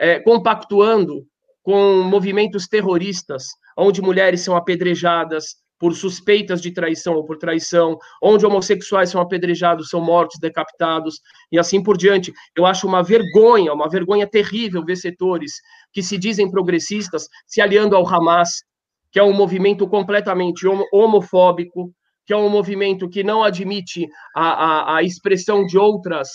[0.00, 1.24] é, compactuando
[1.62, 3.44] com movimentos terroristas,
[3.76, 9.88] onde mulheres são apedrejadas por suspeitas de traição ou por traição, onde homossexuais são apedrejados,
[9.88, 11.20] são mortos, decapitados
[11.50, 12.32] e assim por diante.
[12.54, 15.52] Eu acho uma vergonha, uma vergonha terrível ver setores
[15.90, 18.62] que se dizem progressistas se aliando ao Hamas,
[19.10, 21.90] que é um movimento completamente homofóbico,
[22.26, 24.06] que é um movimento que não admite
[24.36, 26.28] a, a, a expressão de outras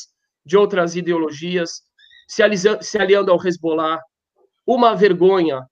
[0.45, 1.81] de outras ideologias,
[2.27, 3.99] se, alisa, se aliando ao Hezbollah,
[4.65, 5.65] uma vergonha.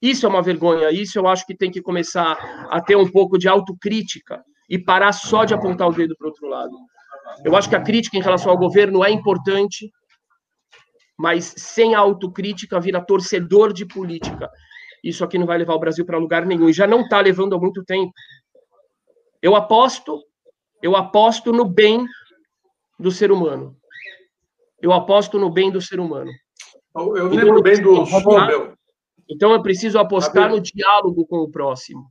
[0.00, 0.90] Isso é uma vergonha.
[0.90, 2.34] Isso eu acho que tem que começar
[2.70, 6.28] a ter um pouco de autocrítica e parar só de apontar o dedo para o
[6.28, 6.76] outro lado.
[7.44, 9.90] Eu acho que a crítica em relação ao governo é importante,
[11.18, 14.50] mas sem autocrítica vira torcedor de política.
[15.02, 17.54] Isso aqui não vai levar o Brasil para lugar nenhum e já não está levando
[17.54, 18.12] há muito tempo.
[19.40, 20.22] Eu aposto,
[20.82, 22.06] eu aposto no bem
[22.98, 23.76] do ser humano.
[24.80, 26.30] Eu aposto no bem do ser humano.
[26.94, 28.74] Eu então, lembro bem do Schubel.
[29.28, 32.10] Então eu preciso apostar no diálogo com o próximo.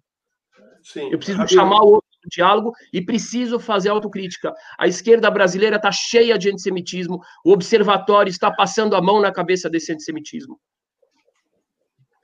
[0.84, 4.53] Sim, eu preciso chamar o outro no diálogo e preciso fazer autocrítica.
[4.77, 9.69] A esquerda brasileira está cheia de antissemitismo, o observatório está passando a mão na cabeça
[9.69, 10.60] desse antissemitismo.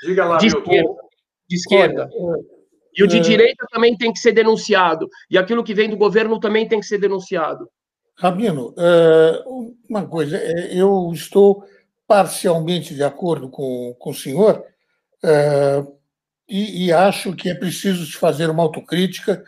[0.01, 0.95] Diga lá, de esquerda.
[1.47, 2.09] De esquerda.
[2.95, 3.21] E o de é...
[3.21, 5.07] direita também tem que ser denunciado.
[5.29, 7.69] E aquilo que vem do governo também tem que ser denunciado.
[8.17, 9.43] Rabino, é,
[9.89, 11.63] uma coisa, é, eu estou
[12.09, 14.65] parcialmente de acordo com, com o senhor
[15.23, 15.85] é,
[16.49, 19.45] e, e, acho que é preciso se fazer uma autocrítica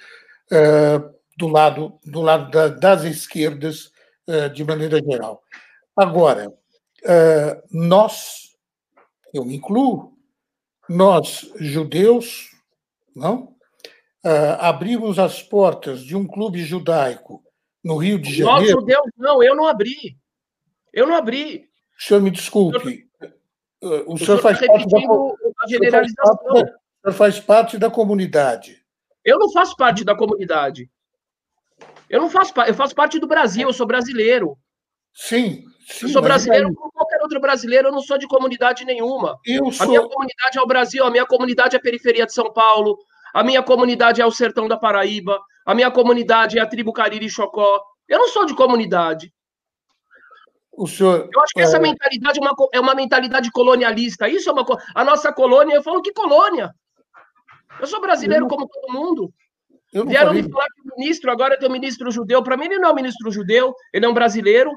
[0.52, 1.00] é,
[1.36, 3.92] do lado, do lado da, das esquerdas
[4.28, 5.42] é, de maneira geral.
[5.98, 6.54] Agora,
[7.72, 8.56] nós,
[9.34, 10.16] eu me incluo,
[10.88, 12.52] nós, judeus,
[13.16, 13.56] não,
[14.60, 17.44] abrimos as portas de um clube judaico
[17.84, 18.62] no Rio de Janeiro.
[18.62, 20.16] Nós, judeus, não, eu não abri.
[20.94, 21.71] Eu não abri.
[22.02, 23.08] O senhor me desculpe.
[23.80, 26.36] O, senhor, faz parte da, generalização.
[26.42, 28.84] O senhor faz parte da comunidade.
[29.24, 30.90] Eu não faço parte da comunidade.
[32.10, 34.58] Eu não faço eu faço parte do Brasil, eu sou brasileiro.
[35.14, 35.64] Sim.
[35.88, 36.74] sim eu sou brasileiro é...
[36.74, 39.38] como qualquer outro brasileiro, eu não sou de comunidade nenhuma.
[39.46, 39.86] Eu sou...
[39.86, 42.98] A minha comunidade é o Brasil, a minha comunidade é a periferia de São Paulo,
[43.32, 47.30] a minha comunidade é o sertão da Paraíba, a minha comunidade é a tribo Cariri
[47.30, 47.80] Chocó.
[48.08, 49.32] Eu não sou de comunidade.
[50.82, 51.80] O senhor, eu acho que essa é...
[51.80, 54.28] mentalidade é uma, é uma mentalidade colonialista.
[54.28, 55.76] Isso é uma a nossa colônia.
[55.76, 56.74] Eu falo que colônia.
[57.80, 58.58] Eu sou brasileiro eu não...
[58.58, 59.32] como todo mundo.
[59.94, 60.42] Vieram falei...
[60.42, 62.42] me falar que o ministro agora tem um ministro judeu.
[62.42, 64.72] Para mim, ele não é um ministro judeu, ele é um brasileiro.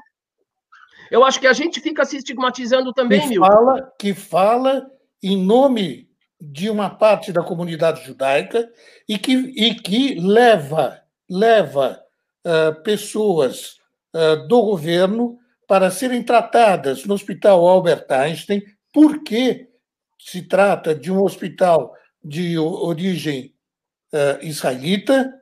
[1.09, 4.85] Eu acho que a gente fica se estigmatizando também, que fala, Que fala
[5.23, 6.07] em nome
[6.39, 8.71] de uma parte da comunidade judaica
[9.09, 11.99] e que, e que leva, leva
[12.45, 13.79] uh, pessoas
[14.13, 18.63] uh, do governo para serem tratadas no Hospital Albert Einstein,
[18.93, 19.69] porque
[20.19, 21.93] se trata de um hospital
[22.23, 23.53] de origem
[24.13, 25.33] uh, israelita,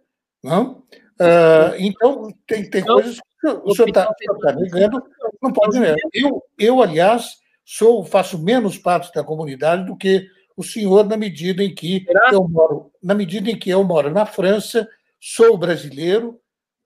[0.44, 0.84] não?
[1.14, 5.02] Uh, então, tem, tem coisas que o senhor está tá negando,
[5.41, 5.95] não pode negar.
[6.14, 11.64] Eu, eu, aliás, sou, faço menos parte da comunidade do que o senhor, na medida
[11.64, 14.88] em que eu moro, na medida em que eu moro na França,
[15.20, 16.40] sou brasileiro,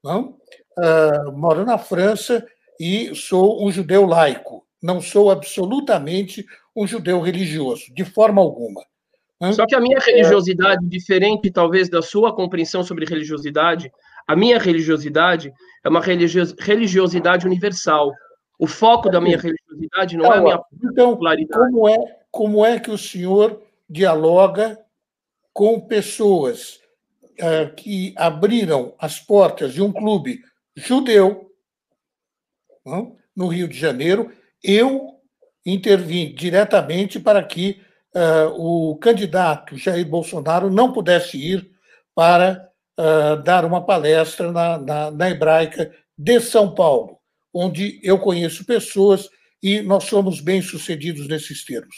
[0.04, 0.38] não?
[0.78, 2.46] Uh, moro na França
[2.80, 4.66] e sou um judeu laico.
[4.82, 6.46] Não sou absolutamente
[6.76, 8.82] um judeu religioso, de forma alguma.
[9.54, 13.92] Só que a minha religiosidade, diferente talvez da sua compreensão sobre religiosidade,
[14.28, 18.12] a minha religiosidade é uma religiosidade universal.
[18.60, 21.72] O foco da minha religiosidade não então, é a minha então, popularidade.
[21.72, 21.98] Como é,
[22.32, 24.80] como é que o senhor dialoga
[25.54, 26.80] com pessoas
[27.40, 30.42] uh, que abriram as portas de um clube
[30.76, 31.47] judeu
[33.36, 34.32] no Rio de Janeiro,
[34.64, 35.18] eu
[35.66, 37.82] intervim diretamente para que
[38.16, 41.70] uh, o candidato Jair Bolsonaro não pudesse ir
[42.16, 47.20] para uh, dar uma palestra na, na, na Hebraica de São Paulo,
[47.54, 49.30] onde eu conheço pessoas
[49.62, 51.96] e nós somos bem-sucedidos nesses termos.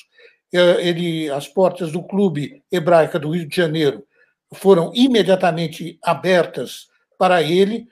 [0.53, 4.03] Uh, ele, as portas do Clube Hebraica do Rio de Janeiro
[4.51, 6.87] foram imediatamente abertas
[7.19, 7.85] para ele,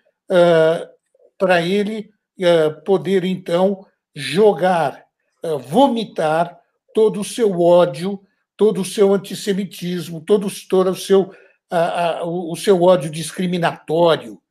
[1.38, 2.17] para ele eh,
[2.86, 3.86] poder, então,
[4.16, 5.06] jogar,
[5.44, 6.60] eh, vomitar
[6.94, 8.22] todo o seu ódio
[8.58, 11.32] todo o seu antissemitismo, todo, todo o, seu,
[11.70, 14.42] a, a, o seu ódio discriminatório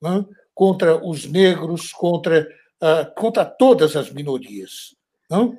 [0.00, 0.24] né,
[0.54, 2.48] contra os negros, contra,
[2.80, 4.94] a, contra todas as minorias.
[5.28, 5.58] Né?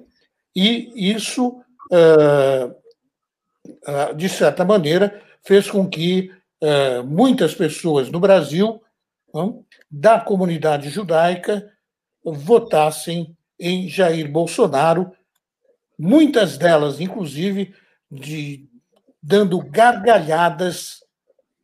[0.56, 1.62] E isso,
[4.16, 6.32] de certa maneira, fez com que
[7.06, 8.82] muitas pessoas no Brasil,
[9.32, 9.54] né,
[9.92, 11.72] da comunidade judaica,
[12.34, 15.12] votassem em Jair Bolsonaro,
[15.98, 17.74] muitas delas, inclusive,
[18.12, 18.70] de,
[19.22, 21.00] dando gargalhadas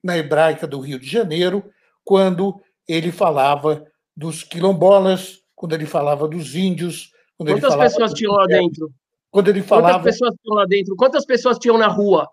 [0.03, 1.63] na hebraica do Rio de Janeiro,
[2.03, 3.85] quando ele falava
[4.15, 7.11] dos quilombolas, quando ele falava dos índios.
[7.37, 8.91] Quantas pessoas tinham lá dentro?
[9.31, 9.99] Quando ele falava.
[9.99, 10.95] Quantas pessoas tinham lá dentro?
[10.95, 12.29] Quantas pessoas tinham na rua?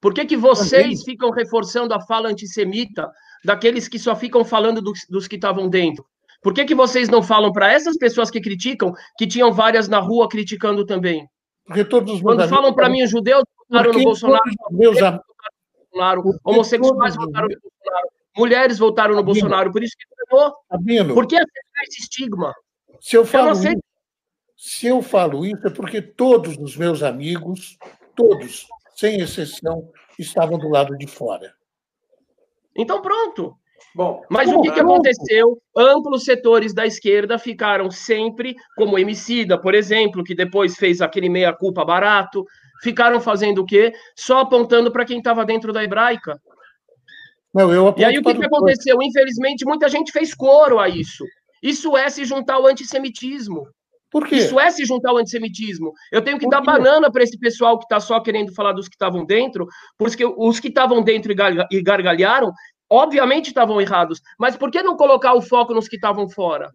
[0.00, 3.10] Por que, que vocês ficam reforçando a fala antissemita
[3.44, 6.04] daqueles que só ficam falando dos, dos que estavam dentro?
[6.42, 9.98] Por que, que vocês não falam para essas pessoas que criticam que tinham várias na
[9.98, 11.28] rua criticando também?
[11.64, 17.14] Porque todos os Quando falam para mim, os judeus votaram no Bolsonaro, meus Bolsonaro homossexuais
[17.14, 20.54] votaram no Bolsonaro, mulheres votaram no Bolsonaro, por isso que ele ganhou.
[20.70, 22.54] Sabino, por que aceitar esse estigma?
[23.00, 23.82] Se eu falo, eu isso,
[24.56, 27.78] se eu falo isso, é porque todos os meus amigos,
[28.16, 31.54] todos, sem exceção, estavam do lado de fora.
[32.76, 33.56] Então pronto.
[33.94, 35.60] Bom, mas o que, que aconteceu?
[35.76, 41.84] Amplos setores da esquerda ficaram sempre, como Emicida, por exemplo, que depois fez aquele meia-culpa
[41.84, 42.44] barato,
[42.82, 43.92] ficaram fazendo o quê?
[44.16, 46.40] Só apontando para quem estava dentro da hebraica.
[47.52, 48.96] Não, eu e aí o que, que aconteceu?
[49.02, 51.24] Infelizmente, muita gente fez coro a isso.
[51.60, 53.66] Isso é se juntar ao antissemitismo.
[54.08, 54.36] Por quê?
[54.36, 55.92] Isso é se juntar ao antissemitismo.
[56.10, 58.94] Eu tenho que dar banana para esse pessoal que está só querendo falar dos que
[58.94, 61.32] estavam dentro, porque os que estavam dentro
[61.70, 62.52] e gargalharam
[62.90, 66.72] obviamente estavam errados, mas por que não colocar o foco nos que estavam fora?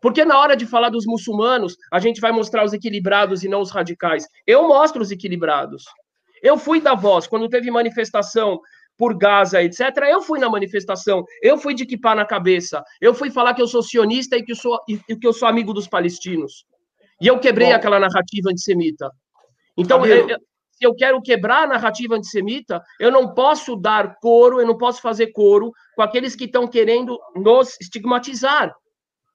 [0.00, 3.60] Porque na hora de falar dos muçulmanos, a gente vai mostrar os equilibrados e não
[3.60, 4.26] os radicais.
[4.46, 5.84] Eu mostro os equilibrados.
[6.42, 8.60] Eu fui da voz, quando teve manifestação
[8.96, 13.30] por Gaza, etc., eu fui na manifestação, eu fui de equipar na cabeça, eu fui
[13.30, 15.88] falar que eu sou sionista e que eu sou, e que eu sou amigo dos
[15.88, 16.66] palestinos.
[17.20, 17.74] E eu quebrei Bom.
[17.74, 19.10] aquela narrativa antissemita.
[19.76, 20.26] Então, eu,
[20.80, 25.02] se eu quero quebrar a narrativa antissemita, eu não posso dar coro, eu não posso
[25.02, 28.74] fazer coro com aqueles que estão querendo nos estigmatizar,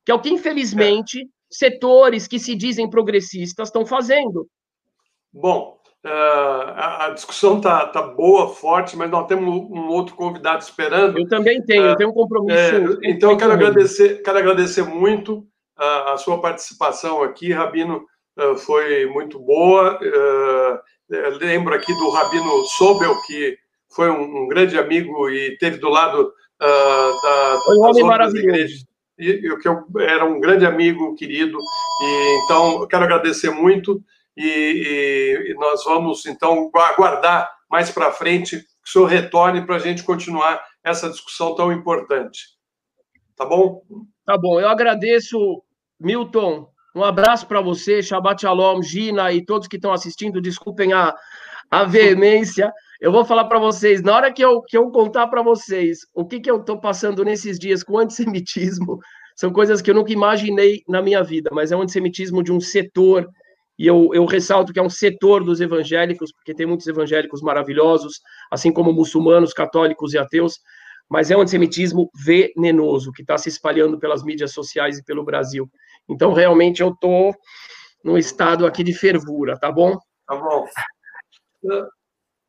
[0.03, 4.47] que é o que, infelizmente, setores que se dizem progressistas estão fazendo.
[5.31, 11.19] Bom, uh, a, discussão está tá boa, forte, mas nós temos um outro convidado esperando.
[11.19, 12.57] Eu também tenho, eu tenho um compromisso.
[12.57, 15.45] É, então, eu quero agradecer, quero agradecer muito
[15.77, 18.03] a, a sua participação aqui, Rabino.
[18.65, 19.97] Foi muito boa.
[21.11, 23.57] É, lembro aqui do Rabino Sobel, que
[23.95, 28.47] foi um, um grande amigo e teve do lado uh, da, um homem maravilhoso.
[28.47, 28.85] igrejas.
[29.17, 31.57] E, e, que eu era um grande amigo, querido.
[31.57, 34.03] E, então, eu quero agradecer muito
[34.35, 39.79] e, e nós vamos, então, aguardar mais para frente que o senhor retorne para a
[39.79, 42.55] gente continuar essa discussão tão importante.
[43.35, 43.81] Tá bom?
[44.25, 44.59] Tá bom.
[44.59, 45.63] Eu agradeço,
[45.99, 50.39] Milton, um abraço para você, Shabbat Shalom, Gina e todos que estão assistindo.
[50.39, 51.13] Desculpem a,
[51.69, 52.71] a veemência.
[53.01, 56.25] Eu vou falar para vocês, na hora que eu, que eu contar para vocês o
[56.25, 58.99] que, que eu estou passando nesses dias com antissemitismo,
[59.35, 62.61] são coisas que eu nunca imaginei na minha vida, mas é um antissemitismo de um
[62.61, 63.29] setor,
[63.77, 68.21] e eu, eu ressalto que é um setor dos evangélicos, porque tem muitos evangélicos maravilhosos,
[68.49, 70.61] assim como muçulmanos, católicos e ateus,
[71.09, 75.69] mas é um antissemitismo venenoso que está se espalhando pelas mídias sociais e pelo Brasil.
[76.09, 77.35] Então, realmente, eu estou
[78.03, 79.97] num estado aqui de fervura, tá bom?
[80.27, 80.67] Tá bom.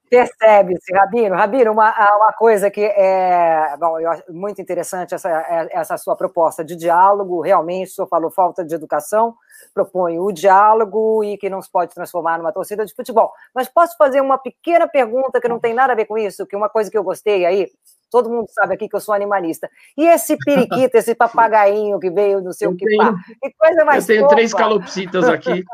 [0.09, 1.35] Percebe-se, Rabino.
[1.35, 5.29] Rabino, uma, uma coisa que é bom, eu acho muito interessante essa,
[5.73, 7.41] essa sua proposta de diálogo.
[7.41, 9.35] Realmente, o senhor falou falta de educação,
[9.75, 13.33] propõe o diálogo e que não se pode transformar numa torcida de futebol.
[13.53, 16.55] Mas posso fazer uma pequena pergunta que não tem nada a ver com isso, que
[16.55, 17.69] é uma coisa que eu gostei aí,
[18.11, 19.69] Todo mundo sabe aqui que eu sou animalista.
[19.97, 23.15] E esse periquito, esse papagainho que veio no seu quipá?
[23.43, 24.37] Que coisa mais Eu tenho fofa.
[24.37, 25.65] três calopsitas aqui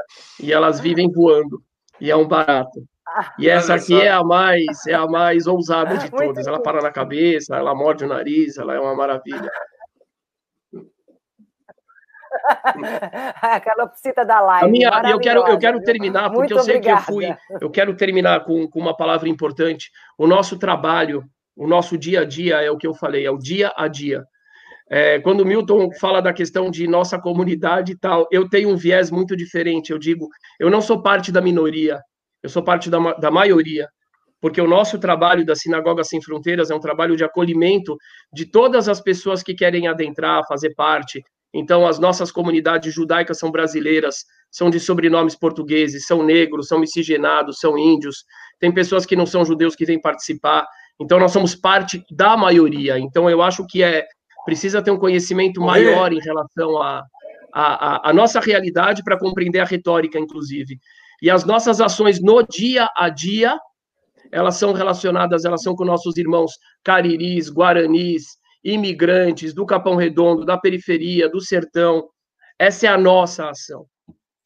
[0.41, 1.63] e elas vivem voando.
[2.01, 2.83] E é um barato.
[3.39, 6.47] E essa aqui é a mais é a mais ousada de todas.
[6.47, 9.51] Ela para na cabeça, ela morde o nariz, ela é uma maravilha.
[13.43, 14.67] a calopsita da live.
[14.67, 17.05] A minha, eu quero eu quero terminar porque Muito eu sei obrigada.
[17.05, 17.37] que eu fui.
[17.61, 19.91] Eu quero terminar com, com uma palavra importante.
[20.17, 21.25] O nosso trabalho
[21.57, 24.25] o nosso dia a dia é o que eu falei, é o dia a dia.
[24.91, 28.77] É, quando o Milton fala da questão de nossa comunidade e tal, eu tenho um
[28.77, 29.91] viés muito diferente.
[29.91, 30.29] Eu digo,
[30.61, 32.01] eu não sou parte da minoria,
[32.43, 33.89] eu sou parte da, da maioria,
[34.41, 37.97] porque o nosso trabalho da Sinagoga Sem Fronteiras é um trabalho de acolhimento
[38.33, 41.23] de todas as pessoas que querem adentrar, fazer parte.
[41.55, 47.59] Então, as nossas comunidades judaicas são brasileiras, são de sobrenomes portugueses, são negros, são miscigenados,
[47.61, 48.25] são índios.
[48.59, 50.67] Tem pessoas que não são judeus que vêm participar.
[51.03, 52.99] Então, nós somos parte da maioria.
[52.99, 54.07] Então, eu acho que é
[54.45, 57.05] precisa ter um conhecimento maior em relação à
[57.53, 60.79] a, a, a, nossa realidade para compreender a retórica, inclusive.
[61.21, 63.59] E as nossas ações no dia a dia,
[64.33, 66.53] elas são relacionadas, elas são com nossos irmãos
[66.83, 68.25] cariris, guaranis,
[68.65, 72.09] imigrantes do Capão Redondo, da periferia, do sertão.
[72.59, 73.85] Essa é a nossa ação.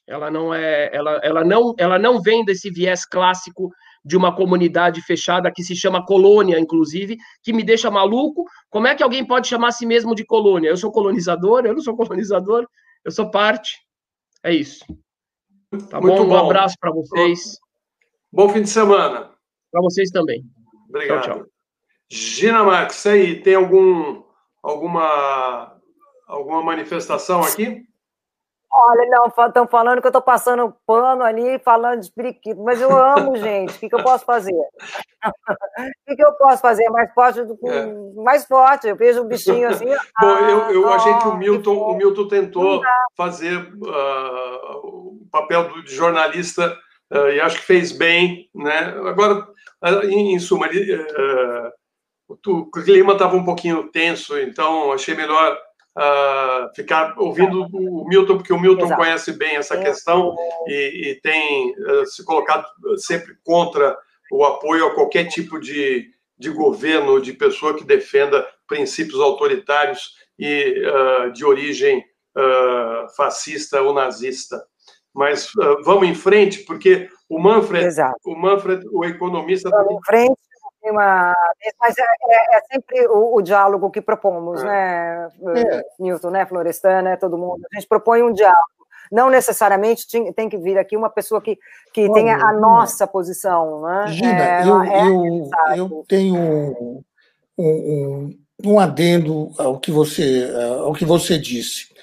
[0.06, 3.70] Ela não é, ela, ela não, ela não vem desse viés clássico
[4.06, 8.44] de uma comunidade fechada que se chama colônia, inclusive, que me deixa maluco.
[8.70, 10.68] Como é que alguém pode chamar a si mesmo de colônia?
[10.68, 11.66] Eu sou colonizador?
[11.66, 12.68] Eu não sou colonizador.
[13.04, 13.80] Eu sou parte.
[14.44, 14.84] É isso.
[15.90, 16.28] Tá Muito bom?
[16.28, 16.34] bom.
[16.36, 17.58] Um abraço para vocês.
[18.32, 19.32] Bom fim de semana.
[19.72, 20.44] Para vocês também.
[20.88, 21.22] Obrigado.
[21.22, 21.46] Tchau, tchau.
[22.08, 24.22] Gina Max, aí, tem algum,
[24.62, 25.76] alguma,
[26.28, 27.84] alguma manifestação aqui?
[28.78, 32.94] Olha, não, estão falando que eu estou passando pano ali, falando de periquito, mas eu
[32.94, 33.74] amo, gente.
[33.74, 34.52] O que, que eu posso fazer?
[35.78, 36.88] O que, que eu posso fazer?
[36.88, 37.68] Mais forte do que.
[37.68, 37.86] É.
[38.14, 38.86] Mais forte.
[38.86, 39.84] Eu vejo um bichinho assim.
[39.84, 42.80] Bom, ah, eu, eu achei que o Milton, que o Milton tentou
[43.16, 46.78] fazer uh, o papel de jornalista
[47.12, 48.94] uh, e acho que fez bem, né?
[49.04, 49.48] Agora,
[49.84, 51.04] uh, em, em, suma, ele,
[52.28, 55.58] o clima estava um pouquinho tenso, então achei melhor
[55.96, 59.00] uh, ficar ouvindo o Milton, porque o Milton Exato.
[59.00, 60.34] conhece bem essa questão
[60.66, 62.66] e, e tem uh, se colocado
[62.98, 63.96] sempre contra
[64.30, 70.74] o apoio a qualquer tipo de, de governo, de pessoa que defenda princípios autoritários e
[70.86, 72.04] uh, de origem
[73.16, 74.62] fascista ou nazista.
[75.14, 75.50] Mas
[75.82, 78.18] vamos em frente, porque o Manfred, Exato.
[78.26, 79.70] o Manfred, o economista.
[79.70, 80.45] Vamos em frente
[80.90, 81.34] uma.
[81.80, 84.66] Mas é, é, é sempre o, o, diálogo que propomos, é.
[84.66, 85.82] né, é.
[85.98, 87.62] Newton, né, Florestan, né, todo mundo.
[87.72, 88.76] A gente propõe um diálogo.
[89.10, 91.56] Não necessariamente tem que vir aqui uma pessoa que,
[91.92, 93.82] que tenha a nossa posição.
[93.82, 94.06] Né?
[94.08, 97.02] Gina, é, eu, eu, eu tenho um,
[97.56, 100.50] um, um adendo ao que você,
[100.82, 101.94] ao que você disse.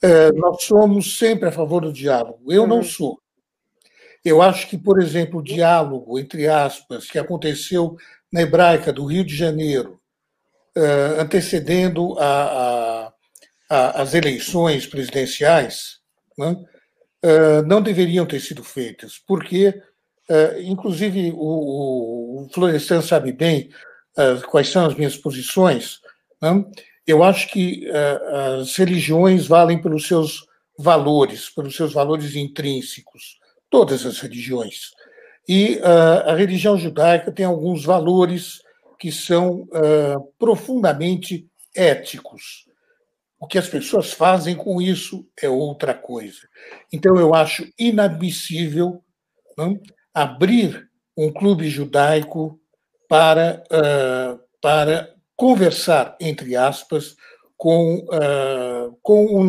[0.00, 2.52] É, nós somos sempre a favor do diálogo.
[2.52, 2.68] Eu uhum.
[2.68, 3.18] não sou.
[4.24, 7.96] Eu acho que, por exemplo, o diálogo, entre aspas, que aconteceu
[8.34, 10.00] na hebraica do Rio de Janeiro,
[10.76, 13.12] uh, antecedendo a, a,
[13.70, 16.00] a, as eleições presidenciais,
[16.36, 23.70] né, uh, não deveriam ter sido feitas, porque, uh, inclusive, o, o Florestan sabe bem
[24.48, 26.00] quais são as minhas posições.
[26.42, 26.64] Né,
[27.06, 27.88] eu acho que
[28.58, 30.46] as religiões valem pelos seus
[30.78, 33.38] valores, pelos seus valores intrínsecos,
[33.68, 34.92] todas as religiões.
[35.48, 38.62] E uh, a religião judaica tem alguns valores
[38.98, 42.64] que são uh, profundamente éticos.
[43.38, 46.38] O que as pessoas fazem com isso é outra coisa.
[46.92, 49.02] Então, eu acho inadmissível
[49.56, 49.78] não,
[50.14, 52.58] abrir um clube judaico
[53.08, 57.16] para, uh, para conversar, entre aspas,
[57.56, 59.48] com, uh, com, um,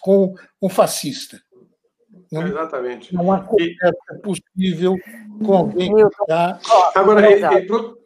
[0.00, 1.40] com um fascista.
[2.34, 3.14] Não, Exatamente.
[3.14, 4.18] Não há conversa e...
[4.20, 4.96] possível
[5.44, 6.58] com alguém que está.
[6.94, 7.58] Agora, Exato.
[7.58, 7.96] E, pro,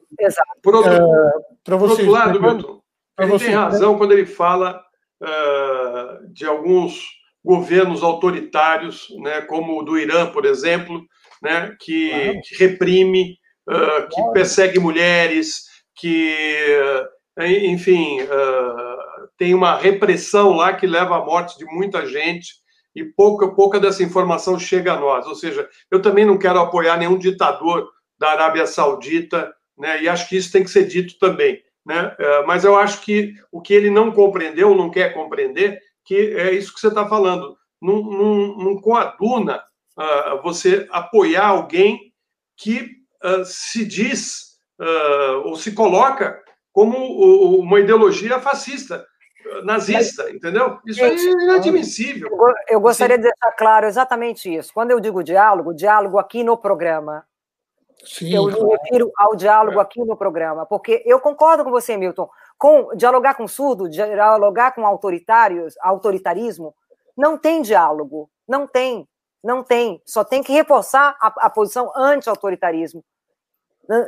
[0.63, 1.31] por outro, uh,
[1.65, 2.81] por outro lado, Milton,
[3.19, 3.99] ele você, tem razão né?
[3.99, 4.83] quando ele fala
[5.23, 7.03] uh, de alguns
[7.43, 11.03] governos autoritários, né, como o do Irã, por exemplo,
[11.43, 12.41] né, que, claro.
[12.43, 13.39] que reprime,
[13.71, 14.33] uh, que claro.
[14.33, 15.63] persegue mulheres,
[15.95, 16.37] que,
[17.41, 18.19] enfim,
[19.37, 22.53] tem uma repressão lá que leva à morte de muita gente
[22.95, 25.27] e pouca, pouca dessa informação chega a nós.
[25.27, 27.89] Ou seja, eu também não quero apoiar nenhum ditador
[28.19, 30.03] da Arábia Saudita, né?
[30.03, 31.63] e acho que isso tem que ser dito também.
[31.87, 32.15] Né?
[32.19, 36.53] É, mas eu acho que o que ele não compreendeu, não quer compreender, que é
[36.53, 37.57] isso que você está falando.
[37.81, 39.63] Não, não, não coaduna
[39.97, 42.13] uh, você apoiar alguém
[42.57, 46.43] que uh, se diz uh, ou se coloca
[46.73, 46.97] como
[47.59, 49.07] uma ideologia fascista
[49.65, 50.79] nazista, Mas, entendeu?
[50.87, 52.29] Isso gente, é inadmissível.
[52.31, 53.23] Eu, eu gostaria Sim.
[53.23, 54.73] de deixar claro exatamente isso.
[54.73, 57.25] Quando eu digo diálogo, diálogo aqui no programa.
[58.05, 59.83] Sim, eu me refiro ao diálogo é.
[59.83, 62.29] aqui no programa, porque eu concordo com você, Milton.
[62.57, 66.75] Com dialogar com surdo, dialogar com autoritários, autoritarismo,
[67.17, 69.07] não tem diálogo, não tem,
[69.43, 70.01] não tem.
[70.07, 73.05] Só tem que reforçar a, a posição anti-autoritarismo.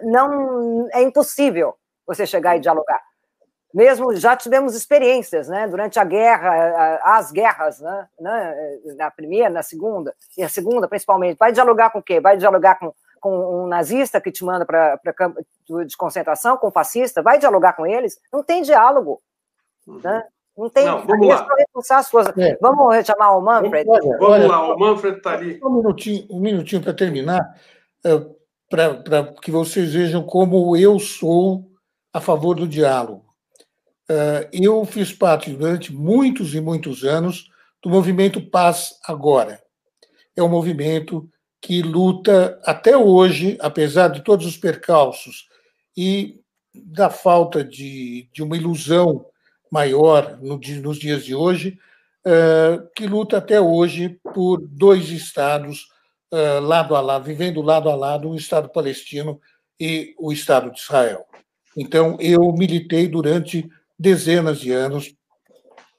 [0.05, 1.75] Não é impossível
[2.07, 3.01] você chegar e dialogar
[3.73, 9.63] mesmo já tivemos experiências, né, durante a guerra, as guerras, né, né, na primeira, na
[9.63, 12.21] segunda, e a segunda principalmente, vai dialogar com o quê?
[12.21, 15.45] Vai dialogar com, com um nazista que te manda para campo
[15.87, 18.19] de concentração, com um fascista, vai dialogar com eles?
[18.33, 19.21] Não tem diálogo,
[19.87, 20.01] uhum.
[20.03, 20.25] né?
[20.57, 20.85] Não tem.
[20.85, 21.47] Não, vamos lá.
[21.93, 22.37] As coisas.
[22.37, 22.59] É.
[22.61, 23.89] Vamos chamar o Manfred?
[23.89, 25.59] Olha, vamos olha, lá, o Manfred está ali.
[25.65, 27.41] Um minutinho, um minutinho para terminar,
[28.05, 28.11] é,
[28.69, 31.71] para que vocês vejam como eu sou
[32.13, 33.30] a favor do diálogo.
[34.11, 37.49] É, eu fiz parte durante muitos e muitos anos
[37.81, 39.63] do movimento Paz Agora.
[40.35, 41.31] É um movimento
[41.61, 45.47] que luta até hoje, apesar de todos os percalços
[45.97, 46.41] e
[46.75, 49.25] da falta de, de uma ilusão
[49.71, 51.79] maior no, nos dias de hoje,
[52.27, 55.87] uh, que luta até hoje por dois estados
[56.33, 59.41] uh, lado a lado, vivendo lado a lado, o Estado palestino
[59.79, 61.25] e o Estado de Israel.
[61.77, 63.71] Então, eu militei durante
[64.01, 65.15] dezenas de anos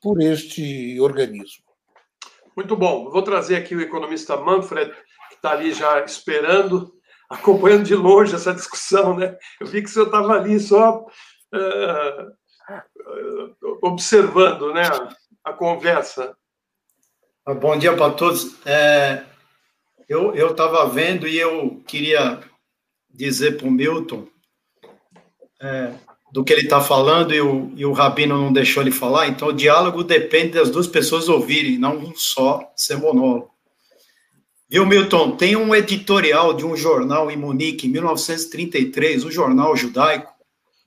[0.01, 1.63] por este organismo.
[2.57, 3.11] Muito bom.
[3.11, 4.91] Vou trazer aqui o economista Manfred,
[5.29, 6.91] que está ali já esperando,
[7.29, 9.15] acompanhando de longe essa discussão.
[9.15, 9.37] Né?
[9.59, 11.05] Eu vi que o senhor estava ali só
[11.53, 12.31] uh,
[13.83, 14.83] observando né,
[15.43, 16.35] a conversa.
[17.45, 18.55] Ah, bom dia para todos.
[18.65, 19.23] É,
[20.09, 22.41] eu estava vendo e eu queria
[23.09, 24.27] dizer para o Milton
[25.61, 25.93] é,
[26.31, 29.49] do que ele está falando e o, e o Rabino não deixou ele falar, então
[29.49, 33.51] o diálogo depende das duas pessoas ouvirem, não um só ser monólogo.
[34.69, 35.35] Viu, Milton?
[35.35, 40.33] Tem um editorial de um jornal em Munique, em 1933, o Jornal Judaico,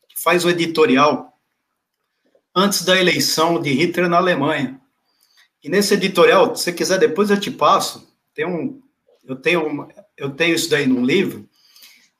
[0.08, 1.34] que faz o editorial
[2.56, 4.80] antes da eleição de Hitler na Alemanha.
[5.62, 8.08] E nesse editorial, se você quiser, depois eu te passo.
[8.34, 8.80] Tem um,
[9.22, 11.46] eu tenho, eu tenho isso daí num livro.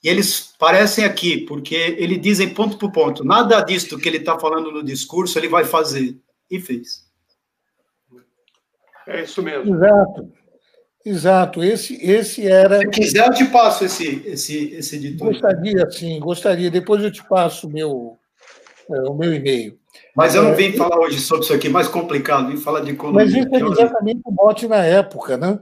[0.05, 3.25] E eles parecem aqui, porque eles dizem ponto por ponto.
[3.25, 6.15] Nada disso que ele está falando no discurso ele vai fazer.
[6.51, 7.07] E fez.
[9.09, 9.75] É isso mesmo.
[9.75, 10.33] Exato.
[11.07, 11.65] Exato.
[11.65, 12.81] Esse, esse era.
[12.81, 15.33] Se quiser, eu te passo esse, esse, esse editorial.
[15.33, 16.71] Gostaria, sim, gostaria.
[16.71, 18.19] Depois eu te passo o meu,
[18.91, 19.79] é, o meu e-mail.
[20.15, 23.25] Mas eu não vim falar hoje sobre isso aqui, mais complicado, vim falar de economia.
[23.25, 25.59] Mas isso é exatamente o mote na época, né?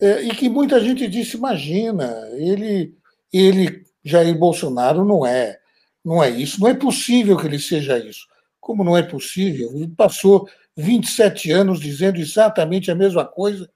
[0.00, 2.94] É, e que muita gente disse, imagina, ele,
[3.32, 5.58] ele, Jair Bolsonaro, não é,
[6.04, 8.26] não é isso, não é possível que ele seja isso.
[8.60, 9.70] Como não é possível?
[9.74, 13.68] Ele passou 27 anos dizendo exatamente a mesma coisa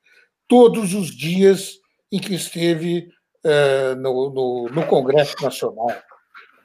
[0.49, 1.79] todos os dias
[2.11, 3.09] em que esteve
[3.45, 5.91] uh, no, no, no Congresso Nacional.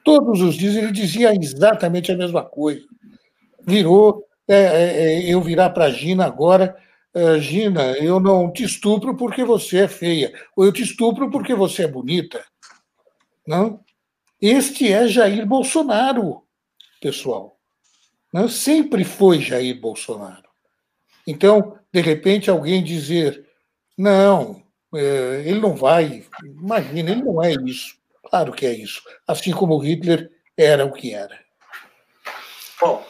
[0.04, 2.84] Todos os dias ele dizia exatamente a mesma coisa
[3.66, 6.76] virou é, é, é, eu virar para a Gina agora,
[7.14, 11.54] é, Gina, eu não te estupro porque você é feia, ou eu te estupro porque
[11.54, 12.44] você é bonita.
[13.46, 13.80] Não?
[14.40, 16.42] Este é Jair Bolsonaro,
[17.00, 17.58] pessoal.
[18.32, 18.48] Não?
[18.48, 20.48] Sempre foi Jair Bolsonaro.
[21.26, 23.48] Então, de repente, alguém dizer,
[23.96, 24.62] não,
[24.94, 27.96] é, ele não vai, imagina, ele não é isso.
[28.28, 29.02] Claro que é isso.
[29.26, 31.38] Assim como Hitler era o que era.
[32.80, 33.04] Bom,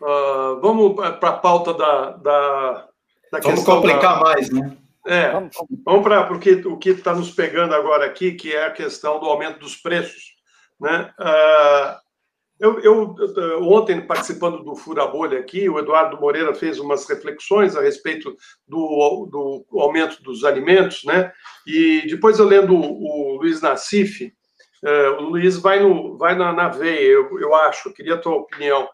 [0.00, 2.88] Uh, vamos para a pauta da, da,
[3.30, 4.20] da Vamos complicar da...
[4.20, 4.74] mais, né?
[5.06, 5.32] É,
[5.84, 9.26] vamos para porque o que está nos pegando agora aqui, que é a questão do
[9.26, 10.34] aumento dos preços.
[10.78, 11.12] Né?
[11.18, 12.10] Uh,
[12.60, 13.16] eu, eu,
[13.62, 18.36] ontem, participando do Fura Bolha aqui, o Eduardo Moreira fez umas reflexões a respeito
[18.68, 19.26] do,
[19.70, 21.32] do aumento dos alimentos, né?
[21.66, 24.30] E depois eu lendo o, o Luiz Nassif,
[24.84, 28.34] uh, o Luiz vai, no, vai na, na veia, eu, eu acho, queria a tua
[28.34, 28.86] opinião.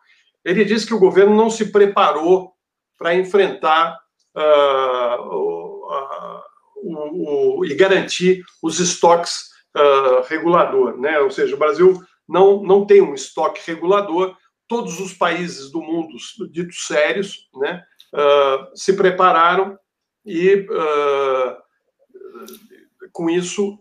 [0.45, 2.53] Ele disse que o governo não se preparou
[2.97, 3.99] para enfrentar
[4.37, 5.66] uh,
[6.83, 11.19] o, o, e garantir os estoques uh, regulador, né?
[11.21, 14.37] Ou seja, o Brasil não, não tem um estoque regulador.
[14.69, 16.17] Todos os países do mundo
[16.51, 17.85] ditos sérios, né,
[18.75, 19.79] se prepararam
[20.25, 20.67] e
[23.13, 23.79] com isso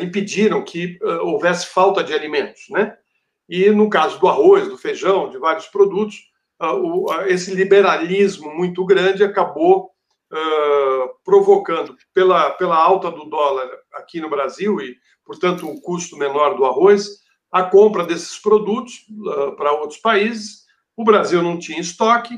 [0.00, 2.96] impediram que houvesse falta de alimentos, né?
[3.46, 6.16] E no caso do arroz, do feijão, de vários produtos,
[7.26, 9.91] esse liberalismo muito grande acabou
[11.24, 16.64] provocando, pela, pela alta do dólar aqui no Brasil e, portanto, o custo menor do
[16.64, 19.04] arroz, a compra desses produtos
[19.56, 20.62] para outros países.
[20.96, 22.34] O Brasil não tinha estoque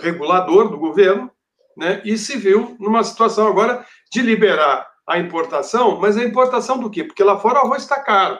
[0.00, 1.30] regulador do governo,
[1.76, 6.90] né, e se viu numa situação agora de liberar a importação, mas a importação do
[6.90, 7.04] quê?
[7.04, 8.38] Porque lá fora o arroz está caro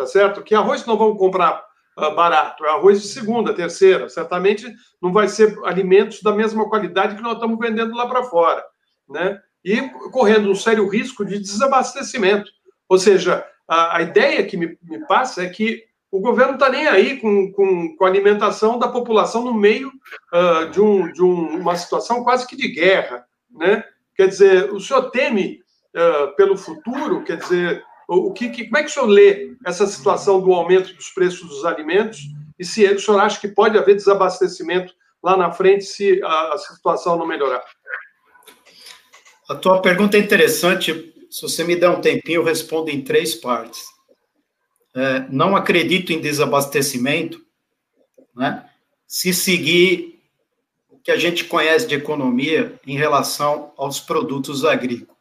[0.00, 0.42] tá certo?
[0.42, 1.62] Que arroz não vamos comprar uh,
[1.96, 4.08] barato, é arroz de segunda, terceira.
[4.08, 4.66] Certamente
[5.00, 8.64] não vai ser alimentos da mesma qualidade que nós estamos vendendo lá para fora,
[9.08, 9.38] né?
[9.64, 9.80] E
[10.10, 12.50] correndo um sério risco de desabastecimento.
[12.88, 16.88] Ou seja, a, a ideia que me, me, passa é que o governo está nem
[16.88, 19.92] aí com, com, com, a alimentação da população no meio
[20.32, 23.84] uh, de, um, de um, uma situação quase que de guerra, né?
[24.16, 25.60] Quer dizer, o senhor teme
[25.94, 27.84] uh, pelo futuro, quer dizer,
[28.16, 31.48] o que, que, como é que o senhor lê essa situação do aumento dos preços
[31.48, 32.20] dos alimentos?
[32.58, 34.92] E se o senhor acha que pode haver desabastecimento
[35.22, 37.62] lá na frente se a, a situação não melhorar.
[39.48, 41.14] A tua pergunta é interessante.
[41.30, 43.84] Se você me der um tempinho, eu respondo em três partes.
[44.94, 47.40] É, não acredito em desabastecimento,
[48.34, 48.68] né?
[49.06, 50.20] Se seguir
[50.88, 55.19] o que a gente conhece de economia em relação aos produtos agrícolas.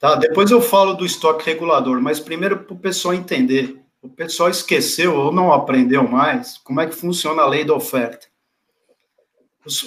[0.00, 0.14] Tá?
[0.14, 3.78] Depois eu falo do estoque regulador, mas primeiro para o pessoal entender.
[4.00, 8.26] O pessoal esqueceu ou não aprendeu mais como é que funciona a lei da oferta.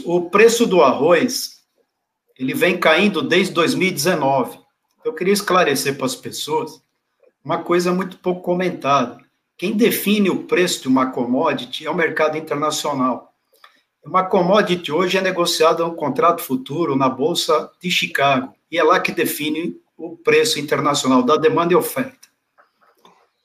[0.06, 1.64] O preço do arroz
[2.38, 4.60] ele vem caindo desde 2019.
[5.03, 6.81] Eu queria esclarecer para as pessoas
[7.44, 9.18] uma coisa muito pouco comentada.
[9.57, 13.34] Quem define o preço de uma commodity é o mercado internacional.
[14.06, 18.99] Uma commodity hoje é negociada no contrato futuro na Bolsa de Chicago, e é lá
[18.99, 22.28] que define o preço internacional da demanda e oferta.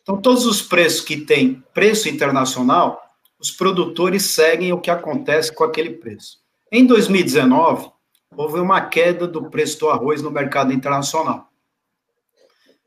[0.02, 3.02] Então, todos os preços que têm preço internacional,
[3.38, 6.38] os produtores seguem o que acontece com aquele preço.
[6.72, 7.90] Em 2019,
[8.36, 11.50] houve uma queda do preço do arroz no mercado internacional.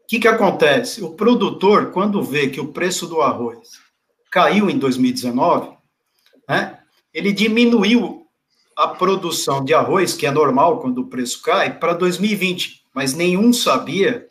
[0.03, 1.03] O que, que acontece?
[1.03, 3.79] O produtor, quando vê que o preço do arroz
[4.31, 5.77] caiu em 2019,
[6.49, 6.79] né,
[7.13, 8.27] ele diminuiu
[8.75, 13.53] a produção de arroz, que é normal quando o preço cai, para 2020, mas nenhum
[13.53, 14.27] sabia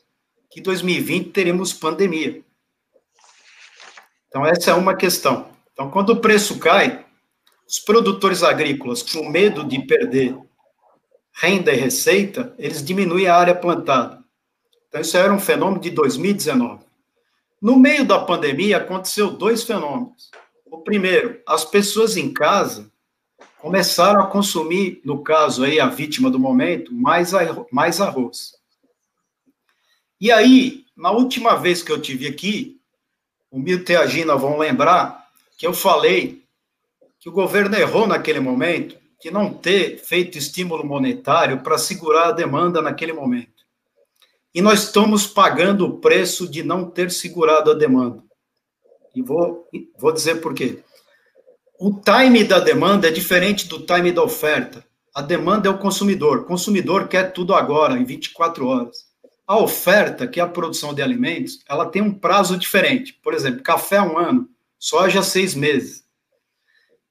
[0.51, 2.43] que 2020 teremos pandemia.
[4.29, 5.49] Então, essa é uma questão.
[5.73, 7.05] Então, quando o preço cai,
[7.67, 10.37] os produtores agrícolas, com medo de perder
[11.33, 14.23] renda e receita, eles diminuem a área plantada.
[14.89, 16.85] Então, isso era um fenômeno de 2019.
[17.63, 20.31] No meio da pandemia, aconteceu dois fenômenos.
[20.67, 22.91] O primeiro, as pessoas em casa
[23.61, 27.33] começaram a consumir, no caso aí, a vítima do momento, mais,
[27.71, 28.55] mais arroz.
[30.21, 32.81] E aí, na última vez que eu tive aqui,
[33.51, 36.43] o Milton e a Gina vão lembrar que eu falei
[37.19, 42.33] que o governo errou naquele momento de não ter feito estímulo monetário para segurar a
[42.33, 43.61] demanda naquele momento.
[44.55, 48.23] E nós estamos pagando o preço de não ter segurado a demanda.
[49.15, 49.69] E vou,
[49.99, 50.83] vou dizer por quê.
[51.83, 54.85] O time da demanda é diferente do time da oferta.
[55.15, 56.41] A demanda é o consumidor.
[56.41, 59.07] O consumidor quer tudo agora, em 24 horas.
[59.47, 63.15] A oferta, que é a produção de alimentos, ela tem um prazo diferente.
[63.23, 64.47] Por exemplo, café um ano,
[64.79, 66.05] soja seis meses.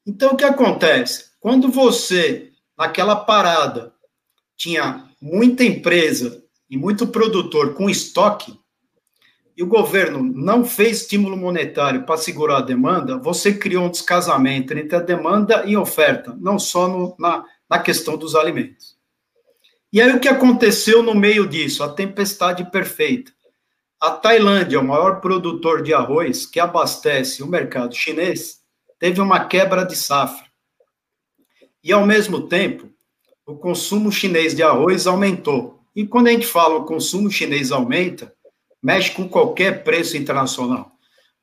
[0.05, 1.31] Então, o que acontece?
[1.39, 3.91] Quando você, naquela parada,
[4.55, 8.58] tinha muita empresa e muito produtor com estoque,
[9.59, 14.71] e o governo não fez estímulo monetário para segurar a demanda, você criou um descasamento
[14.73, 18.97] entre a demanda e oferta, não só no, na, na questão dos alimentos.
[19.91, 21.83] E aí o que aconteceu no meio disso?
[21.83, 23.33] A tempestade perfeita.
[23.99, 28.61] A Tailândia, o maior produtor de arroz que abastece o mercado chinês,
[28.97, 30.47] teve uma quebra de safra.
[31.83, 32.89] E, ao mesmo tempo,
[33.45, 35.81] o consumo chinês de arroz aumentou.
[35.93, 38.33] E quando a gente fala o consumo chinês aumenta,
[38.81, 40.91] mexe com qualquer preço internacional.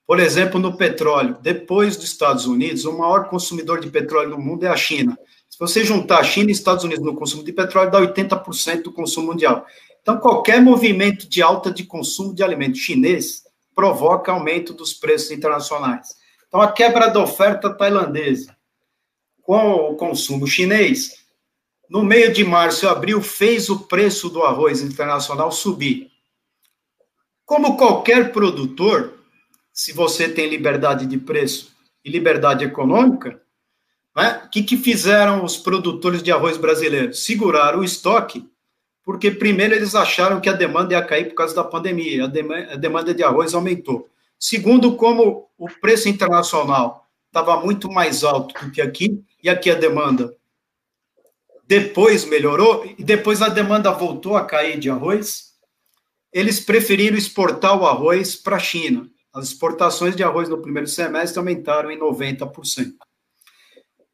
[0.06, 4.64] Por exemplo, no petróleo, depois dos Estados Unidos, o maior consumidor de petróleo no mundo
[4.64, 5.18] é a China.
[5.50, 8.92] Se você juntar a China e Estados Unidos no consumo de petróleo, dá 80% do
[8.92, 9.66] consumo mundial.
[10.00, 13.42] Então, qualquer movimento de alta de consumo de alimento chinês
[13.74, 16.14] provoca aumento dos preços internacionais.
[16.46, 18.56] Então, a quebra da oferta tailandesa,
[19.42, 21.24] com o consumo chinês,
[21.90, 26.15] no meio de março e abril, fez o preço do arroz internacional subir.
[27.46, 29.20] Como qualquer produtor,
[29.72, 31.72] se você tem liberdade de preço
[32.04, 33.40] e liberdade econômica,
[34.16, 37.24] né, o que, que fizeram os produtores de arroz brasileiros?
[37.24, 38.50] Seguraram o estoque,
[39.04, 43.14] porque primeiro eles acharam que a demanda ia cair por causa da pandemia, a demanda
[43.14, 44.08] de arroz aumentou.
[44.36, 49.76] Segundo, como o preço internacional estava muito mais alto do que aqui, e aqui a
[49.76, 50.34] demanda
[51.64, 55.55] depois melhorou, e depois a demanda voltou a cair de arroz,
[56.36, 59.08] eles preferiram exportar o arroz para a China.
[59.32, 62.92] As exportações de arroz no primeiro semestre aumentaram em 90%.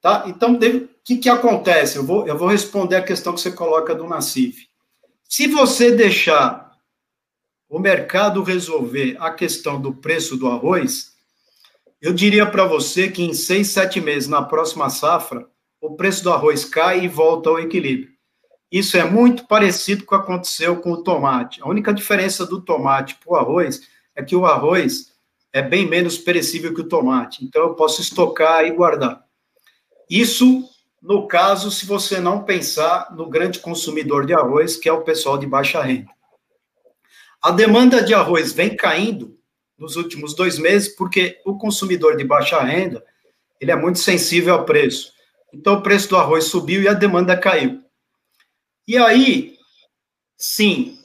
[0.01, 0.23] Tá?
[0.29, 1.97] Então, o que, que acontece?
[1.97, 4.69] Eu vou, eu vou responder a questão que você coloca do Nacif.
[5.29, 6.71] Se você deixar
[7.69, 11.15] o mercado resolver a questão do preço do arroz,
[12.01, 15.49] eu diria para você que em seis, sete meses, na próxima safra,
[15.81, 18.12] o preço do arroz cai e volta ao equilíbrio.
[18.73, 21.61] Isso é muito parecido com o que aconteceu com o tomate.
[21.61, 23.83] A única diferença do tomate para o arroz
[24.17, 25.13] é que o arroz
[25.53, 27.45] é bem menos perecível que o tomate.
[27.45, 29.23] Então, eu posso estocar e guardar.
[30.09, 30.65] Isso,
[31.03, 35.37] no caso, se você não pensar no grande consumidor de arroz, que é o pessoal
[35.37, 36.11] de baixa renda.
[37.43, 39.37] A demanda de arroz vem caindo
[39.77, 43.05] nos últimos dois meses, porque o consumidor de baixa renda
[43.61, 45.13] ele é muito sensível ao preço.
[45.53, 47.82] Então, o preço do arroz subiu e a demanda caiu.
[48.87, 49.57] E aí,
[50.37, 50.99] sim,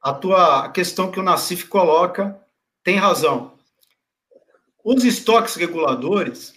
[0.00, 2.40] a tua questão que o Nassif coloca
[2.84, 3.58] tem razão.
[4.84, 6.54] Os estoques reguladores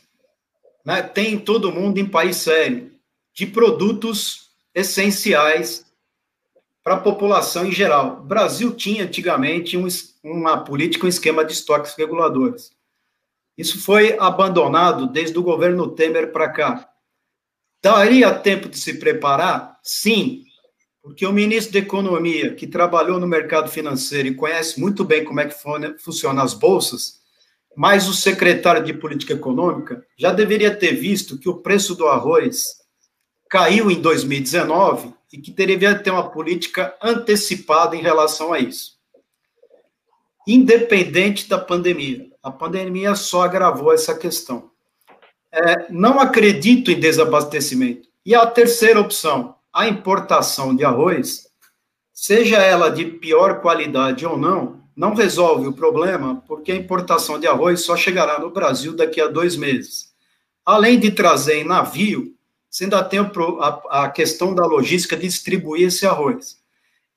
[0.86, 2.92] né, tem todo mundo em país sério,
[3.34, 5.86] de produtos essenciais
[6.84, 8.20] para a população em geral.
[8.20, 9.88] O Brasil tinha antigamente um,
[10.24, 12.72] uma política, um esquema de estoques reguladores.
[13.58, 16.90] Isso foi abandonado desde o governo Temer para cá.
[17.82, 19.80] Daria tempo de se preparar?
[19.84, 20.46] Sim,
[21.02, 25.40] porque o ministro da Economia, que trabalhou no mercado financeiro e conhece muito bem como
[25.40, 25.56] é que
[26.00, 27.20] funcionam as bolsas,
[27.76, 32.76] mas o secretário de Política Econômica já deveria ter visto que o preço do arroz
[33.50, 38.98] caiu em 2019 e que deveria ter uma política antecipada em relação a isso.
[40.48, 44.72] Independente da pandemia a pandemia só agravou essa questão.
[45.52, 48.08] É, não acredito em desabastecimento.
[48.26, 51.48] E a terceira opção, a importação de arroz,
[52.14, 57.48] seja ela de pior qualidade ou não, não resolve o problema, porque a importação de
[57.48, 60.14] arroz só chegará no Brasil daqui a dois meses.
[60.66, 62.36] Além de trazer em navio,
[62.70, 63.20] você ainda tem
[63.90, 66.60] a, questão da logística de distribuir esse arroz.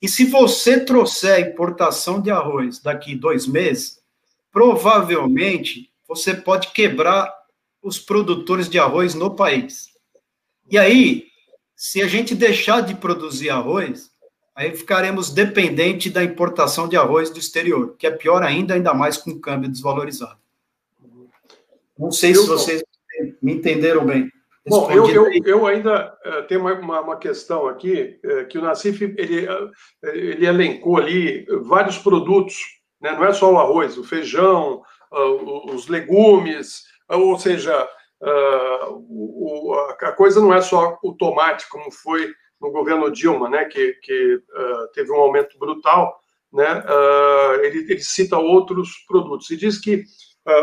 [0.01, 4.01] E se você trouxer a importação de arroz daqui dois meses,
[4.51, 7.33] provavelmente você pode quebrar
[7.83, 9.89] os produtores de arroz no país.
[10.70, 11.32] E aí,
[11.83, 14.09] se a gente deixar de produzir arroz,
[14.55, 19.17] aí ficaremos dependentes da importação de arroz do exterior, que é pior ainda, ainda mais
[19.17, 20.39] com o câmbio desvalorizado.
[21.99, 22.85] Não sei eu, se vocês
[23.43, 24.31] me entenderam bem.
[24.65, 29.03] Bom, eu, eu, eu, ainda uh, tenho uma, uma, questão aqui, uh, que o Nassif,
[29.19, 29.69] ele, uh,
[30.05, 32.55] ele elencou ali vários produtos
[33.01, 33.11] né?
[33.11, 37.89] não é só o arroz, o feijão, uh, os legumes, ou seja,
[38.23, 43.65] uh, o, a coisa não é só o tomate, como foi no governo Dilma, né?
[43.65, 44.40] que, que
[44.94, 46.16] teve um aumento brutal,
[46.53, 46.85] né?
[47.65, 50.05] ele, ele, cita outros produtos e diz que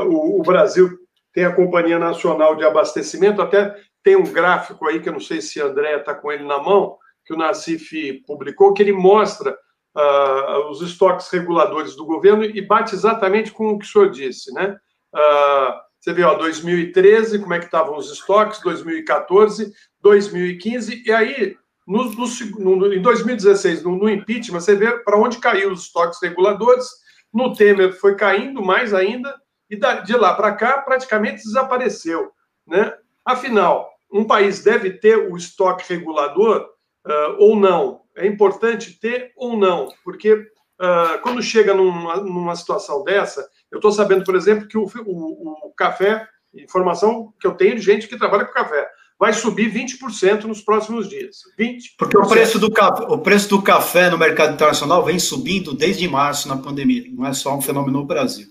[0.06, 0.98] o, o Brasil
[1.34, 5.42] tem a Companhia Nacional de Abastecimento, até tem um gráfico aí, que eu não sei
[5.42, 9.58] se Andréa está com ele na mão, que o Nacif publicou, que ele mostra
[9.96, 14.54] uh, os estoques reguladores do governo e bate exatamente com o que o senhor disse,
[14.54, 14.78] né?
[15.14, 21.58] Uh, você vê, ó, 2013, como é que estavam os estoques, 2014, 2015, e aí,
[21.86, 26.20] no, no, no, em 2016, no, no impeachment, você vê para onde caiu os estoques
[26.22, 26.88] reguladores,
[27.34, 29.36] no Temer foi caindo mais ainda,
[29.70, 32.32] e de lá para cá praticamente desapareceu,
[32.66, 32.94] né?
[33.24, 36.68] Afinal, um país deve ter o estoque regulador
[37.06, 38.02] uh, ou não?
[38.16, 39.90] É importante ter ou não?
[40.04, 44.86] Porque uh, quando chega numa, numa situação dessa, eu estou sabendo, por exemplo, que o,
[45.06, 48.88] o, o, café, informação que eu tenho de gente que trabalha com café,
[49.20, 51.38] vai subir 20% nos próximos dias.
[51.60, 51.80] 20%.
[51.98, 52.68] Porque o preço, do,
[53.10, 57.34] o preço do café no mercado internacional vem subindo desde março na pandemia, não é
[57.34, 58.48] só um fenômeno no Brasil.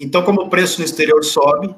[0.00, 1.74] Então, como o preço no exterior sobe,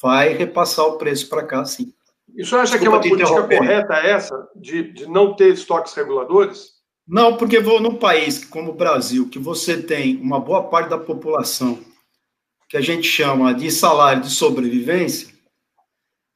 [0.00, 1.92] vai repassar o preço para cá, sim.
[2.34, 5.52] E o senhor acha Desculpa que é uma política correta essa, de, de não ter
[5.52, 6.72] estoques reguladores?
[7.06, 10.98] Não, porque vou num país como o Brasil, que você tem uma boa parte da
[10.98, 11.78] população
[12.72, 15.28] que a gente chama de salário de sobrevivência,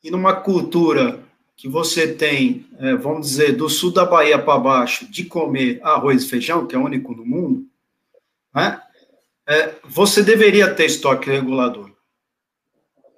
[0.05, 1.25] e numa cultura
[1.57, 6.25] que você tem, é, vamos dizer, do sul da Bahia para baixo, de comer arroz
[6.25, 7.67] e feijão, que é único no mundo,
[8.55, 8.79] né?
[9.49, 11.91] É, você deveria ter estoque regulador.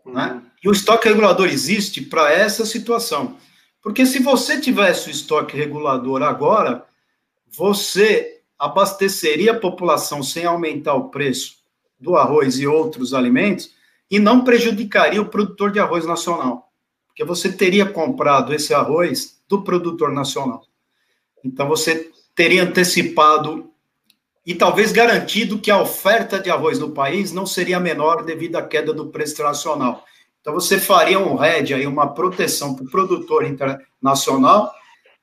[0.07, 0.35] Né?
[0.35, 0.43] Uhum.
[0.63, 3.37] E o estoque regulador existe para essa situação.
[3.83, 6.87] Porque se você tivesse o estoque regulador agora,
[7.49, 11.58] você abasteceria a população sem aumentar o preço
[11.99, 13.71] do arroz e outros alimentos
[14.11, 16.71] e não prejudicaria o produtor de arroz nacional,
[17.07, 20.63] porque você teria comprado esse arroz do produtor nacional.
[21.45, 23.71] Então você teria antecipado
[24.47, 28.63] e talvez garantido que a oferta de arroz no país não seria menor devido à
[28.63, 30.05] queda do preço internacional.
[30.41, 34.73] Então você faria um RED aí, uma proteção para o produtor internacional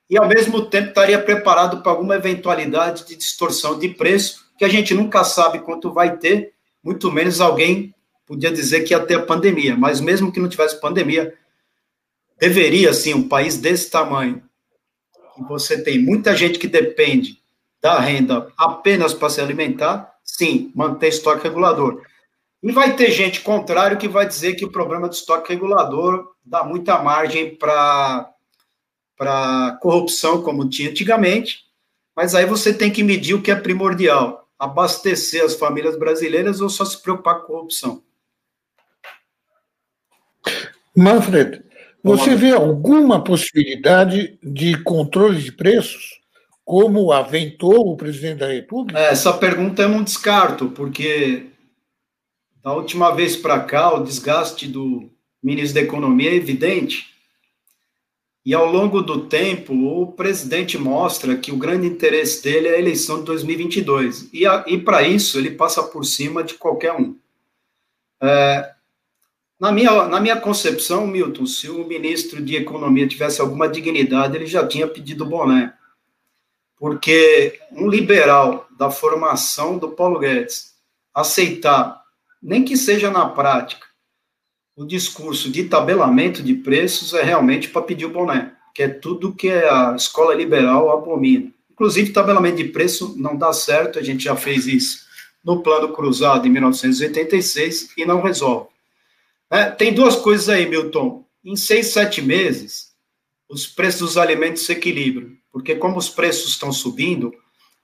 [0.08, 4.68] e, ao mesmo tempo, estaria preparado para alguma eventualidade de distorção de preço, que a
[4.68, 6.52] gente nunca sabe quanto vai ter,
[6.86, 7.92] muito menos alguém
[8.24, 11.34] podia dizer que ia ter a pandemia, mas mesmo que não tivesse pandemia,
[12.38, 14.40] deveria, sim, um país desse tamanho,
[15.34, 17.42] que você tem muita gente que depende
[17.82, 22.02] da renda apenas para se alimentar, sim, manter estoque regulador.
[22.62, 26.62] E vai ter gente contrário que vai dizer que o problema do estoque regulador dá
[26.62, 28.32] muita margem para
[29.82, 31.64] corrupção, como tinha antigamente,
[32.14, 36.68] mas aí você tem que medir o que é primordial: abastecer as famílias brasileiras ou
[36.68, 38.02] só se preocupar com corrupção?
[40.96, 41.62] Manfred,
[42.02, 46.20] você vê alguma possibilidade de controle de preços,
[46.64, 48.98] como aventou o presidente da República?
[48.98, 51.46] É, essa pergunta eu não descarto, porque
[52.62, 55.10] da última vez para cá o desgaste do
[55.42, 57.15] ministro da Economia é evidente.
[58.46, 62.78] E ao longo do tempo, o presidente mostra que o grande interesse dele é a
[62.78, 64.32] eleição de 2022.
[64.32, 67.18] E, e para isso, ele passa por cima de qualquer um.
[68.20, 68.72] É,
[69.58, 74.46] na, minha, na minha concepção, Milton, se o ministro de Economia tivesse alguma dignidade, ele
[74.46, 75.74] já tinha pedido boné.
[76.78, 80.76] Porque um liberal da formação do Paulo Guedes
[81.12, 82.00] aceitar,
[82.40, 83.85] nem que seja na prática,
[84.76, 89.32] o discurso de tabelamento de preços é realmente para pedir o boné, que é tudo
[89.32, 91.50] que a escola liberal abomina.
[91.72, 95.06] Inclusive, tabelamento de preço não dá certo, a gente já fez isso
[95.42, 98.68] no plano cruzado em 1986 e não resolve.
[99.50, 101.24] É, tem duas coisas aí, Milton.
[101.44, 102.92] Em seis, sete meses,
[103.48, 107.32] os preços dos alimentos se equilibram, porque como os preços estão subindo,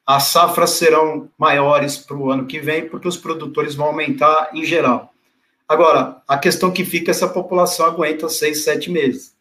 [0.05, 4.65] as safras serão maiores para o ano que vem, porque os produtores vão aumentar em
[4.65, 5.12] geral.
[5.73, 9.35] Agora, a questão que fica é se a população aguenta seis, sete meses.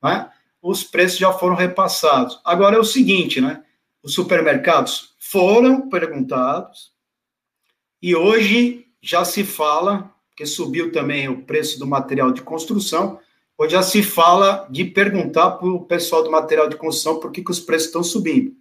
[0.00, 0.30] Né?
[0.62, 2.40] Os preços já foram repassados.
[2.44, 3.64] Agora é o seguinte, né?
[4.00, 6.92] Os supermercados foram perguntados
[8.00, 13.18] e hoje já se fala, que subiu também o preço do material de construção,
[13.58, 17.42] hoje já se fala de perguntar para o pessoal do material de construção por que,
[17.42, 18.54] que os preços estão subindo.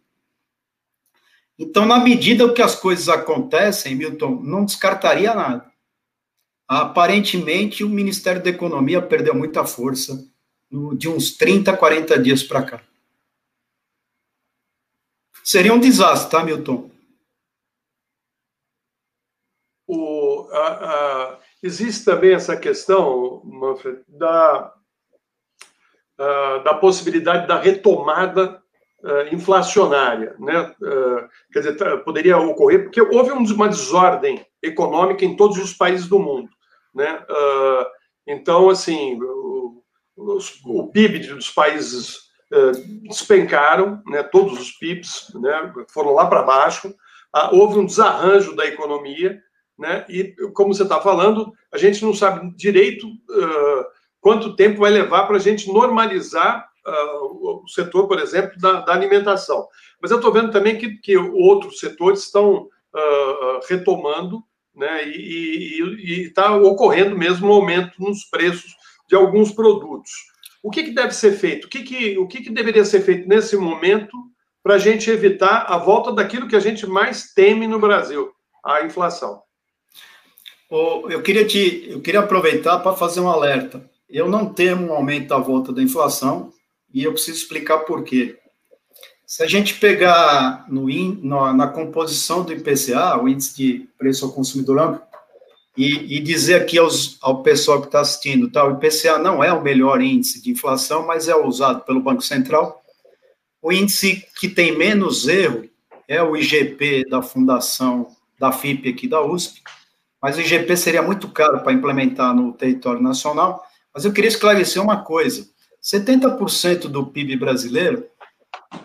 [1.60, 5.71] Então, na medida que as coisas acontecem, Milton, não descartaria nada.
[6.74, 10.26] Aparentemente, o Ministério da Economia perdeu muita força
[10.98, 12.82] de uns 30, 40 dias para cá.
[15.44, 16.90] Seria um desastre, tá, Milton?
[19.86, 24.74] O, a, a, existe também essa questão, Manfred, da,
[26.18, 28.64] a, da possibilidade da retomada
[29.32, 30.76] inflacionária, né?
[31.52, 36.50] quer dizer, poderia ocorrer, porque houve uma desordem econômica em todos os países do mundo.
[36.94, 37.26] Né?
[37.30, 37.86] Uh,
[38.28, 39.84] então, assim, o,
[40.66, 42.18] o, PIB dos países
[42.52, 44.24] uh, despencaram, né?
[44.24, 45.74] todos os PIBs né?
[45.90, 49.42] foram lá para baixo, uh, houve um desarranjo da economia,
[49.80, 50.06] né?
[50.10, 53.08] e, como você está falando, a gente não sabe direito
[54.20, 56.70] quanto tempo vai levar para a gente normalizar
[57.24, 59.68] o setor, por exemplo, da, da alimentação.
[60.00, 62.68] Mas eu estou vendo também que, que outros setores estão
[63.68, 64.44] retomando
[64.76, 65.08] né?
[65.08, 68.76] E está ocorrendo mesmo um aumento nos preços
[69.08, 70.12] de alguns produtos.
[70.64, 71.66] O que, que deve ser feito?
[71.66, 74.16] O, que, que, o que, que deveria ser feito nesse momento
[74.64, 78.32] para a gente evitar a volta daquilo que a gente mais teme no Brasil,
[78.64, 79.42] a inflação?
[80.70, 83.90] Eu queria, te, eu queria aproveitar para fazer um alerta.
[84.10, 86.54] Eu não temo um aumento da volta da inflação
[86.94, 88.38] e eu preciso explicar por quê.
[89.32, 94.34] Se a gente pegar no, no, na composição do IPCA, o índice de preço ao
[94.34, 95.02] consumidor amplo,
[95.78, 99.54] e, e dizer aqui aos, ao pessoal que está assistindo, tá, o IPCA não é
[99.54, 102.84] o melhor índice de inflação, mas é usado pelo Banco Central.
[103.62, 105.64] O índice que tem menos erro
[106.10, 109.62] é o IGP da Fundação da FIP aqui da USP,
[110.22, 113.64] mas o IGP seria muito caro para implementar no território nacional.
[113.94, 115.48] Mas eu queria esclarecer uma coisa:
[115.82, 118.11] 70% do PIB brasileiro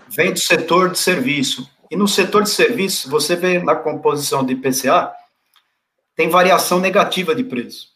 [0.08, 1.68] vem do setor de serviço.
[1.90, 5.12] E no setor de serviço, você vê na composição do IPCA,
[6.14, 7.88] tem variação negativa de preço.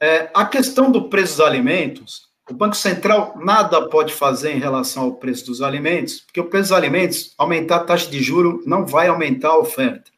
[0.00, 5.04] É, a questão do preço dos alimentos, o Banco Central nada pode fazer em relação
[5.04, 8.86] ao preço dos alimentos, porque o preço dos alimentos, aumentar a taxa de juro não
[8.86, 10.10] vai aumentar a oferta.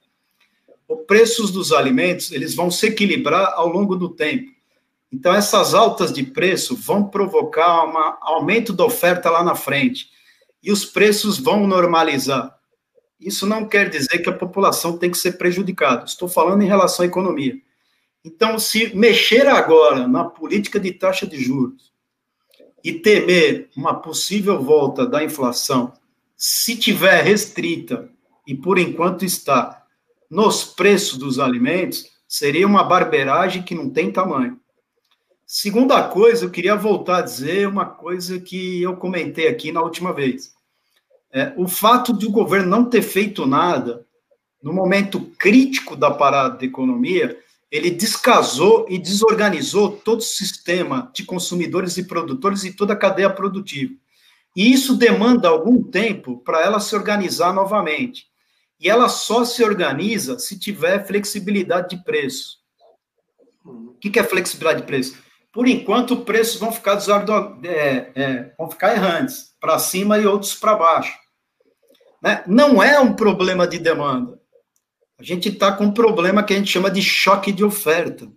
[0.88, 4.52] Os preços dos alimentos, eles vão se equilibrar ao longo do tempo.
[5.12, 10.08] Então, essas altas de preço vão provocar um aumento da oferta lá na frente
[10.64, 12.58] e os preços vão normalizar.
[13.20, 16.04] Isso não quer dizer que a população tem que ser prejudicada.
[16.06, 17.54] Estou falando em relação à economia.
[18.24, 21.92] Então, se mexer agora na política de taxa de juros
[22.82, 25.92] e temer uma possível volta da inflação,
[26.36, 28.08] se tiver restrita
[28.46, 29.84] e por enquanto está
[30.30, 34.58] nos preços dos alimentos, seria uma barberagem que não tem tamanho.
[35.46, 40.12] Segunda coisa, eu queria voltar a dizer uma coisa que eu comentei aqui na última
[40.12, 40.54] vez.
[41.30, 44.06] É, o fato de o governo não ter feito nada
[44.62, 47.38] no momento crítico da parada da economia,
[47.70, 53.28] ele descasou e desorganizou todo o sistema de consumidores e produtores e toda a cadeia
[53.28, 53.92] produtiva.
[54.56, 58.26] E isso demanda algum tempo para ela se organizar novamente.
[58.80, 62.58] E ela só se organiza se tiver flexibilidade de preço.
[63.64, 65.23] O que é flexibilidade de preço?
[65.54, 66.98] Por enquanto, preços vão ficar,
[67.62, 71.16] é, é, vão ficar errantes, para cima e outros para baixo.
[72.20, 72.42] Né?
[72.44, 74.36] Não é um problema de demanda.
[75.16, 78.28] A gente está com um problema que a gente chama de choque de oferta.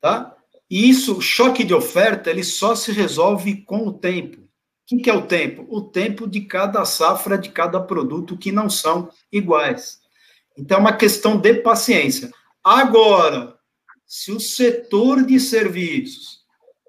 [0.00, 0.34] Tá?
[0.68, 4.40] E isso, choque de oferta, ele só se resolve com o tempo.
[4.92, 5.64] O que é o tempo?
[5.68, 10.00] O tempo de cada safra, de cada produto que não são iguais.
[10.58, 12.32] Então, é uma questão de paciência.
[12.64, 13.59] Agora,
[14.12, 16.40] se o setor de serviços,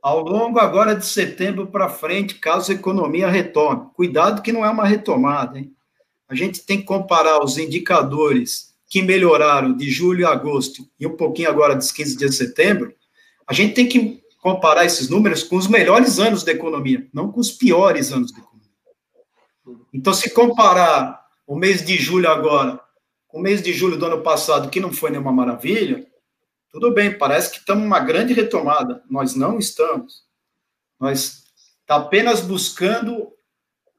[0.01, 4.69] ao longo agora de setembro para frente, caso a economia retome, cuidado que não é
[4.71, 5.71] uma retomada, hein?
[6.27, 11.15] A gente tem que comparar os indicadores que melhoraram de julho a agosto e um
[11.15, 12.91] pouquinho agora dos 15 de setembro,
[13.45, 17.39] a gente tem que comparar esses números com os melhores anos da economia, não com
[17.39, 18.71] os piores anos da economia.
[19.93, 22.81] Então, se comparar o mês de julho agora
[23.27, 26.09] com o mês de julho do ano passado, que não foi nenhuma maravilha,
[26.71, 29.03] tudo bem, parece que estamos numa grande retomada.
[29.09, 30.23] Nós não estamos.
[30.99, 31.43] Nós
[31.81, 33.27] está apenas buscando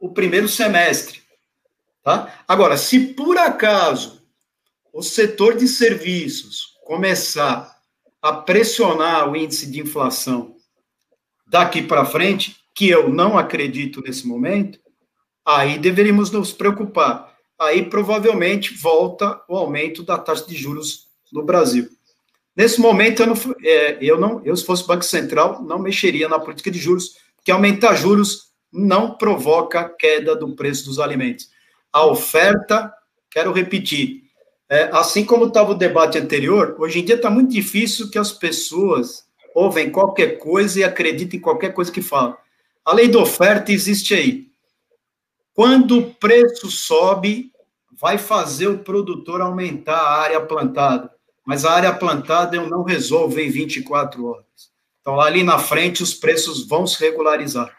[0.00, 1.22] o primeiro semestre.
[2.02, 2.42] Tá?
[2.48, 4.22] Agora, se por acaso
[4.92, 7.78] o setor de serviços começar
[8.20, 10.56] a pressionar o índice de inflação
[11.46, 14.80] daqui para frente, que eu não acredito nesse momento,
[15.44, 17.32] aí deveríamos nos preocupar.
[17.58, 21.88] Aí provavelmente volta o aumento da taxa de juros no Brasil.
[22.54, 23.34] Nesse momento, eu não,
[23.64, 27.50] é, eu não, eu se fosse Banco Central, não mexeria na política de juros, porque
[27.50, 31.48] aumentar juros não provoca queda do preço dos alimentos.
[31.92, 32.92] A oferta,
[33.30, 34.22] quero repetir,
[34.68, 38.32] é, assim como estava o debate anterior, hoje em dia está muito difícil que as
[38.32, 39.24] pessoas
[39.54, 42.36] ouvem qualquer coisa e acreditem em qualquer coisa que falam.
[42.84, 44.48] A lei da oferta existe aí.
[45.54, 47.52] Quando o preço sobe,
[47.90, 51.11] vai fazer o produtor aumentar a área plantada
[51.46, 54.72] mas a área plantada eu não resolvo em 24 horas.
[55.00, 57.76] Então, ali na frente, os preços vão se regularizar.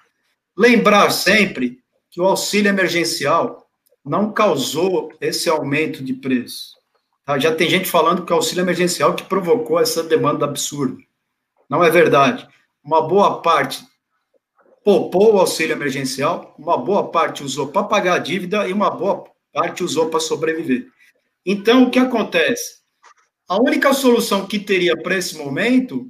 [0.57, 1.79] Lembrar sempre
[2.11, 3.65] que o auxílio emergencial
[4.05, 6.73] não causou esse aumento de preço.
[7.25, 7.39] Tá?
[7.39, 11.01] Já tem gente falando que o auxílio emergencial que provocou essa demanda absurda.
[11.69, 12.47] Não é verdade.
[12.83, 13.81] Uma boa parte
[14.83, 19.23] poupou o auxílio emergencial, uma boa parte usou para pagar a dívida e uma boa
[19.53, 20.87] parte usou para sobreviver.
[21.45, 22.82] Então, o que acontece?
[23.47, 26.07] A única solução que teria para esse momento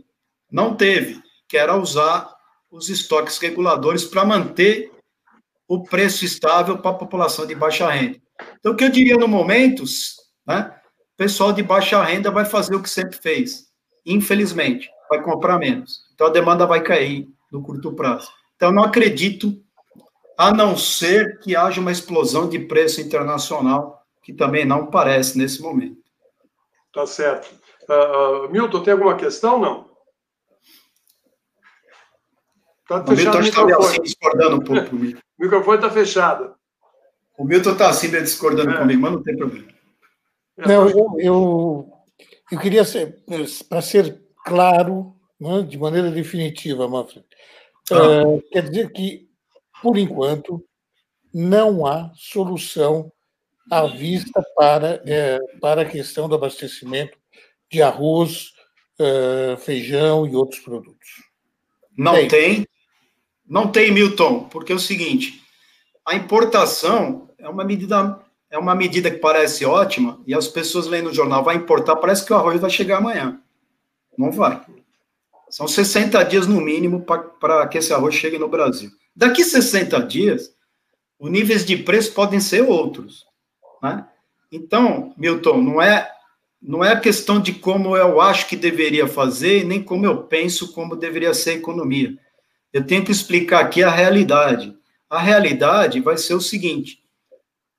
[0.52, 2.32] não teve, que era usar
[2.70, 4.92] os estoques reguladores para manter
[5.68, 8.20] o preço estável para a população de baixa renda.
[8.60, 9.84] Então, o que eu diria no momento,
[10.46, 10.76] né,
[11.14, 13.68] o pessoal de baixa renda vai fazer o que sempre fez,
[14.06, 16.02] infelizmente, vai comprar menos.
[16.14, 18.30] Então, a demanda vai cair no curto prazo.
[18.56, 19.60] Então, não acredito,
[20.38, 25.62] a não ser que haja uma explosão de preço internacional, que também não parece nesse
[25.62, 26.03] momento.
[26.94, 27.52] Tá certo.
[27.90, 29.92] Uh, uh, Milton, tem alguma questão, não?
[32.84, 33.74] Está fechado o microfone.
[33.74, 35.20] Assim, discordando um pouco comigo.
[35.40, 36.56] o microfone está fechado.
[37.38, 38.78] O Milton está assim, discordando é.
[38.78, 39.68] comigo, mas não tem problema.
[40.58, 40.68] É.
[40.68, 41.94] Não, eu, eu,
[42.52, 43.24] eu queria ser,
[43.68, 47.26] para ser claro, né, de maneira definitiva, Manfred,
[47.92, 48.28] ah.
[48.28, 49.28] uh, quer dizer que,
[49.82, 50.64] por enquanto,
[51.34, 53.12] não há solução
[53.70, 57.18] à vista para, é, para a questão do abastecimento
[57.72, 58.54] de arroz,
[59.00, 61.24] uh, feijão e outros produtos.
[61.98, 62.28] Não tem.
[62.28, 62.68] tem,
[63.48, 65.42] não tem, Milton, porque é o seguinte:
[66.06, 68.20] a importação é uma medida
[68.50, 72.24] é uma medida que parece ótima e as pessoas lendo no jornal vai importar, parece
[72.24, 73.42] que o arroz vai chegar amanhã.
[74.16, 74.62] Não vai.
[75.50, 77.04] São 60 dias no mínimo
[77.40, 78.92] para que esse arroz chegue no Brasil.
[79.16, 80.54] Daqui 60 dias,
[81.20, 83.26] os níveis de preço podem ser outros.
[83.84, 84.06] Né?
[84.50, 86.10] Então, Milton, não é
[86.66, 90.96] não é questão de como eu acho que deveria fazer, nem como eu penso como
[90.96, 92.18] deveria ser a economia.
[92.72, 94.74] Eu tenho que explicar aqui a realidade.
[95.10, 97.04] A realidade vai ser o seguinte: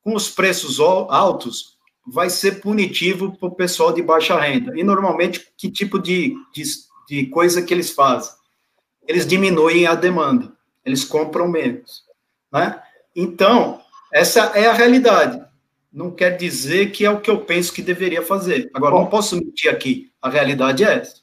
[0.02, 4.78] com os preços altos, vai ser punitivo para o pessoal de baixa renda.
[4.78, 6.62] E normalmente, que tipo de, de,
[7.08, 8.34] de coisa que eles fazem?
[9.08, 10.52] Eles diminuem a demanda,
[10.84, 12.04] eles compram menos.
[12.52, 12.78] Né?
[13.16, 13.80] Então,
[14.12, 15.43] essa é a realidade
[15.94, 18.68] não quer dizer que é o que eu penso que deveria fazer.
[18.74, 20.10] Agora, Bom, não posso mentir aqui.
[20.20, 21.22] A realidade é essa.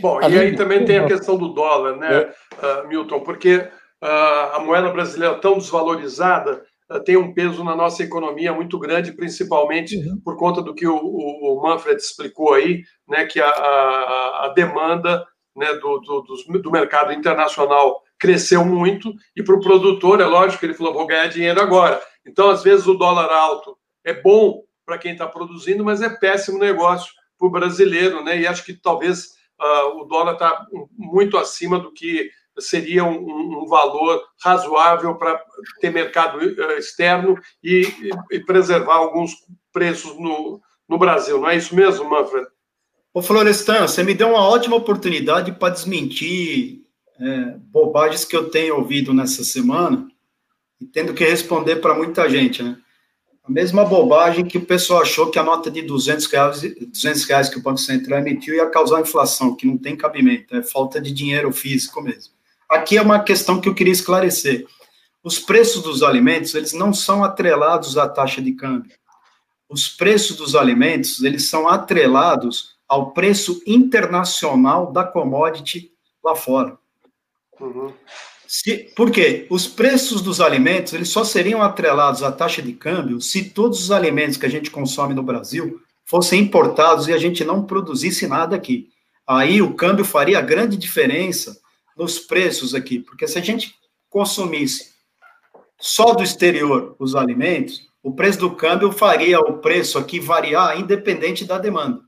[0.00, 3.20] Bom, e aí também tem a questão do dólar, né, uh, Milton?
[3.20, 8.78] Porque uh, a moeda brasileira tão desvalorizada uh, tem um peso na nossa economia muito
[8.78, 10.20] grande, principalmente uhum.
[10.24, 14.52] por conta do que o, o, o, Manfred explicou aí, né, que a, a, a
[14.54, 20.26] demanda né, do, do, do, do mercado internacional cresceu muito e para o produtor, é
[20.26, 22.00] lógico que ele falou, vou ganhar dinheiro agora.
[22.26, 26.58] Então, às vezes, o dólar alto é bom para quem está produzindo, mas é péssimo
[26.58, 28.40] negócio para o brasileiro, né?
[28.40, 29.26] E acho que talvez
[29.60, 30.66] uh, o dólar está
[30.96, 35.40] muito acima do que seria um, um valor razoável para
[35.80, 39.34] ter mercado uh, externo e, e, e, preservar alguns
[39.72, 41.40] preços no, no Brasil.
[41.40, 42.46] Não é isso mesmo, Manfred?
[43.14, 46.82] Ô, Florestan, você me deu uma ótima oportunidade para desmentir
[47.18, 50.08] é, bobagens que eu tenho ouvido nessa semana
[50.80, 52.78] e tendo que responder para muita gente, né?
[53.42, 57.48] A mesma bobagem que o pessoal achou que a nota de 200 reais, 200 reais
[57.48, 61.10] que o Banco Central emitiu ia causar inflação, que não tem cabimento, é falta de
[61.10, 62.34] dinheiro físico mesmo.
[62.68, 64.66] Aqui é uma questão que eu queria esclarecer.
[65.22, 68.92] Os preços dos alimentos, eles não são atrelados à taxa de câmbio.
[69.68, 75.92] Os preços dos alimentos, eles são atrelados ao preço internacional da commodity
[76.24, 76.78] lá fora.
[77.60, 77.92] Uhum.
[78.52, 79.46] Se, por quê?
[79.48, 83.92] Os preços dos alimentos eles só seriam atrelados à taxa de câmbio se todos os
[83.92, 88.56] alimentos que a gente consome no Brasil fossem importados e a gente não produzisse nada
[88.56, 88.88] aqui.
[89.24, 91.60] Aí o câmbio faria grande diferença
[91.96, 93.72] nos preços aqui, porque se a gente
[94.08, 94.94] consumisse
[95.78, 101.44] só do exterior os alimentos, o preço do câmbio faria o preço aqui variar independente
[101.44, 102.00] da demanda.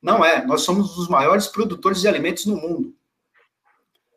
[0.00, 2.94] Não é, nós somos os maiores produtores de alimentos no mundo.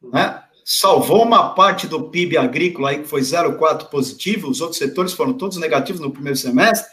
[0.02, 0.42] Né?
[0.74, 5.34] Salvou uma parte do PIB agrícola aí que foi 0,4 positivo, os outros setores foram
[5.34, 6.90] todos negativos no primeiro semestre,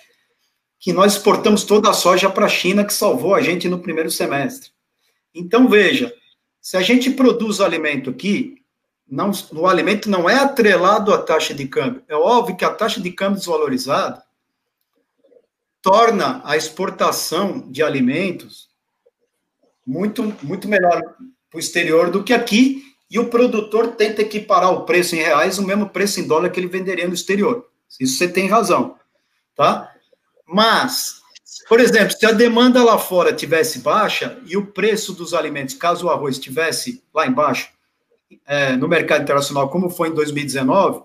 [0.80, 4.10] que nós exportamos toda a soja para a China, que salvou a gente no primeiro
[4.10, 4.70] semestre.
[5.32, 6.12] Então, veja,
[6.60, 8.56] se a gente produz alimento aqui,
[9.08, 12.02] não, o alimento não é atrelado à taxa de câmbio.
[12.08, 14.20] É óbvio que a taxa de câmbio desvalorizada
[15.80, 18.68] torna a exportação de alimentos
[19.86, 21.00] muito, muito melhor
[21.48, 25.58] para o exterior do que aqui, e o produtor tenta equiparar o preço em reais
[25.58, 27.66] o mesmo preço em dólar que ele venderia no exterior.
[27.98, 28.96] Isso você tem razão,
[29.56, 29.92] tá?
[30.46, 31.20] Mas,
[31.68, 36.06] por exemplo, se a demanda lá fora tivesse baixa e o preço dos alimentos, caso
[36.06, 37.70] o arroz estivesse lá embaixo,
[38.46, 41.02] é, no mercado internacional, como foi em 2019,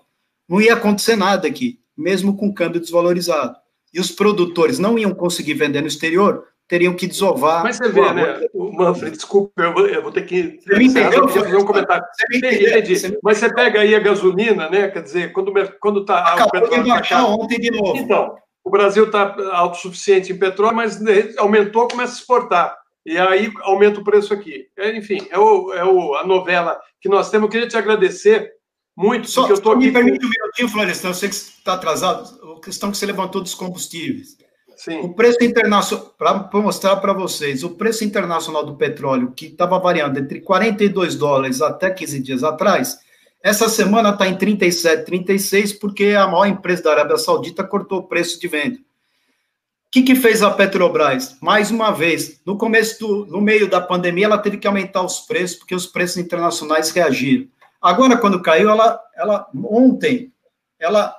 [0.48, 3.56] não ia acontecer nada aqui, mesmo com câmbio desvalorizado.
[3.94, 7.64] E os produtores não iam conseguir vender no exterior, teriam que desovar.
[7.64, 8.48] Mas você vê, né?
[8.54, 10.60] O Manfred, desculpa, eu vou, eu vou ter que.
[10.62, 11.28] Você me entendeu?
[11.28, 12.06] fazer um comentário.
[12.14, 13.18] Você entendi, entendi.
[13.24, 14.88] Mas você pega aí a gasolina, né?
[14.90, 17.98] Quer dizer, quando quando tá Acabou o petróleo de tá ontem de novo.
[17.98, 21.00] Então, o Brasil está autossuficiente em petróleo, mas
[21.38, 22.78] aumentou, começa a exportar.
[23.06, 24.68] E aí aumenta o preço aqui.
[24.78, 27.48] É, enfim, é, o, é o, a novela que nós temos.
[27.48, 28.54] Eu queria te agradecer
[28.96, 29.88] muito, só, porque eu estou aqui.
[29.88, 32.54] Me permite um minutinho, Florestan, eu sei que está atrasado.
[32.58, 34.38] A questão que você levantou dos combustíveis.
[34.76, 35.00] Sim.
[35.02, 40.20] O preço internacional, para mostrar para vocês, o preço internacional do petróleo, que estava variando
[40.20, 43.00] entre 42 dólares até 15 dias atrás,
[43.42, 48.08] essa semana está em 37, 36, porque a maior empresa da Arábia Saudita cortou o
[48.08, 48.78] preço de venda.
[48.78, 51.38] O que, que fez a Petrobras?
[51.42, 55.20] Mais uma vez, no começo do, no meio da pandemia, ela teve que aumentar os
[55.20, 57.48] preços, porque os preços internacionais reagiram.
[57.82, 60.32] Agora, quando caiu, ela, ela ontem,
[60.80, 61.14] ela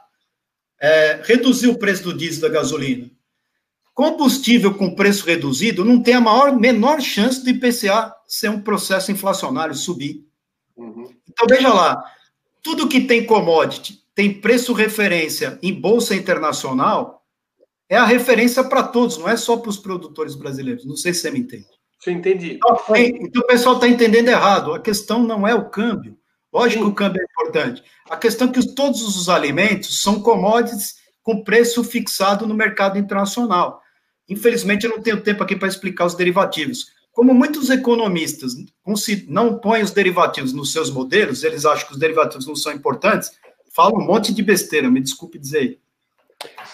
[0.80, 3.10] é, reduziu o preço do diesel da gasolina.
[3.94, 9.12] Combustível com preço reduzido não tem a maior, menor chance do IPCA ser um processo
[9.12, 10.26] inflacionário, subir.
[10.76, 11.08] Uhum.
[11.30, 12.04] Então, veja lá,
[12.60, 17.24] tudo que tem commodity, tem preço referência em bolsa internacional,
[17.88, 20.84] é a referência para todos, não é só para os produtores brasileiros.
[20.84, 21.66] Não sei se você me entende.
[22.00, 22.54] Você entendi.
[22.54, 24.74] Então, então o pessoal está entendendo errado.
[24.74, 26.18] A questão não é o câmbio.
[26.52, 26.86] Lógico Sim.
[26.86, 27.82] que o câmbio é importante.
[28.10, 33.83] A questão é que todos os alimentos são commodities com preço fixado no mercado internacional.
[34.28, 36.86] Infelizmente, eu não tenho tempo aqui para explicar os derivativos.
[37.12, 38.54] Como muitos economistas
[39.28, 43.30] não põem os derivativos nos seus modelos, eles acham que os derivativos não são importantes,
[43.72, 45.78] falam um monte de besteira, me desculpe dizer.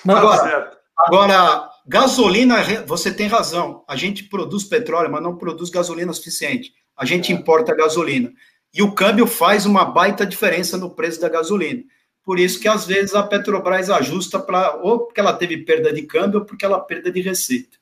[0.09, 2.57] Agora, agora, gasolina,
[2.87, 3.85] você tem razão.
[3.87, 6.73] A gente produz petróleo, mas não produz gasolina suficiente.
[6.97, 7.35] A gente é.
[7.35, 8.33] importa gasolina.
[8.73, 11.83] E o câmbio faz uma baita diferença no preço da gasolina.
[12.25, 16.03] Por isso que às vezes a Petrobras ajusta para ou porque ela teve perda de
[16.03, 17.79] câmbio ou porque ela perda de receita.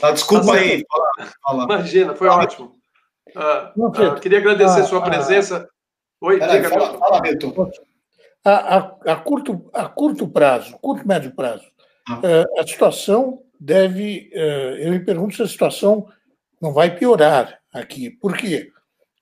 [0.00, 0.84] Tá, desculpa tá aí.
[0.88, 1.64] Fala, fala.
[1.64, 2.42] Imagina, foi fala.
[2.42, 2.72] ótimo.
[3.34, 5.68] Ah, ah, queria agradecer a sua presença.
[6.20, 7.70] Oi, diga, fala, fala, Milton.
[8.44, 8.78] A, a,
[9.12, 11.64] a, curto, a curto prazo, curto médio prazo,
[12.08, 12.18] ah.
[12.18, 14.30] uh, a situação deve.
[14.34, 16.08] Uh, eu me pergunto se a situação
[16.60, 18.10] não vai piorar aqui.
[18.10, 18.70] Por quê?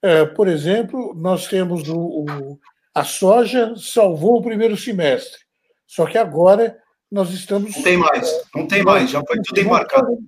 [0.04, 2.58] Uh, por exemplo, nós temos o, o
[2.94, 5.40] a soja salvou o primeiro semestre.
[5.86, 6.78] Só que agora
[7.10, 7.76] nós estamos.
[7.76, 10.18] Não tem mais, não tem mais, já foi tudo embarcado.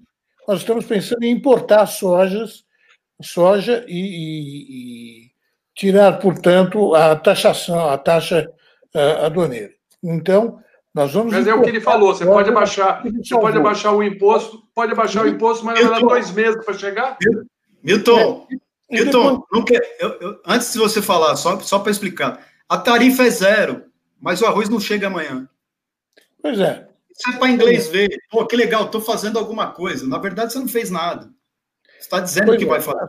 [0.47, 2.65] Nós estamos pensando em importar sojas,
[3.23, 5.31] soja e, e, e
[5.75, 8.51] tirar, portanto, a taxação, a taxa
[8.95, 9.73] uh, aduaneira.
[10.03, 10.59] Então,
[10.93, 11.33] nós vamos.
[11.33, 14.93] Mas é o que ele falou: você pode abaixar, você pode abaixar o imposto, pode
[14.93, 17.17] abaixar o imposto, mas vai dar dois meses para chegar.
[17.83, 22.47] Milton, é, Milton, não quer, eu, eu, antes de você falar, só, só para explicar,
[22.73, 23.85] a tarifa é zero,
[24.19, 25.47] mas o arroz não chega amanhã.
[26.41, 26.89] Pois é.
[27.11, 28.09] Isso é para inglês ver.
[28.31, 30.09] Pô, que legal, estou fazendo alguma coisa.
[30.09, 31.31] Na verdade, você não fez nada.
[31.85, 32.69] Você está dizendo pois que é.
[32.69, 33.07] vai fazer.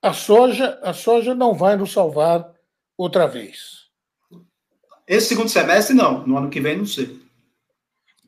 [0.00, 2.48] A soja, a soja não vai nos salvar
[2.96, 3.86] outra vez.
[5.04, 6.24] Esse segundo semestre, não.
[6.24, 7.20] No ano que vem, não sei.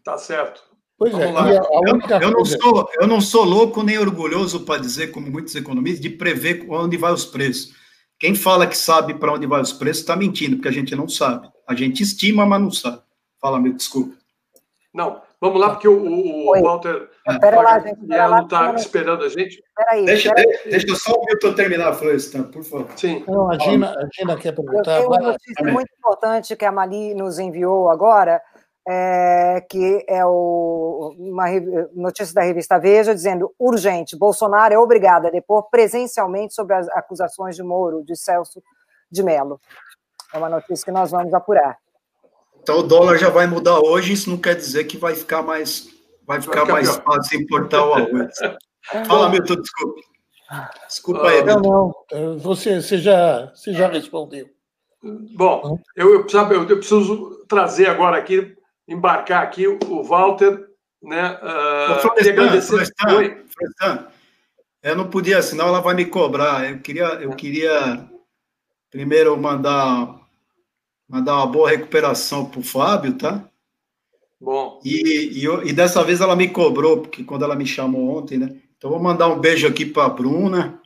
[0.03, 0.61] Tá certo.
[0.99, 1.31] Pois é.
[1.31, 6.01] Eu, eu, não sou, eu não sou louco nem orgulhoso para dizer, como muitos economistas,
[6.01, 7.79] de prever onde vai os preços.
[8.19, 11.09] Quem fala que sabe para onde vai os preços está mentindo, porque a gente não
[11.09, 11.49] sabe.
[11.67, 13.01] A gente estima, mas não sabe.
[13.41, 14.17] Fala, meu, desculpa.
[14.93, 18.01] Não, vamos lá, porque o, o Walter Espera lá, gente.
[18.07, 19.63] Não está esperando a gente.
[19.77, 22.89] Peraí, deixa, deixa, deixa só o Milton terminar, Florestan, por favor.
[22.97, 23.23] Sim.
[23.29, 24.97] Não, a, Gina, a Gina quer perguntar.
[24.97, 28.41] Eu tenho uma notícia muito importante que a Mali nos enviou agora,
[28.87, 31.47] é, que é o, uma
[31.95, 37.57] notícia da revista Veja, dizendo urgente, Bolsonaro é obrigado a depor presencialmente sobre as acusações
[37.57, 38.63] de Moro, de Celso
[39.11, 39.61] de Mello.
[40.33, 41.79] É uma notícia que nós vamos apurar.
[42.63, 45.89] Então o dólar já vai mudar hoje, isso não quer dizer que vai ficar mais,
[46.27, 48.35] vai ficar, vai mais fácil importar o arroz.
[49.07, 50.01] Fala, Milton, desculpa.
[50.87, 51.95] Desculpa aí, Milton.
[52.11, 54.49] Não, não, você, você, já, você já respondeu.
[55.03, 58.58] Bom, eu, eu, eu, eu preciso trazer agora aqui
[58.89, 60.69] embarcar aqui o Walter,
[61.03, 61.39] né?
[61.43, 63.09] Uh, Florestan, Florestan,
[63.47, 64.09] Florestan,
[64.83, 66.69] eu não podia, senão ela vai me cobrar.
[66.71, 68.09] Eu queria, eu queria
[68.91, 70.19] primeiro mandar
[71.09, 73.49] mandar uma boa recuperação para o Fábio, tá?
[74.41, 74.81] Bom.
[74.85, 78.57] E, e, e, dessa vez ela me cobrou, porque quando ela me chamou ontem, né?
[78.77, 80.81] Então vou mandar um beijo aqui para a Bruna,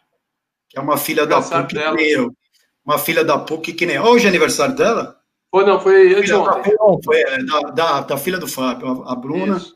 [0.69, 1.97] que é uma filha da PUC dela.
[1.97, 2.33] que nem eu.
[2.85, 3.99] Uma filha da PUC que nem.
[3.99, 5.21] Hoje é aniversário dela?
[5.53, 6.75] Foi, não, foi anteontem.
[7.05, 9.75] Foi, é, da, da, da, filha do Fábio, a, a Bruna, Isso.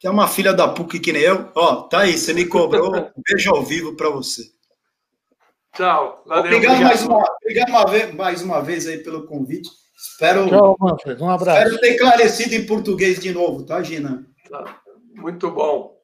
[0.00, 1.50] que é uma filha da PUC que nem eu.
[1.54, 2.96] Ó, tá aí, você me cobrou.
[2.96, 4.42] um beijo ao vivo para você.
[5.74, 6.22] Tchau.
[6.26, 9.68] Valeu, obrigado, obrigado, Mais, uma, obrigado uma vez, mais uma vez aí pelo convite.
[9.94, 11.22] Espero, Tchau, Manfred.
[11.22, 11.58] Um abraço.
[11.58, 14.24] Espero ter esclarecido em português de novo, tá, Gina?
[14.48, 14.80] Tá.
[15.14, 15.94] Muito bom.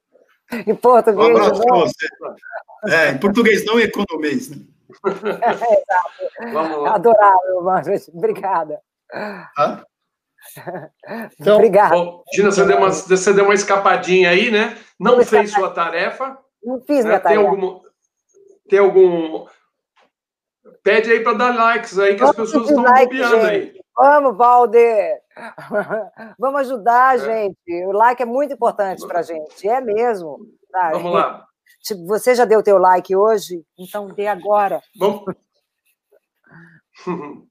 [0.51, 1.17] Em português.
[1.17, 2.07] Um abraço para você.
[2.89, 4.57] É, em português não economês, né?
[5.05, 6.53] É, exato.
[6.53, 6.95] Vamos lá.
[6.95, 8.03] Adorável, Manfred.
[8.13, 8.79] Obrigada.
[11.39, 11.91] Então, Obrigado.
[11.91, 14.77] Bom, Gina, você deu, uma, você deu uma escapadinha aí, né?
[14.99, 16.37] Não Vamos fez sua tarefa.
[16.63, 17.41] Não fiz minha tarefa.
[17.41, 17.81] Tem algum,
[18.67, 19.45] tem algum.
[20.83, 23.79] Pede aí para dar likes aí, que Vamos as pessoas estão like, copiando aí.
[23.95, 25.21] Vamos, Valder!
[26.39, 27.19] Vamos ajudar, é.
[27.19, 27.85] gente.
[27.85, 30.39] O like é muito importante para gente, é mesmo.
[30.71, 30.91] Tá?
[30.91, 31.45] Vamos lá.
[32.07, 33.63] Você já deu teu like hoje?
[33.77, 34.81] Então dê agora.
[34.97, 35.25] Vamos.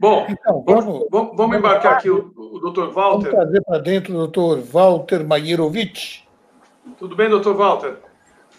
[0.00, 3.30] Bom, então, vamos, vamos, vamos embarcar aqui o, o doutor Walter.
[3.30, 6.28] Vamos trazer para dentro o doutor Walter Mairovich.
[6.98, 7.96] Tudo bem, doutor Walter?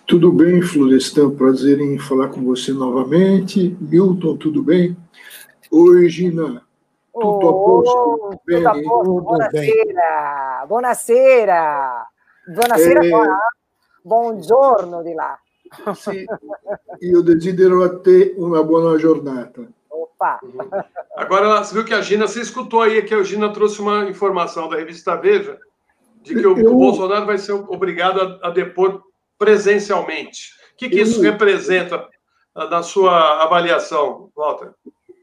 [0.06, 1.30] Tudo bem, Florestan.
[1.32, 3.78] Prazer em falar com você novamente.
[3.80, 4.98] Milton, tudo bem?
[5.72, 6.62] Oi, Gina.
[7.14, 8.18] Tudo a posto?
[8.18, 8.64] Tudo bem?
[8.84, 10.66] Tudo Buonasera.
[10.68, 12.08] Buonasera.
[12.48, 13.10] Buonasera é...
[13.10, 13.40] qua.
[14.02, 15.40] Buongiorno di là.
[15.94, 16.26] Sì,
[17.00, 19.62] io desidero a te una buona giornata.
[20.04, 20.40] Opa!
[21.16, 24.70] Agora, você viu que a Gina, você escutou aí que a Gina trouxe uma informação
[24.70, 25.58] da revista Veja
[26.22, 26.76] de que o, eu...
[26.76, 29.04] Bolsonaro vai ser obrigado a, a depor
[29.38, 30.54] presencialmente.
[30.74, 31.04] O que, que eu...
[31.04, 32.08] isso representa
[32.56, 34.72] na sua avaliação, Walter?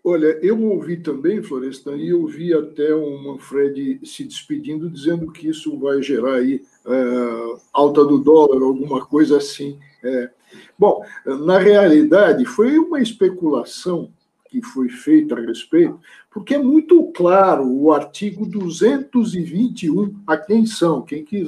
[0.04, 5.48] Olha, eu ouvi também, Florestan, e eu vi até o Manfred se despedindo, dizendo que
[5.48, 9.78] isso vai gerar aí é, alta do dólar, alguma coisa assim.
[10.04, 10.30] É.
[10.78, 14.12] Bom, na realidade, foi uma especulação
[14.48, 16.00] que foi feita a respeito,
[16.30, 21.44] porque é muito claro o artigo 221, atenção, quem, quem,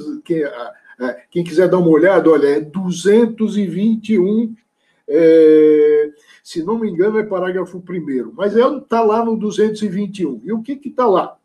[1.29, 4.55] quem quiser dar uma olhada, olha, é 221,
[5.07, 6.11] é,
[6.43, 10.41] se não me engano, é parágrafo primeiro, mas está lá no 221.
[10.43, 11.35] E o que está lá?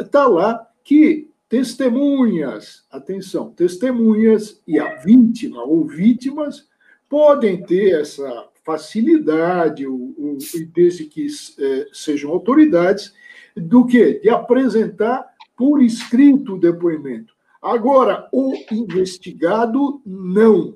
[0.00, 6.68] Está é, lá que testemunhas, atenção, testemunhas e a vítima ou vítimas
[7.08, 10.36] podem ter essa facilidade, o, o,
[10.74, 11.26] desde que
[11.58, 13.14] é, sejam autoridades,
[13.56, 14.20] do que?
[14.20, 15.26] De apresentar
[15.56, 17.32] por escrito o depoimento.
[17.62, 20.74] Agora, o investigado, não.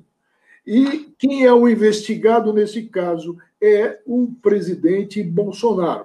[0.67, 3.37] E quem é o investigado nesse caso?
[3.61, 6.05] É o presidente Bolsonaro.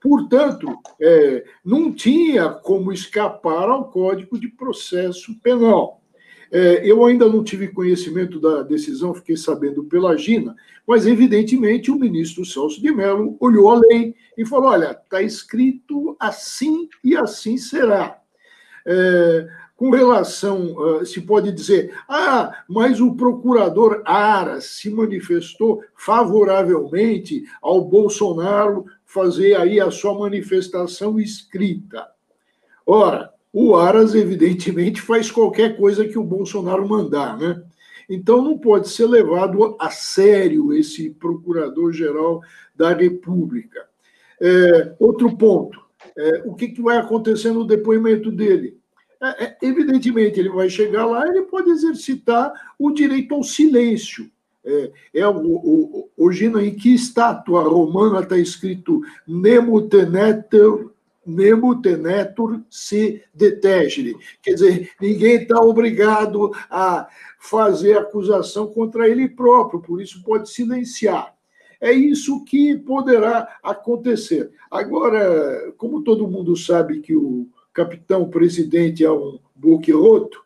[0.00, 6.02] Portanto, é, não tinha como escapar ao Código de Processo Penal.
[6.50, 10.56] É, eu ainda não tive conhecimento da decisão, fiquei sabendo pela Gina,
[10.86, 16.16] mas evidentemente o ministro Celso de Mello olhou a lei e falou: olha, está escrito
[16.18, 18.18] assim e assim será.
[18.86, 19.48] É,
[19.78, 27.84] com relação, uh, se pode dizer, ah, mas o procurador Aras se manifestou favoravelmente ao
[27.84, 32.08] Bolsonaro fazer aí a sua manifestação escrita.
[32.84, 37.62] Ora, o Aras, evidentemente, faz qualquer coisa que o Bolsonaro mandar, né?
[38.08, 42.40] Então, não pode ser levado a sério esse procurador-geral
[42.74, 43.86] da República.
[44.40, 45.80] É, outro ponto:
[46.16, 48.78] é, o que, que vai acontecer no depoimento dele?
[49.20, 54.30] É, é, evidentemente, ele vai chegar lá ele pode exercitar o direito ao silêncio.
[54.64, 60.92] É, é o, o, hoje, em que estátua romana está escrito Nemo tenetur,
[61.28, 64.16] Nemo tenetur se detegere.
[64.42, 67.06] Quer dizer, ninguém está obrigado a
[67.38, 71.34] fazer acusação contra ele próprio, por isso pode silenciar.
[71.80, 74.50] É isso que poderá acontecer.
[74.70, 80.42] Agora, como todo mundo sabe que o capitão presidente é um boquiroto,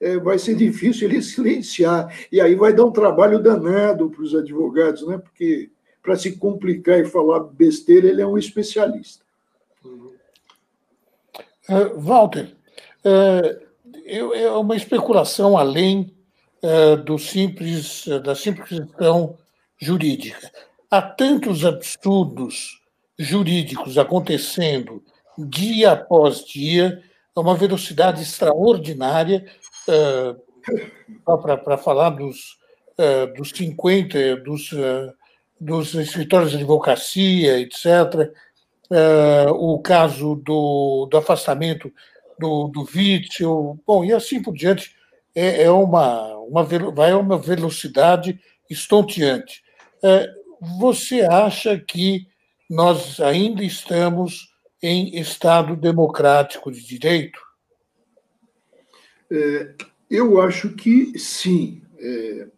[0.00, 2.14] é, vai ser difícil ele silenciar.
[2.30, 5.18] E aí vai dar um trabalho danado para os advogados, né?
[5.18, 5.70] porque
[6.02, 9.26] para se complicar e falar besteira, ele é um especialista.
[11.68, 12.56] Uh, Walter,
[13.04, 13.68] uh,
[14.06, 16.10] é uma especulação além
[16.62, 19.36] uh, do simples, da simples questão
[19.78, 20.50] jurídica.
[20.90, 22.80] Há tantos absurdos
[23.18, 25.02] jurídicos acontecendo
[25.36, 27.02] dia após dia,
[27.36, 29.44] a uma velocidade extraordinária,
[31.24, 32.58] para falar dos,
[33.36, 34.70] dos 50, dos,
[35.60, 38.32] dos escritórios de advocacia, etc.,
[39.50, 41.92] o caso do, do afastamento
[42.38, 42.84] do, do
[43.86, 44.94] bom, e assim por diante,
[45.34, 48.40] é, é uma, uma, vai a uma velocidade
[48.70, 49.62] estonteante.
[50.78, 52.26] Você acha que
[52.68, 54.52] nós ainda estamos
[54.82, 57.40] em Estado democrático de direito?
[59.30, 59.74] É,
[60.10, 61.82] eu acho que sim.
[61.98, 62.48] É,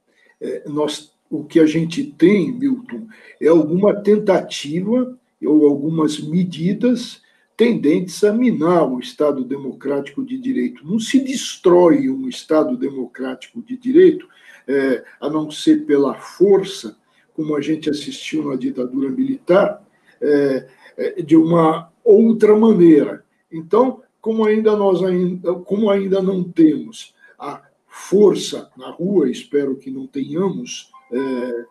[0.40, 3.06] é, nós, o que a gente tem, Milton,
[3.40, 7.22] é alguma tentativa ou algumas medidas
[7.56, 10.86] tendentes a minar o Estado democrático de direito.
[10.86, 14.26] Não se destrói um Estado democrático de direito,
[14.66, 16.96] é, a não ser pela força
[17.34, 19.82] como a gente assistiu na ditadura militar,
[20.20, 23.24] é, é, de uma outra maneira.
[23.50, 29.90] Então, como ainda nós ainda, como ainda não temos a força na rua, espero que
[29.90, 31.64] não tenhamos, é,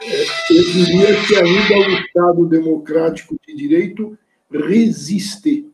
[0.00, 4.16] eu diria que ainda o Estado democrático de direito
[4.50, 5.68] resiste.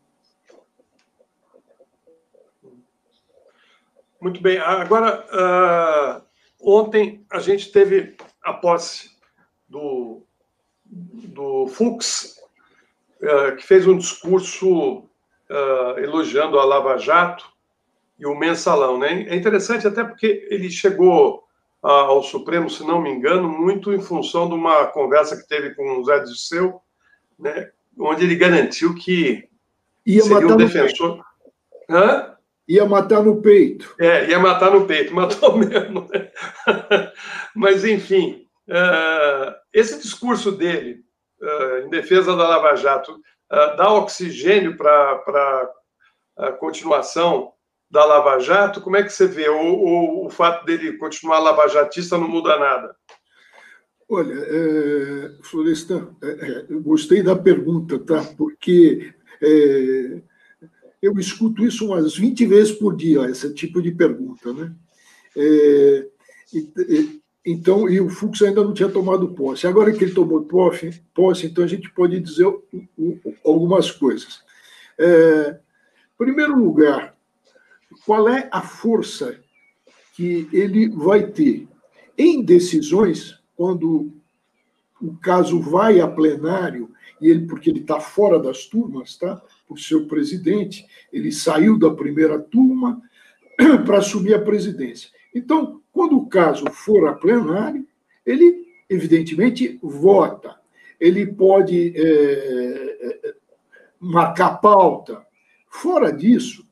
[4.20, 4.58] Muito bem.
[4.58, 6.22] Agora, uh,
[6.58, 9.10] ontem a gente teve a posse
[9.68, 10.22] do,
[10.86, 12.40] do Fux,
[13.20, 17.52] uh, que fez um discurso uh, elogiando a Lava Jato
[18.18, 18.98] e o mensalão.
[18.98, 19.24] Né?
[19.28, 21.43] É interessante até porque ele chegou
[21.86, 25.98] ao Supremo, se não me engano, muito em função de uma conversa que teve com
[25.98, 26.80] o Zé Disseu,
[27.38, 27.70] né?
[27.98, 29.48] onde ele garantiu que
[30.04, 31.22] ia seria um defensor.
[31.88, 32.34] Hã?
[32.66, 33.94] Ia matar no peito.
[34.00, 36.08] É, ia matar no peito, matou mesmo.
[36.10, 36.30] Né?
[37.54, 41.04] Mas, enfim, Uh, esse discurso dele,
[41.40, 45.70] uh, em defesa da Lava Jato, uh, dá oxigênio para
[46.38, 47.52] a continuação
[47.94, 48.80] da Lava Jato?
[48.80, 49.48] Como é que você vê?
[49.48, 52.96] Ou, ou o fato dele continuar lavajatista não muda nada?
[54.08, 58.20] Olha, é, Florestan, é, é, gostei da pergunta, tá?
[58.36, 60.20] Porque é,
[61.00, 64.74] eu escuto isso umas 20 vezes por dia, esse tipo de pergunta, né?
[65.36, 66.06] É,
[66.52, 69.68] e, então, e o Fux ainda não tinha tomado posse.
[69.68, 72.52] Agora que ele tomou posse, posse então a gente pode dizer
[73.44, 74.42] algumas coisas.
[74.98, 75.60] É,
[76.14, 77.13] em primeiro lugar,
[78.04, 79.40] qual é a força
[80.14, 81.66] que ele vai ter
[82.16, 84.12] em decisões quando
[85.00, 86.90] o caso vai a plenário
[87.20, 89.42] e ele porque ele está fora das turmas, tá?
[89.66, 93.00] Por seu presidente, ele saiu da primeira turma
[93.84, 95.10] para assumir a presidência.
[95.34, 97.86] Então, quando o caso for a plenário,
[98.24, 100.56] ele, evidentemente, vota.
[101.00, 103.34] Ele pode é,
[103.98, 105.24] marcar pauta.
[105.68, 106.66] Fora disso,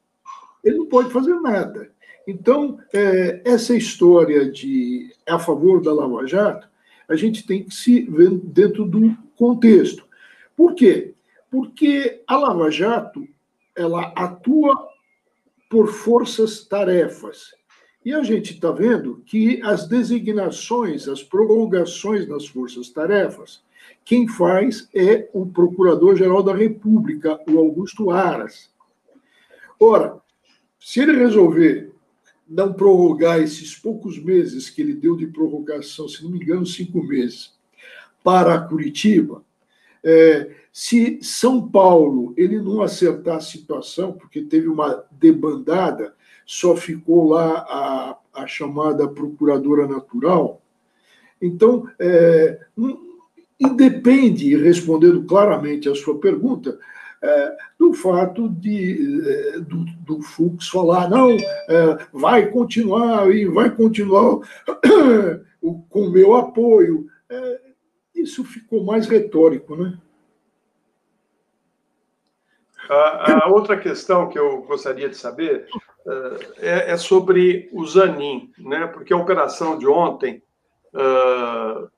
[0.62, 1.90] ele não pode fazer nada.
[2.26, 6.68] Então, é, essa história de a favor da Lava Jato,
[7.08, 10.04] a gente tem que se ver dentro do contexto.
[10.56, 11.14] Por quê?
[11.50, 13.26] Porque a Lava Jato
[13.76, 14.88] ela atua
[15.68, 17.54] por forças-tarefas.
[18.04, 23.62] E a gente está vendo que as designações, as prolongações nas forças-tarefas,
[24.04, 28.70] quem faz é o Procurador-Geral da República, o Augusto Aras.
[29.78, 30.20] Ora,
[30.84, 31.92] se ele resolver
[32.48, 37.02] não prorrogar esses poucos meses que ele deu de prorrogação, se não me engano, cinco
[37.02, 37.52] meses,
[38.22, 39.44] para Curitiba,
[40.02, 46.14] é, se São Paulo ele não acertar a situação, porque teve uma debandada,
[46.44, 50.60] só ficou lá a, a chamada procuradora natural,
[51.40, 52.58] então, é,
[53.58, 56.78] independe, respondendo claramente a sua pergunta,
[57.22, 63.70] é, do fato de, é, do, do Fux falar, não, é, vai continuar e vai
[63.70, 64.40] continuar
[65.88, 67.06] com o meu apoio.
[67.30, 67.60] É,
[68.14, 69.98] isso ficou mais retórico, né?
[72.88, 75.66] A, a, outra questão que eu gostaria de saber
[76.04, 78.86] uh, é, é, sobre o Zanin, né?
[78.88, 80.42] porque a operação de ontem
[80.92, 81.88] uh,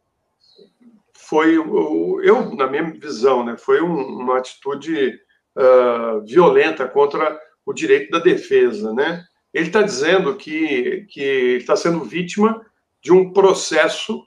[1.35, 5.19] foi, eu, na minha visão, né, foi um, uma atitude
[5.56, 7.36] uh, violenta contra
[7.66, 8.93] o direito da defesa.
[8.93, 9.24] Né?
[9.52, 12.65] Ele está dizendo que, que está sendo vítima
[13.02, 14.24] de um processo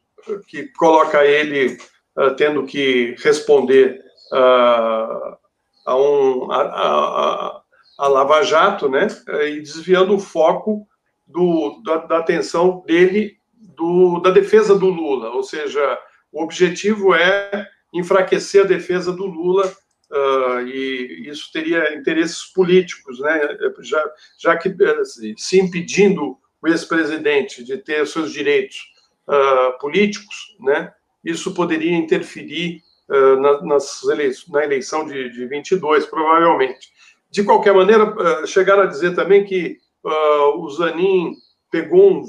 [0.50, 1.78] que coloca ele
[2.18, 4.02] uh, tendo que responder
[4.34, 5.38] uh,
[5.86, 7.62] a, um, a, a,
[8.00, 9.08] a, Lava Jato, né?
[9.48, 10.86] E desviando o foco
[11.26, 15.98] do, da, da atenção dele do, da defesa do Lula, ou seja,
[16.32, 19.66] o objetivo é enfraquecer a defesa do Lula
[20.12, 23.40] uh, e isso teria interesses políticos, né?
[23.82, 24.76] já, já que
[25.38, 28.78] se impedindo o ex-presidente de ter seus direitos
[29.28, 30.94] uh, políticos, né?
[31.24, 36.92] isso poderia interferir uh, na, nas eleições, na eleição de, de 22, provavelmente.
[37.30, 38.16] De qualquer maneira,
[38.48, 39.78] chegaram a dizer também que
[40.56, 41.36] o Zanin
[41.70, 42.24] pegou um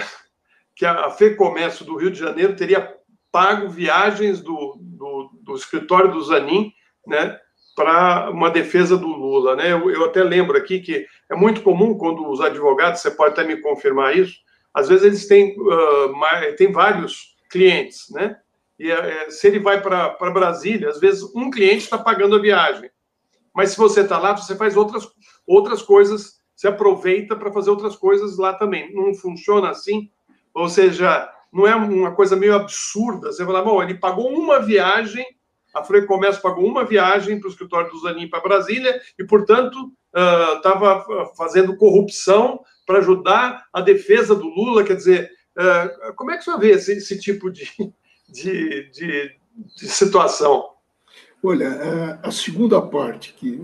[0.74, 2.96] que a FEComércio do Rio de Janeiro teria
[3.34, 6.72] pago viagens do, do, do escritório do Zanin,
[7.04, 7.36] né,
[7.74, 9.72] para uma defesa do Lula, né?
[9.72, 13.42] Eu, eu, até lembro aqui que é muito comum quando os advogados, você pode até
[13.42, 14.38] me confirmar isso,
[14.72, 18.36] às vezes eles têm, uh, mais, têm vários clientes, né?
[18.78, 22.88] E uh, se ele vai para Brasília, às vezes um cliente está pagando a viagem,
[23.52, 25.08] mas se você está lá, você faz outras,
[25.44, 28.94] outras coisas, você aproveita para fazer outras coisas lá também.
[28.94, 30.08] Não funciona assim
[30.54, 33.32] ou seja, não é uma coisa meio absurda.
[33.32, 35.24] Você falar, bom, ele pagou uma viagem,
[35.72, 39.92] a Freio Comércio pagou uma viagem para o escritório do Zanin para Brasília e, portanto,
[40.56, 44.82] estava uh, fazendo corrupção para ajudar a defesa do Lula.
[44.82, 47.70] Quer dizer, uh, como é que você vê esse, esse tipo de,
[48.28, 49.36] de, de,
[49.76, 50.70] de, situação?
[51.40, 53.60] Olha, a segunda parte, que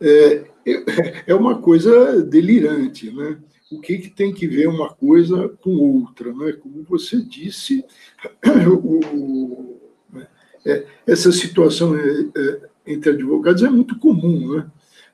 [0.00, 3.38] é, é, é uma coisa delirante, né?
[3.72, 6.32] O que, que tem que ver uma coisa com outra.
[6.32, 6.52] Né?
[6.52, 7.84] Como você disse,
[8.82, 9.78] o,
[10.64, 14.56] é, essa situação é, é, entre advogados é muito comum.
[14.56, 14.66] Né?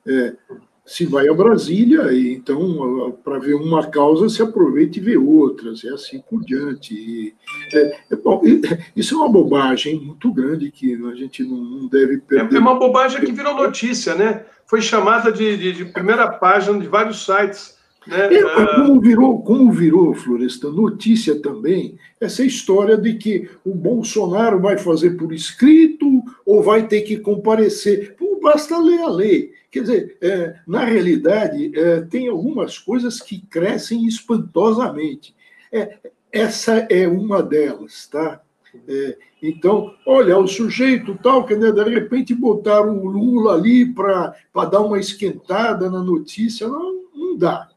[0.07, 0.37] É,
[0.85, 5.85] se vai a Brasília, e então, para ver uma causa, se aproveita e vê outras,
[5.85, 6.95] e assim por diante.
[6.95, 7.35] E,
[7.75, 8.43] é, é bom,
[8.97, 12.57] isso é uma bobagem muito grande que a gente não, não deve perder.
[12.57, 14.47] É uma bobagem que virou notícia, né?
[14.67, 17.78] Foi chamada de, de, de primeira página de vários sites
[18.09, 18.35] né?
[18.35, 18.75] É, ah.
[18.77, 25.11] como, virou, como virou, Floresta, notícia também, essa história de que o Bolsonaro vai fazer
[25.11, 28.17] por escrito ou vai ter que comparecer.
[28.17, 29.53] Pô, basta ler a lei.
[29.71, 35.35] Quer dizer, é, na realidade, é, tem algumas coisas que crescem espantosamente.
[35.71, 35.99] É,
[36.33, 38.41] essa é uma delas, tá?
[38.87, 44.35] É, então, olha, o sujeito tal, que né, de repente botaram o Lula ali para
[44.71, 47.69] dar uma esquentada na notícia, não, não dá.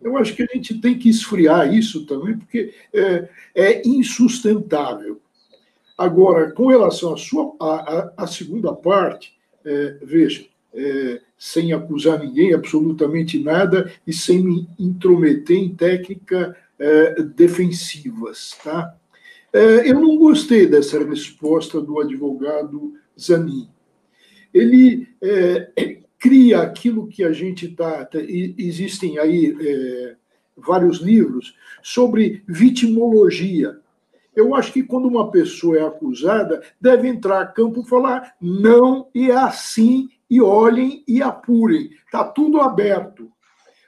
[0.00, 5.20] Eu acho que a gente tem que esfriar isso também, porque é, é insustentável.
[5.96, 12.54] Agora, com relação à sua a, a, segunda parte, é, veja, é, sem acusar ninguém,
[12.54, 18.94] absolutamente nada, e sem me intrometer em técnica é, defensivas, tá?
[19.52, 23.68] É, eu não gostei dessa resposta do advogado Zanin.
[24.54, 28.04] Ele é, cria aquilo que a gente está.
[28.04, 30.16] Tá, existem aí é,
[30.56, 33.78] vários livros sobre vitimologia.
[34.34, 39.08] Eu acho que quando uma pessoa é acusada, deve entrar a campo e falar não
[39.14, 41.90] e é assim, e olhem e apurem.
[42.04, 43.30] Está tudo aberto.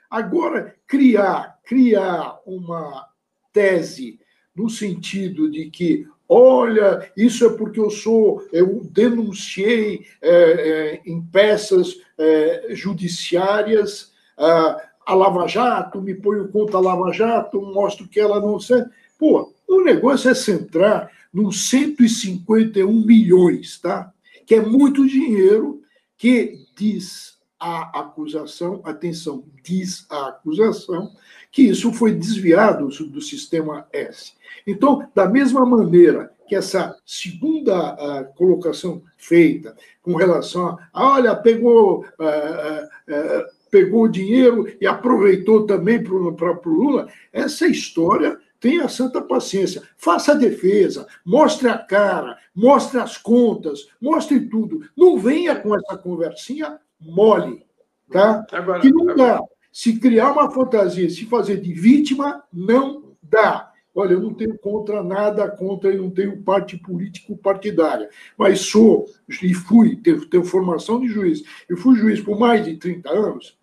[0.09, 3.07] Agora, criar, criar uma
[3.53, 4.19] tese
[4.53, 11.21] no sentido de que Olha, isso é porque eu sou, eu denunciei é, é, em
[11.21, 18.39] peças é, judiciárias a, Lava Jato, me ponho contra a Lava Jato, mostro que ela
[18.39, 18.89] não serve.
[19.17, 24.11] Pô, o negócio é centrar nos 151 milhões, tá?
[24.45, 25.81] Que é muito dinheiro
[26.17, 31.11] que diz a acusação, atenção, diz a acusação,
[31.51, 34.33] que isso foi desviado do sistema S.
[34.65, 42.01] Então, da mesma maneira que essa segunda uh, colocação feita com relação a, olha, pegou,
[42.01, 49.81] uh, uh, pegou dinheiro e aproveitou também para o Lula, essa história tenha santa paciência,
[49.97, 54.81] faça a defesa, mostre a cara, mostre as contas, mostre tudo.
[54.95, 57.65] Não venha com essa conversinha mole,
[58.11, 58.45] tá?
[58.51, 59.41] Agora, que não agora.
[59.71, 63.71] Se criar uma fantasia, se fazer de vítima, não dá.
[63.93, 69.05] Olha, eu não tenho contra nada contra, eu não tenho parte político partidária, mas sou
[69.41, 73.57] e fui, tenho, tenho formação de juiz, e fui juiz por mais de 30 anos.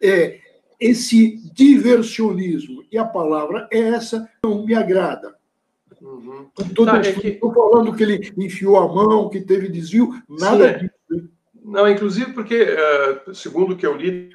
[0.00, 0.40] É,
[0.78, 5.34] esse diversionismo, e a palavra é essa, não me agrada.
[6.02, 6.48] Uhum.
[6.58, 7.38] Estou tá, é que...
[7.38, 10.78] falando que ele enfiou a mão, que teve desvio, nada Sim, é.
[10.78, 11.30] disso.
[11.64, 14.30] Não, inclusive porque, eh, segundo o que eu li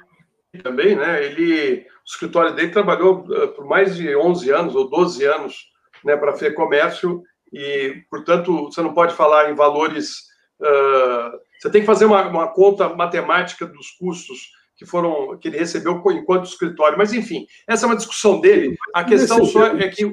[0.62, 5.22] também, né, ele o escritório dele trabalhou uh, por mais de 11 anos ou 12
[5.24, 5.66] anos
[6.02, 10.20] né, para a Comércio e, portanto, você não pode falar em valores.
[10.58, 15.58] Uh, você tem que fazer uma, uma, conta matemática dos custos que foram que ele
[15.58, 16.96] recebeu enquanto escritório.
[16.96, 18.74] Mas, enfim, essa é uma discussão dele.
[18.94, 20.04] A questão só é que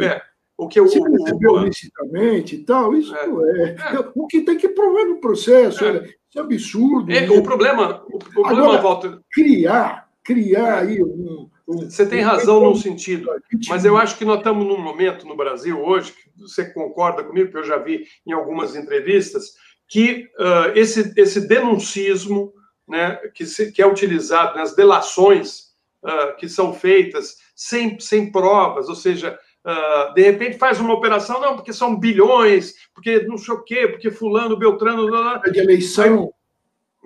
[0.00, 0.22] é,
[0.64, 3.24] o que o, Se recebeu licitamente e tal, isso é.
[3.24, 3.70] é.
[3.96, 4.10] é.
[4.14, 5.84] O que tem que provar no processo.
[5.84, 6.04] É.
[6.28, 7.10] Isso é absurdo.
[7.10, 9.20] É, o problema, o problema Agora, volta...
[9.32, 11.48] criar criar aí um.
[11.66, 13.30] Você tem razão num sentido,
[13.68, 17.50] mas eu acho que nós estamos num momento no Brasil hoje, que você concorda comigo,
[17.50, 19.54] que eu já vi em algumas entrevistas,
[19.88, 22.52] que uh, esse, esse denuncismo
[22.88, 25.70] né, que, se, que é utilizado nas delações
[26.04, 31.40] uh, que são feitas sem, sem provas, ou seja, Uh, de repente faz uma operação,
[31.40, 35.06] não, porque são bilhões, porque não sei o quê, porque fulano, Beltrano...
[35.06, 35.52] Blá, blá.
[35.52, 36.32] De eleição.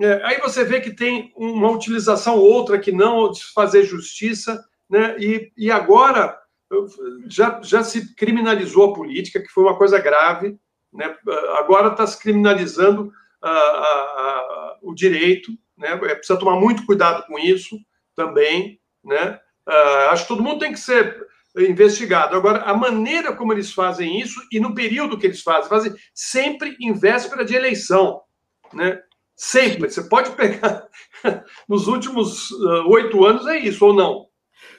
[0.01, 5.17] É, aí você vê que tem uma utilização outra que não fazer justiça, né?
[5.19, 6.37] E, e agora
[7.27, 10.59] já, já se criminalizou a política, que foi uma coisa grave,
[10.93, 11.17] né?
[11.59, 15.93] Agora está se criminalizando a, a, a, o direito, né?
[15.93, 17.79] É, precisa tomar muito cuidado com isso
[18.17, 19.39] também, né?
[19.67, 21.27] Uh, acho que todo mundo tem que ser
[21.57, 22.37] investigado.
[22.37, 26.77] Agora, a maneira como eles fazem isso e no período que eles fazem, fazem sempre
[26.81, 28.21] em véspera de eleição,
[28.73, 29.01] né?
[29.37, 29.91] Sempre.
[29.91, 30.87] Você pode pegar
[31.69, 34.27] nos últimos uh, oito anos, é isso ou não?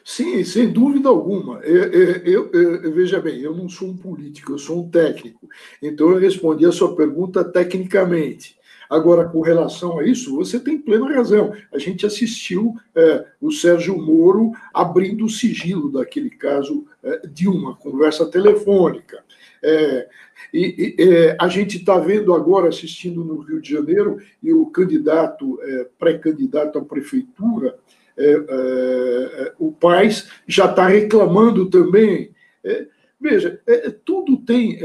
[0.03, 1.59] Sim, sem dúvida alguma.
[1.59, 1.91] Eu,
[2.23, 5.47] eu, eu, veja bem, eu não sou um político, eu sou um técnico.
[5.81, 8.55] Então eu respondi a sua pergunta tecnicamente.
[8.89, 11.53] Agora, com relação a isso, você tem plena razão.
[11.73, 17.75] A gente assistiu é, o Sérgio Moro abrindo o sigilo daquele caso é, de uma
[17.75, 19.23] conversa telefônica.
[19.63, 20.07] É,
[20.53, 24.67] e, e é, a gente está vendo agora, assistindo no Rio de Janeiro, e o
[24.67, 27.75] candidato, é, pré-candidato à prefeitura,
[28.17, 32.31] é, o Paz, já está reclamando também.
[33.19, 33.59] Veja,
[34.05, 34.79] tudo tem.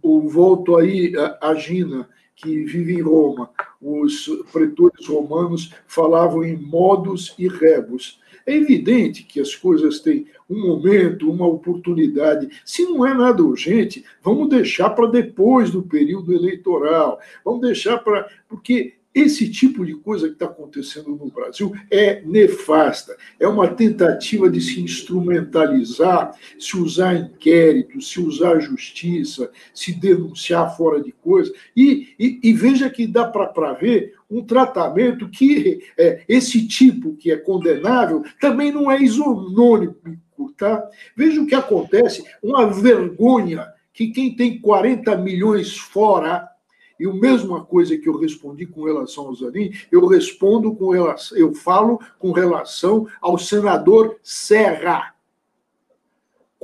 [0.00, 3.50] o, volto aí a Gina, que vive em Roma.
[3.80, 8.20] Os pretores romanos falavam em modos e rebus.
[8.46, 12.48] É evidente que as coisas têm um momento, uma oportunidade.
[12.64, 17.18] Se não é nada urgente, vamos deixar para depois do período eleitoral.
[17.44, 18.28] Vamos deixar para.
[18.48, 23.16] Porque esse tipo de coisa que está acontecendo no Brasil é nefasta.
[23.38, 31.00] É uma tentativa de se instrumentalizar, se usar inquérito, se usar justiça, se denunciar fora
[31.00, 31.52] de coisa.
[31.76, 37.30] E, e, e veja que dá para ver um tratamento que é, esse tipo que
[37.30, 40.18] é condenável também não é isonômico.
[40.56, 40.88] Tá?
[41.16, 46.48] Veja o que acontece, uma vergonha que quem tem 40 milhões fora
[46.98, 51.36] e a mesma coisa que eu respondi com relação ao Zanin, eu respondo com relação,
[51.36, 55.14] eu falo com relação ao senador Serra.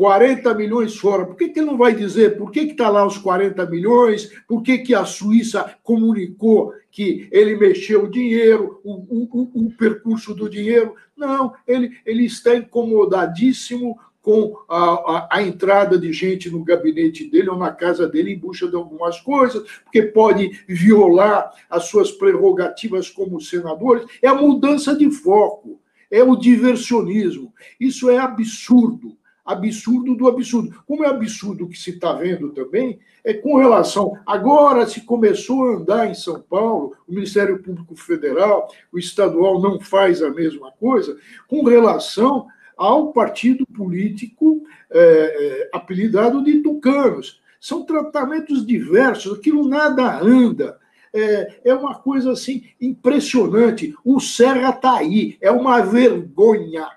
[0.01, 1.27] 40 milhões fora.
[1.27, 4.33] Por que, que ele não vai dizer por que está lá os 40 milhões?
[4.49, 10.35] Por que, que a Suíça comunicou que ele mexeu o dinheiro, o, o, o percurso
[10.35, 10.95] do dinheiro?
[11.15, 17.49] Não, ele, ele está incomodadíssimo com a, a, a, entrada de gente no gabinete dele
[17.49, 23.09] ou na casa dele em busca de algumas coisas, porque pode violar as suas prerrogativas
[23.09, 24.07] como senadores.
[24.21, 27.53] É a mudança de foco, é o diversionismo.
[27.79, 29.17] Isso é absurdo.
[29.45, 30.83] Absurdo do absurdo.
[30.87, 34.13] Como é absurdo o que se está vendo também, é com relação.
[34.27, 39.81] Agora se começou a andar em São Paulo, o Ministério Público Federal, o estadual não
[39.81, 41.17] faz a mesma coisa,
[41.49, 42.47] com relação
[42.81, 47.43] ao partido político é, é, apelidado de tucanos.
[47.61, 50.81] São tratamentos diversos, aquilo nada anda.
[51.13, 53.95] É, é uma coisa assim impressionante.
[54.03, 56.89] O Serra está aí, é uma vergonha.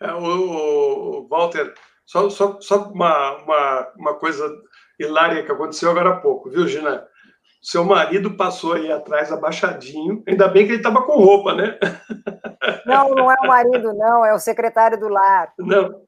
[0.00, 1.72] É, o, o, Walter,
[2.04, 4.44] só, só, só uma, uma, uma coisa
[4.98, 7.06] hilária que aconteceu agora há pouco, viu, Gina?
[7.66, 11.76] Seu marido passou aí atrás abaixadinho, ainda bem que ele estava com roupa, né?
[12.86, 15.52] Não, não é o marido, não, é o secretário do lar.
[15.58, 16.00] Não.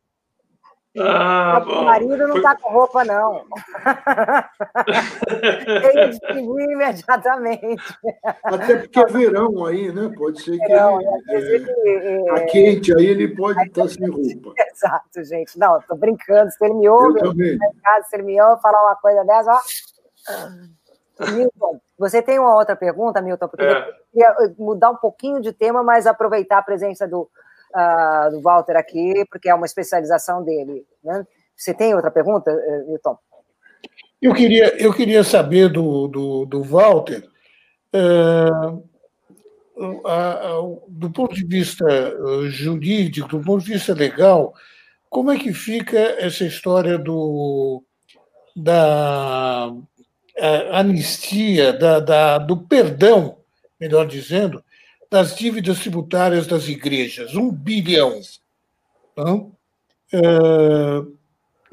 [1.01, 3.45] Ah, o marido não está com roupa, não.
[5.83, 7.99] Ele distinguiu imediatamente.
[8.45, 10.12] Até porque é verão aí, né?
[10.17, 11.05] Pode ser que verão, é,
[11.35, 14.55] é, tá quente, aí ele pode estar tá sem roupa.
[14.57, 15.59] Exato, gente.
[15.59, 16.53] Não, estou brincando.
[16.53, 19.59] Se ele me ouve, eu se ele me ouve falar uma coisa dessa, ó.
[21.32, 23.48] Milton, você tem uma outra pergunta, Milton?
[23.48, 23.72] Porque é.
[23.72, 27.28] eu queria mudar um pouquinho de tema, mas aproveitar a presença do,
[27.74, 30.86] uh, do Walter aqui, porque é uma especialização dele.
[31.02, 31.26] Né?
[31.56, 33.18] Você tem outra pergunta, eh, Milton?
[34.22, 37.28] Eu queria, eu queria saber do, do, do Walter,
[37.94, 38.82] uh,
[40.88, 44.52] do ponto de vista eh, jurídico, do ponto de vista legal,
[45.08, 47.82] como é que fica essa história do,
[48.56, 49.72] da
[50.73, 53.39] anistia, da, da, do perdão,
[53.81, 54.62] melhor dizendo,
[55.10, 58.20] das dívidas tributárias das igrejas, um bilhão.
[59.12, 59.52] Então,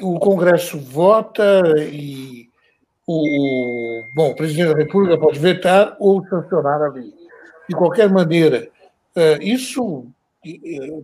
[0.01, 1.61] o Congresso vota
[1.91, 2.49] e
[3.07, 7.13] o, bom, o presidente da República pode vetar ou sancionar a lei.
[7.69, 8.69] De qualquer maneira,
[9.15, 10.07] é, isso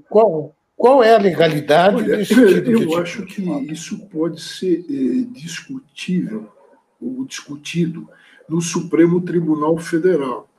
[0.10, 3.42] qual, qual é a legalidade Olha, desse tipo Eu de acho que
[3.72, 6.50] isso pode ser é, discutível
[7.02, 8.08] ou discutido
[8.48, 10.52] no Supremo Tribunal Federal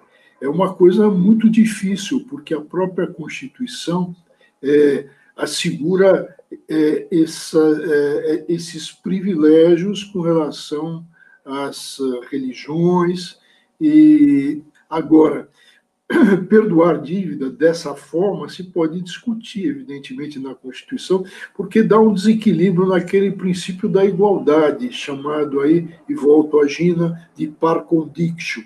[0.42, 4.14] é uma coisa muito difícil, porque a própria Constituição
[4.60, 5.06] é,
[5.36, 6.36] assegura
[6.68, 11.06] é, essa, é, esses privilégios com relação
[11.44, 11.98] às
[12.28, 13.38] religiões.
[13.80, 15.48] E agora,
[16.48, 21.24] perdoar dívida dessa forma se pode discutir, evidentemente, na Constituição,
[21.54, 27.48] porque dá um desequilíbrio naquele princípio da igualdade, chamado aí, e volto a Gina, de
[27.48, 28.64] par condicio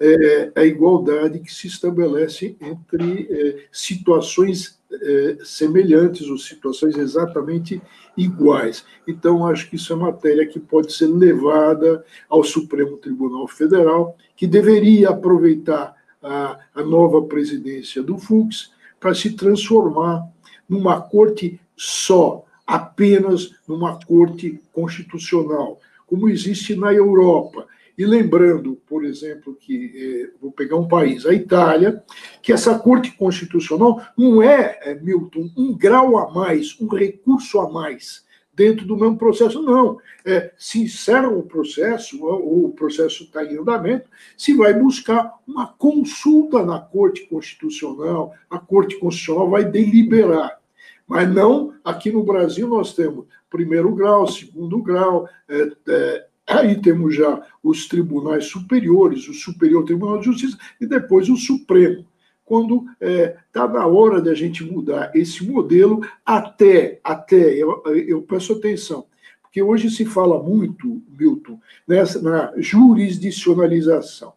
[0.00, 7.80] é, a igualdade que se estabelece entre é, situações é, semelhantes ou situações exatamente
[8.16, 8.84] iguais.
[9.06, 14.46] Então, acho que isso é matéria que pode ser levada ao Supremo Tribunal Federal, que
[14.46, 20.28] deveria aproveitar a, a nova presidência do Fux para se transformar
[20.68, 27.66] numa corte só, apenas numa corte constitucional, como existe na Europa.
[27.96, 32.02] E lembrando, por exemplo, que eh, vou pegar um país, a Itália,
[32.40, 37.70] que essa Corte Constitucional não é, é, Milton, um grau a mais, um recurso a
[37.70, 38.24] mais
[38.60, 39.98] dentro do mesmo processo, não.
[40.22, 44.06] É, se encerra o processo, ou o processo está em andamento,
[44.36, 50.60] se vai buscar uma consulta na Corte Constitucional, a Corte Constitucional vai deliberar.
[51.08, 57.14] Mas não, aqui no Brasil nós temos primeiro grau, segundo grau, é, é, Aí temos
[57.14, 62.04] já os tribunais superiores, o Superior Tribunal de Justiça e depois o Supremo.
[62.50, 68.22] Quando está é, na hora de a gente mudar esse modelo, até, até eu, eu
[68.22, 69.06] peço atenção,
[69.40, 74.32] porque hoje se fala muito, Milton, nessa, na jurisdicionalização.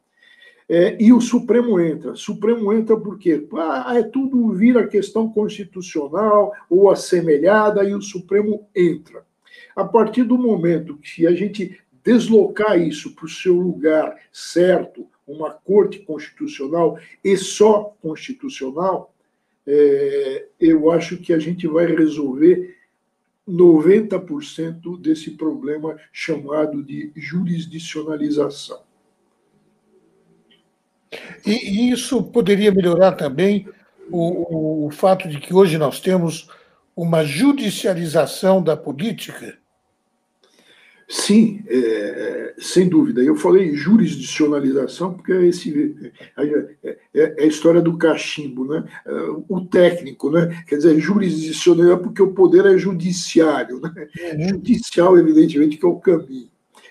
[0.70, 2.14] É, e o Supremo entra.
[2.14, 9.26] Supremo entra porque ah, é tudo vira questão constitucional ou assemelhada, e o Supremo entra.
[9.76, 15.52] A partir do momento que a gente deslocar isso para o seu lugar certo, uma
[15.52, 19.14] corte constitucional e só constitucional,
[19.66, 22.78] é, eu acho que a gente vai resolver
[23.48, 28.82] 90% desse problema chamado de jurisdicionalização.
[31.46, 33.68] E, isso poderia melhorar também
[34.10, 36.50] o, o fato de que hoje nós temos
[36.96, 39.58] uma judicialização da política
[41.08, 43.22] Sim, é, é, sem dúvida.
[43.22, 45.96] Eu falei jurisdicionalização porque é, esse,
[46.38, 46.44] é,
[46.84, 48.84] é, é, a história do cachimbo, né?
[49.50, 50.64] o técnico, né?
[50.68, 53.80] quer dizer, jurisdicional porque o poder é judiciário.
[53.80, 53.92] Né?
[54.34, 54.50] Uhum.
[54.50, 56.50] Judicial, evidentemente, que é o caminho.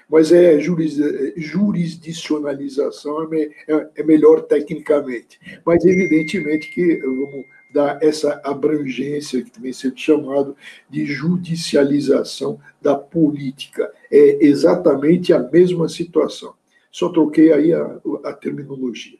[0.09, 0.99] Mas é juris,
[1.37, 3.51] jurisdicionalização é,
[3.97, 5.41] é, melhor tecnicamente.
[5.65, 10.57] Mas, evidentemente, que vamos dá essa abrangência, que também sempre chamado
[10.89, 13.93] de judicialização da política.
[14.11, 16.55] É exatamente a mesma situação.
[16.91, 19.19] Só troquei aí a, a terminologia.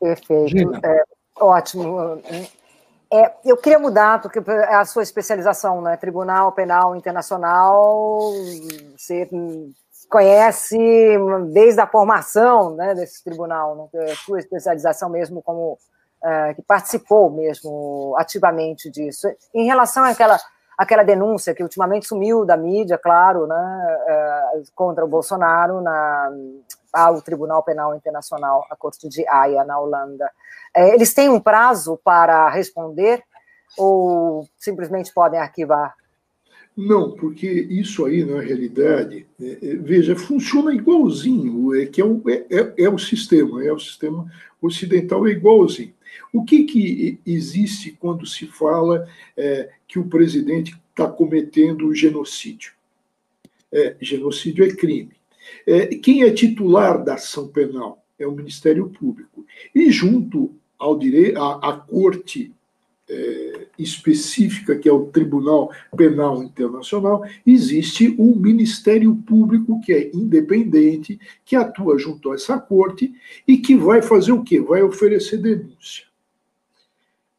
[0.00, 0.86] Perfeito.
[0.86, 1.02] É,
[1.40, 2.22] ótimo.
[3.12, 5.96] É, eu queria mudar, porque a sua especialização, né?
[5.96, 8.32] Tribunal Penal Internacional,
[8.96, 9.28] você
[10.08, 10.78] conhece
[11.52, 15.78] desde a formação né, desse tribunal, né, a sua especialização mesmo como
[16.22, 19.28] é, que participou mesmo ativamente disso.
[19.54, 20.38] Em relação àquela,
[20.76, 26.30] àquela denúncia que ultimamente sumiu da mídia, claro, né, é, contra o Bolsonaro na,
[26.92, 30.30] ao Tribunal Penal Internacional, a Corte de Haia, na Holanda.
[30.74, 33.22] É, eles têm um prazo para responder
[33.76, 35.94] ou simplesmente podem arquivar?
[36.76, 42.22] Não, porque isso aí, na realidade, é, é, veja, funciona igualzinho, é que é o,
[42.28, 44.30] é, é, é, o sistema, é o sistema
[44.60, 45.94] ocidental é igualzinho.
[46.30, 52.72] O que, que existe quando se fala é, que o presidente está cometendo genocídio?
[53.72, 55.16] É, genocídio é crime.
[56.02, 58.04] quem é titular da ação penal?
[58.18, 59.46] É o Ministério Público.
[59.74, 62.52] E junto ao direito, à, à corte
[63.08, 71.18] é, específica, que é o Tribunal Penal Internacional, existe um Ministério Público que é independente,
[71.44, 73.14] que atua junto a essa corte
[73.46, 74.60] e que vai fazer o quê?
[74.60, 76.04] Vai oferecer denúncia.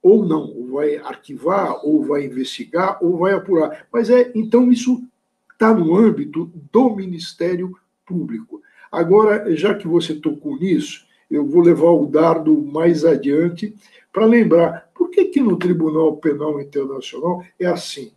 [0.01, 3.87] Ou não, ou vai arquivar, ou vai investigar, ou vai apurar.
[3.91, 5.03] Mas é, então isso
[5.51, 8.61] está no âmbito do Ministério Público.
[8.91, 13.75] Agora, já que você tocou nisso, eu vou levar o dardo mais adiante
[14.13, 18.11] para lembrar por que, que no Tribunal Penal Internacional é assim.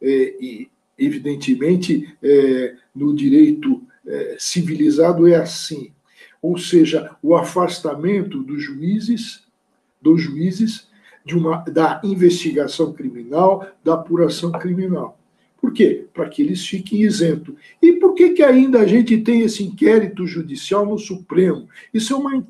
[0.00, 5.92] É, e, evidentemente, é, no direito é, civilizado é assim.
[6.42, 9.42] Ou seja, o afastamento dos juízes,
[10.00, 10.88] dos juízes
[11.24, 15.18] de uma, da investigação criminal, da apuração criminal.
[15.60, 16.06] Por quê?
[16.14, 17.54] Para que eles fiquem isentos.
[17.82, 21.68] E por que, que ainda a gente tem esse inquérito judicial no Supremo?
[21.92, 22.46] Isso é uma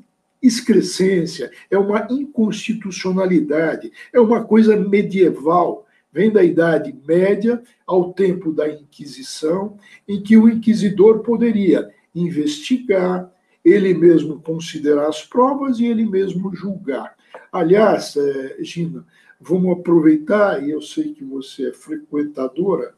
[0.47, 5.85] excrescência, é uma inconstitucionalidade, é uma coisa medieval.
[6.11, 9.77] Vem da Idade Média ao tempo da Inquisição,
[10.07, 13.29] em que o inquisidor poderia investigar,
[13.63, 17.15] ele mesmo considerar as provas e ele mesmo julgar.
[17.51, 19.05] Aliás, eh, Gina,
[19.39, 22.93] vamos aproveitar, e eu sei que você é frequentadora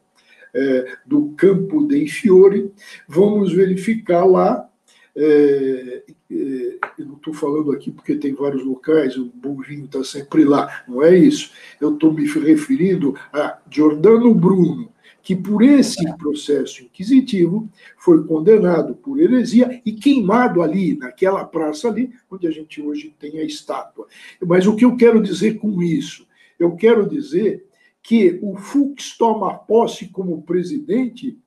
[0.54, 2.72] é, do campo de Fiore,
[3.08, 4.69] vamos verificar lá
[5.16, 10.02] é, é, eu não estou falando aqui porque tem vários locais, o bom vinho está
[10.04, 11.50] sempre lá, não é isso.
[11.80, 19.20] Eu estou me referindo a Giordano Bruno, que por esse processo inquisitivo foi condenado por
[19.20, 24.06] heresia e queimado ali, naquela praça ali, onde a gente hoje tem a estátua.
[24.40, 26.26] Mas o que eu quero dizer com isso?
[26.58, 27.66] Eu quero dizer
[28.02, 31.38] que o Fux toma posse como presidente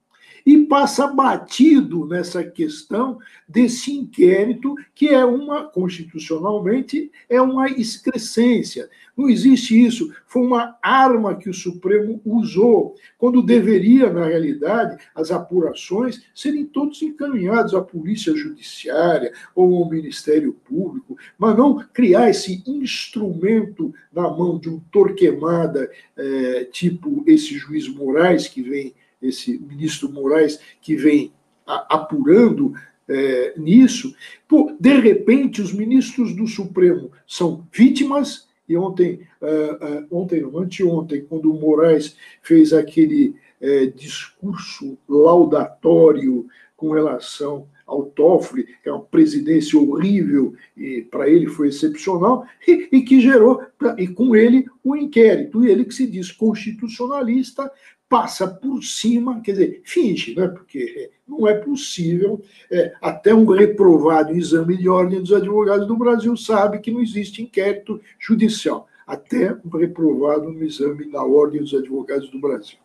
[0.46, 8.90] e passa batido nessa questão desse inquérito, que é uma, constitucionalmente, é uma excrescência.
[9.16, 10.12] Não existe isso.
[10.26, 17.02] Foi uma arma que o Supremo usou, quando deveria, na realidade, as apurações serem todos
[17.02, 24.58] encaminhados à Polícia Judiciária ou ao Ministério Público, mas não criar esse instrumento na mão
[24.58, 28.94] de um torquemada, é, tipo esse juiz Moraes que vem
[29.24, 31.32] esse ministro Moraes que vem
[31.66, 32.74] apurando
[33.08, 34.16] é, nisso,
[34.48, 40.58] pô, de repente os ministros do Supremo são vítimas, e ontem, uh, uh, ontem não,
[40.58, 48.92] anteontem, quando o Moraes fez aquele uh, discurso laudatório com relação ao Toffoli, que é
[48.92, 53.62] uma presidência horrível, e para ele foi excepcional, e, e, que gerou,
[53.98, 55.64] e com ele, o inquérito.
[55.64, 57.72] E ele que se diz constitucionalista,
[58.14, 60.48] passa por cima, quer dizer, finge, né?
[60.48, 62.42] porque não é possível.
[62.72, 67.02] É, até um reprovado em exame de ordem dos advogados do Brasil sabe que não
[67.02, 68.88] existe inquérito judicial.
[69.06, 72.78] Até um reprovado no exame da ordem dos advogados do Brasil.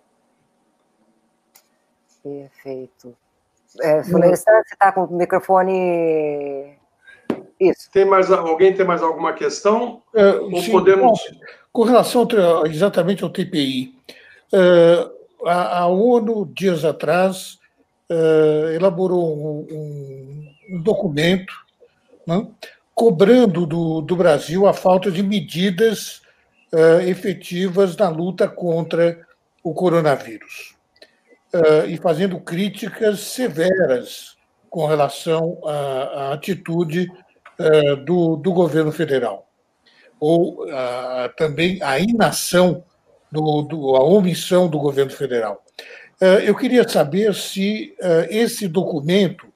[2.22, 3.14] Perfeito.
[3.80, 6.76] É, Florestan, você está com o microfone.
[7.60, 7.90] Isso.
[7.92, 10.02] Tem mais, alguém tem mais alguma questão?
[10.14, 11.20] É, Ou sim, podemos.
[11.72, 12.26] Com relação
[12.66, 13.94] exatamente ao TPI,
[14.52, 15.10] é,
[15.44, 17.58] a, a ONU, dias atrás,
[18.10, 21.52] uh, elaborou um, um, um documento
[22.26, 22.46] né,
[22.94, 26.22] cobrando do, do Brasil a falta de medidas
[26.72, 29.20] uh, efetivas na luta contra
[29.62, 30.77] o coronavírus
[31.88, 34.36] e fazendo críticas severas
[34.70, 37.10] com relação à, à atitude
[38.04, 39.48] do, do governo federal
[40.20, 40.66] ou
[41.36, 42.84] também a inação
[43.30, 45.62] do, do, a omissão do governo federal.
[46.20, 49.46] Eh, eu queria saber se eh, esse documento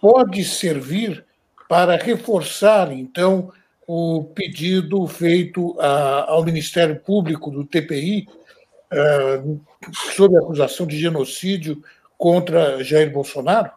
[0.00, 1.24] pode servir
[1.68, 3.52] para reforçar, então,
[3.86, 8.28] o pedido feito ao Ministério Público do TPI
[10.14, 11.82] sob a acusação de genocídio
[12.16, 13.70] contra Jair Bolsonaro?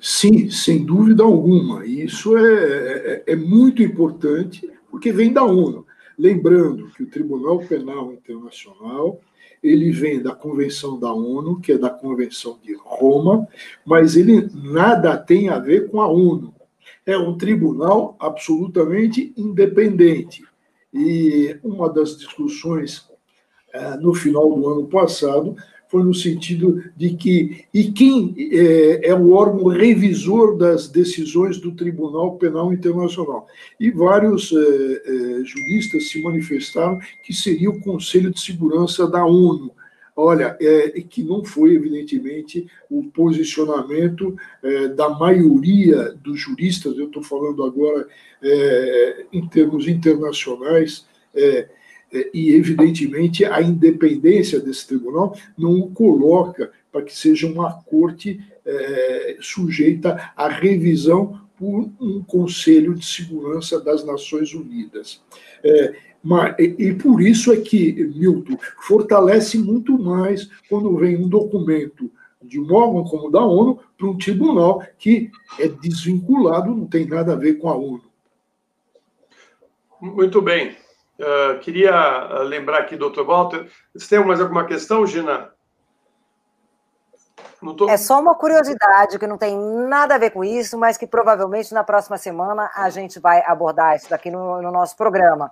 [0.00, 1.86] Sim, sem dúvida alguma.
[1.86, 5.86] Isso é, é, é muito importante, porque vem da ONU.
[6.18, 9.20] Lembrando que o Tribunal Penal Internacional
[9.62, 13.46] ele vem da Convenção da ONU, que é da Convenção de Roma,
[13.84, 16.52] mas ele nada tem a ver com a ONU.
[17.06, 20.44] É um tribunal absolutamente independente.
[20.92, 23.08] E uma das discussões
[24.00, 25.56] no final do ano passado
[25.92, 31.72] foi no sentido de que e quem é, é, o órgão revisor das decisões do
[31.72, 33.46] Tribunal Penal Internacional.
[33.78, 39.70] E vários é, é, juristas se manifestaram que seria o Conselho de Segurança da ONU.
[40.16, 47.22] Olha, é, que não foi, evidentemente, o posicionamento é, da maioria dos juristas, eu estou
[47.22, 48.08] falando agora
[48.42, 51.68] é, em termos internacionais, é, é,
[52.34, 59.36] e, evidentemente, a independência desse tribunal não o coloca para que seja uma corte é,
[59.40, 65.22] sujeita à revisão por um Conselho de Segurança das Nações Unidas.
[65.64, 71.28] É, mas, e, e por isso é que, Milton, fortalece muito mais quando vem um
[71.28, 72.10] documento
[72.42, 77.06] de um órgão como o da ONU para um tribunal que é desvinculado, não tem
[77.06, 78.02] nada a ver com a ONU.
[80.00, 80.81] Muito bem.
[81.18, 85.52] Uh, queria ah, lembrar aqui, doutor Walter, você tem mais alguma questão, Gina?
[87.76, 87.88] Tô...
[87.88, 91.72] É só uma curiosidade que não tem nada a ver com isso, mas que provavelmente
[91.72, 95.48] na próxima semana a gente vai abordar isso daqui no, no nosso programa.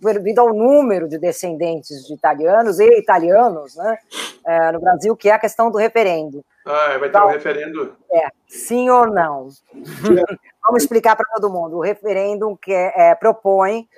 [0.00, 3.98] Devido ao número de descendentes de italianos e italianos né,
[4.46, 6.44] é, no Brasil, que é a questão do referendo.
[6.64, 7.96] Ah, é, vai ter então, um referendo?
[8.12, 9.48] É, sim ou não?
[10.62, 11.78] Vamos explicar para todo mundo.
[11.78, 13.88] O referendo que é, propõe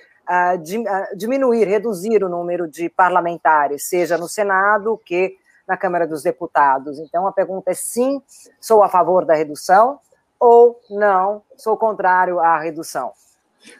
[1.16, 5.36] diminuir, reduzir o número de parlamentares, seja no Senado que
[5.66, 6.98] na Câmara dos Deputados.
[6.98, 8.20] Então, a pergunta é sim,
[8.60, 10.00] sou a favor da redução
[10.38, 13.12] ou não, sou contrário à redução.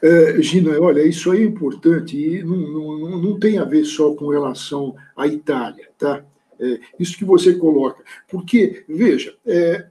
[0.02, 4.14] É, Gina, olha, isso aí é importante e não, não, não tem a ver só
[4.14, 6.22] com relação à Itália, tá?
[6.60, 8.04] É, isso que você coloca.
[8.28, 9.86] Porque, veja, é,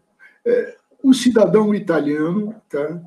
[0.46, 3.02] é o cidadão italiano, tá?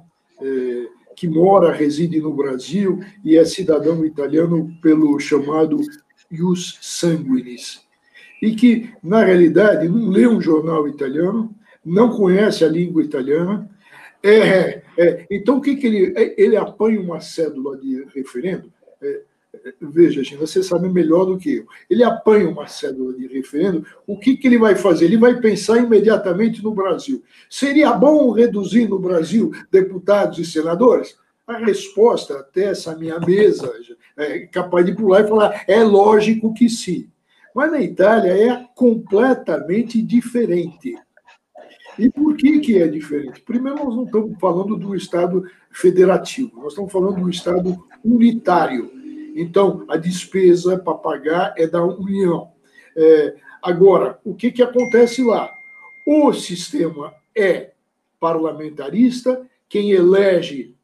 [1.17, 5.79] Que mora, reside no Brasil e é cidadão italiano pelo chamado
[6.31, 7.83] ius sanguinis.
[8.41, 13.71] E que, na realidade, não lê um jornal italiano, não conhece a língua italiana.
[14.23, 16.13] É, é, então, o que, que ele.
[16.17, 18.73] É, ele apanha uma cédula de referendo.
[19.01, 19.21] É,
[19.81, 21.67] veja, gente, você sabe melhor do que eu.
[21.89, 25.05] Ele apanha uma cédula de referendo, o que, que ele vai fazer?
[25.05, 27.23] Ele vai pensar imediatamente no Brasil.
[27.51, 31.17] Seria bom reduzir no Brasil deputados e senadores?
[31.47, 33.73] A resposta, até essa minha mesa,
[34.17, 37.09] é capaz de pular e falar: é lógico que sim.
[37.55, 40.95] Mas na Itália é completamente diferente.
[41.99, 43.43] E por que, que é diferente?
[43.43, 49.02] Primeiro, nós não estamos falando do Estado federativo, nós estamos falando do Estado unitário
[49.35, 52.51] então, a despesa para pagar é da União.
[52.97, 55.53] É, agora, o que, que acontece lá?
[56.07, 57.73] O sistema é
[58.21, 60.75] parlamentarista, quem elege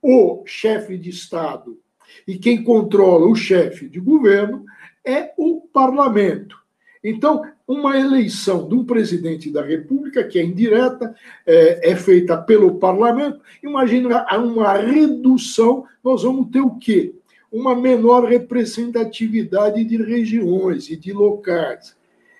[0.00, 1.78] o chefe de Estado
[2.26, 4.64] e quem controla o chefe de governo
[5.04, 6.56] é o parlamento.
[7.02, 11.14] Então, uma eleição de um presidente da República, que é indireta,
[11.46, 13.40] é, é feita pelo parlamento.
[13.62, 17.14] Imagina uma redução, nós vamos ter o quê?
[17.50, 21.96] Uma menor representatividade de regiões e de locais.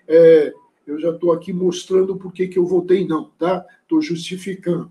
[0.08, 0.52] É,
[0.86, 3.64] eu já estou aqui mostrando por que eu votei não, tá?
[3.82, 4.90] Estou justificando.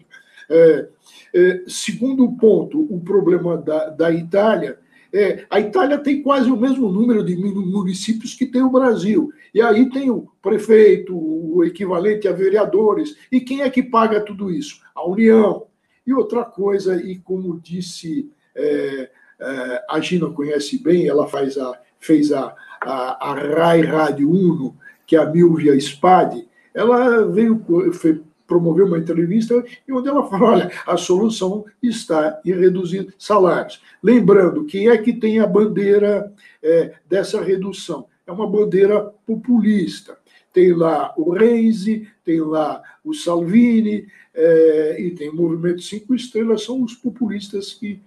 [0.49, 0.89] É,
[1.33, 4.79] é, segundo ponto, o problema da, da Itália
[5.15, 9.31] é a Itália tem quase o mesmo número de municípios que tem o Brasil.
[9.53, 13.15] E aí tem o prefeito, o equivalente a vereadores.
[13.31, 14.81] E quem é que paga tudo isso?
[14.93, 15.67] A União.
[16.05, 21.79] E outra coisa, e como disse é, é, a Gina conhece bem, ela faz a,
[21.99, 28.21] fez a, a, a RAI Rádio Uno, que é a Milvia Spade, ela veio foi,
[28.47, 33.81] promoveu uma entrevista e onde ela fala, olha, a solução está em reduzir salários.
[34.01, 36.31] Lembrando, quem é que tem a bandeira
[36.61, 38.07] é, dessa redução?
[38.25, 40.17] É uma bandeira populista.
[40.53, 46.63] Tem lá o Reise, tem lá o Salvini, é, e tem o Movimento Cinco Estrelas,
[46.63, 48.01] são os populistas que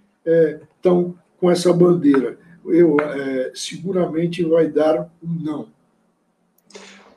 [0.75, 2.37] estão é, com essa bandeira.
[2.65, 5.67] Eu é, seguramente vai dar um não.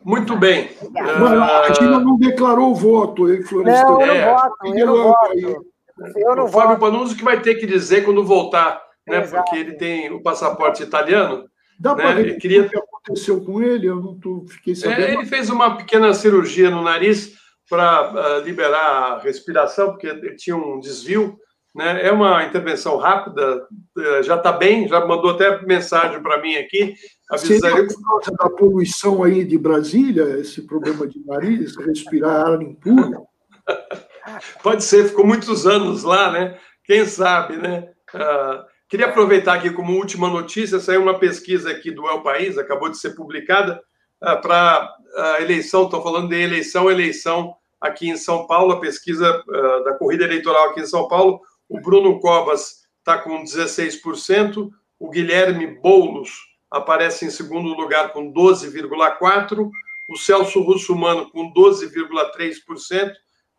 [0.04, 0.70] Muito bem.
[0.90, 1.32] Mas
[1.70, 3.84] a China não declarou o voto, hein, Florestan?
[3.84, 4.34] Não, eu não é.
[4.34, 5.72] voto, eu não voto.
[6.16, 9.20] Eu não o Fábio Panunzio que vai ter que dizer quando voltar, né?
[9.20, 9.44] Exato.
[9.44, 11.44] Porque ele tem o passaporte italiano.
[11.78, 12.02] Dá né?
[12.02, 12.62] para ver queria...
[12.62, 13.86] o que aconteceu com ele?
[13.86, 15.00] Eu não tô, fiquei sabendo.
[15.02, 17.34] É, ele fez uma pequena cirurgia no nariz
[17.68, 21.38] para uh, liberar a respiração, porque ele tinha um desvio.
[21.74, 22.06] Né?
[22.06, 23.66] É uma intervenção rápida,
[23.98, 26.94] uh, já está bem, já mandou até mensagem para mim aqui.
[27.30, 27.86] Avisaria...
[27.86, 33.24] por causa da poluição aí de Brasília, esse problema de nariz, respirar ar impuro?
[34.62, 36.58] Pode ser, ficou muitos anos lá, né?
[36.84, 37.88] Quem sabe, né?
[38.14, 42.90] Uh, Queria aproveitar aqui como última notícia, saiu uma pesquisa aqui do El País, acabou
[42.90, 43.80] de ser publicada,
[44.22, 49.42] uh, para a eleição, estou falando de eleição, eleição aqui em São Paulo, a pesquisa
[49.48, 51.40] uh, da corrida eleitoral aqui em São Paulo,
[51.72, 54.70] o Bruno Covas está com 16%,
[55.00, 56.30] o Guilherme Boulos
[56.70, 59.70] aparece em segundo lugar com 12,4%,
[60.10, 63.12] o Celso Russumano com 12,3%,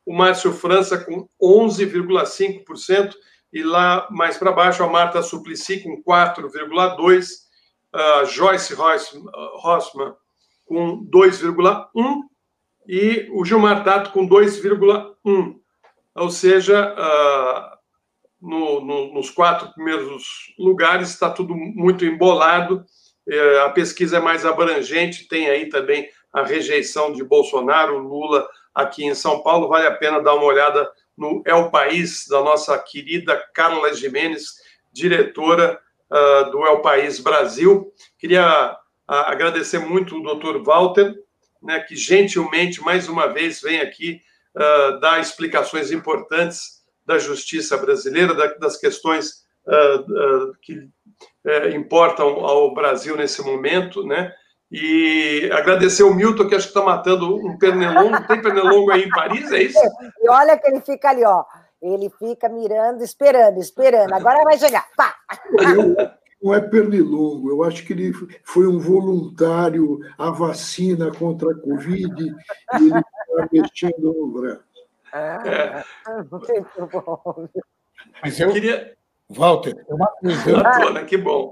[0.06, 3.14] o Márcio França com 11,5%,
[3.52, 7.28] e lá mais para baixo a Marta Suplicy com 4,2,
[7.92, 10.14] a Joyce Rossman
[10.66, 12.22] com 2,1
[12.88, 15.56] e o Gilmar Tato com 2,1.
[16.16, 16.96] Ou seja,
[18.44, 22.86] no, no, nos quatro primeiros lugares está tudo muito embolado.
[23.28, 29.06] É, a pesquisa é mais abrangente, tem aí também a rejeição de Bolsonaro, Lula aqui
[29.06, 29.70] em São Paulo.
[29.70, 34.56] Vale a pena dar uma olhada no El País, da nossa querida Carla Jimenez,
[34.92, 35.80] diretora
[36.12, 37.94] uh, do El País Brasil.
[38.20, 41.16] Queria uh, agradecer muito o doutor Walter,
[41.62, 44.20] né, que gentilmente, mais uma vez, vem aqui
[44.54, 49.44] uh, dar explicações importantes da justiça brasileira, da, das questões
[50.62, 50.90] que
[51.46, 54.32] eh, importam ao Brasil nesse momento, né?
[54.72, 58.26] E agradecer o Milton, que acho que está matando um pernilongo.
[58.28, 59.80] Tem pernilongo aí em Paris, é isso?
[60.22, 61.44] E olha que ele fica ali, ó.
[61.82, 64.14] Ele fica mirando, esperando, esperando.
[64.14, 64.86] Agora vai chegar.
[64.96, 65.16] Pá!
[66.42, 68.12] não é pernilongo, eu acho que ele
[68.44, 74.73] foi um voluntário à vacina contra a Covid e ele está mexendo no braço.
[75.46, 75.84] É.
[76.32, 77.48] Muito bom.
[78.22, 78.96] Mas eu queria.
[79.30, 80.92] Walter, eu uma coisa.
[80.92, 81.04] Né?
[81.06, 81.52] Que bom.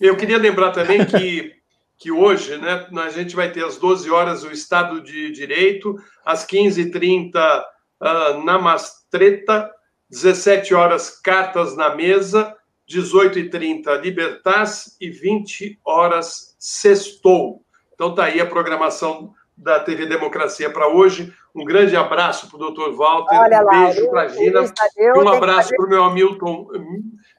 [0.00, 1.52] Eu queria lembrar também que
[1.96, 6.46] que hoje né, a gente vai ter às 12 horas o Estado de Direito, às
[6.46, 9.70] 15h30 uh, na Mastreta,
[10.10, 12.54] 17 horas Cartas na Mesa,
[12.90, 17.64] 18h30 Libertas e 20 horas Sextou.
[17.94, 21.32] Então tá aí a programação da TV Democracia para hoje.
[21.54, 24.64] Um grande abraço para o doutor Walter, Olha um lá, beijo para a Gina,
[24.96, 26.66] e um abraço para o meu Hamilton.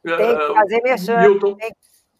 [0.03, 1.19] Tem que fazer mexendo.
[1.19, 1.55] Milton.
[1.55, 1.75] Tem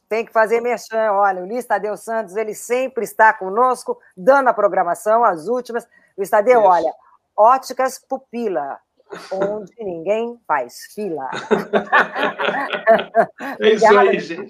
[0.07, 1.11] tem que fazer merchan.
[1.11, 5.87] Olha, o Luiz Tadeu Santos, ele sempre está conosco, dando a programação, as últimas.
[6.17, 6.69] Luiz Tadeu, isso.
[6.69, 6.93] olha,
[7.35, 8.79] óticas pupila,
[9.31, 11.29] onde ninguém faz fila.
[13.59, 14.49] É isso aí, gente.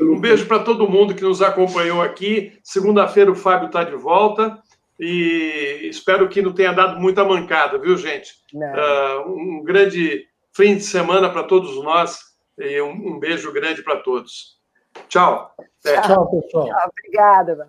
[0.00, 2.58] Um beijo para todo mundo que nos acompanhou aqui.
[2.62, 4.58] Segunda-feira o Fábio está de volta
[4.98, 8.34] e espero que não tenha dado muita mancada, viu, gente?
[8.54, 12.20] Uh, um grande fim de semana para todos nós
[12.58, 14.58] e um, um beijo grande para todos.
[15.08, 15.54] Tchau.
[15.82, 16.66] Tchau, pessoal.
[16.66, 17.68] Tchau, obrigada.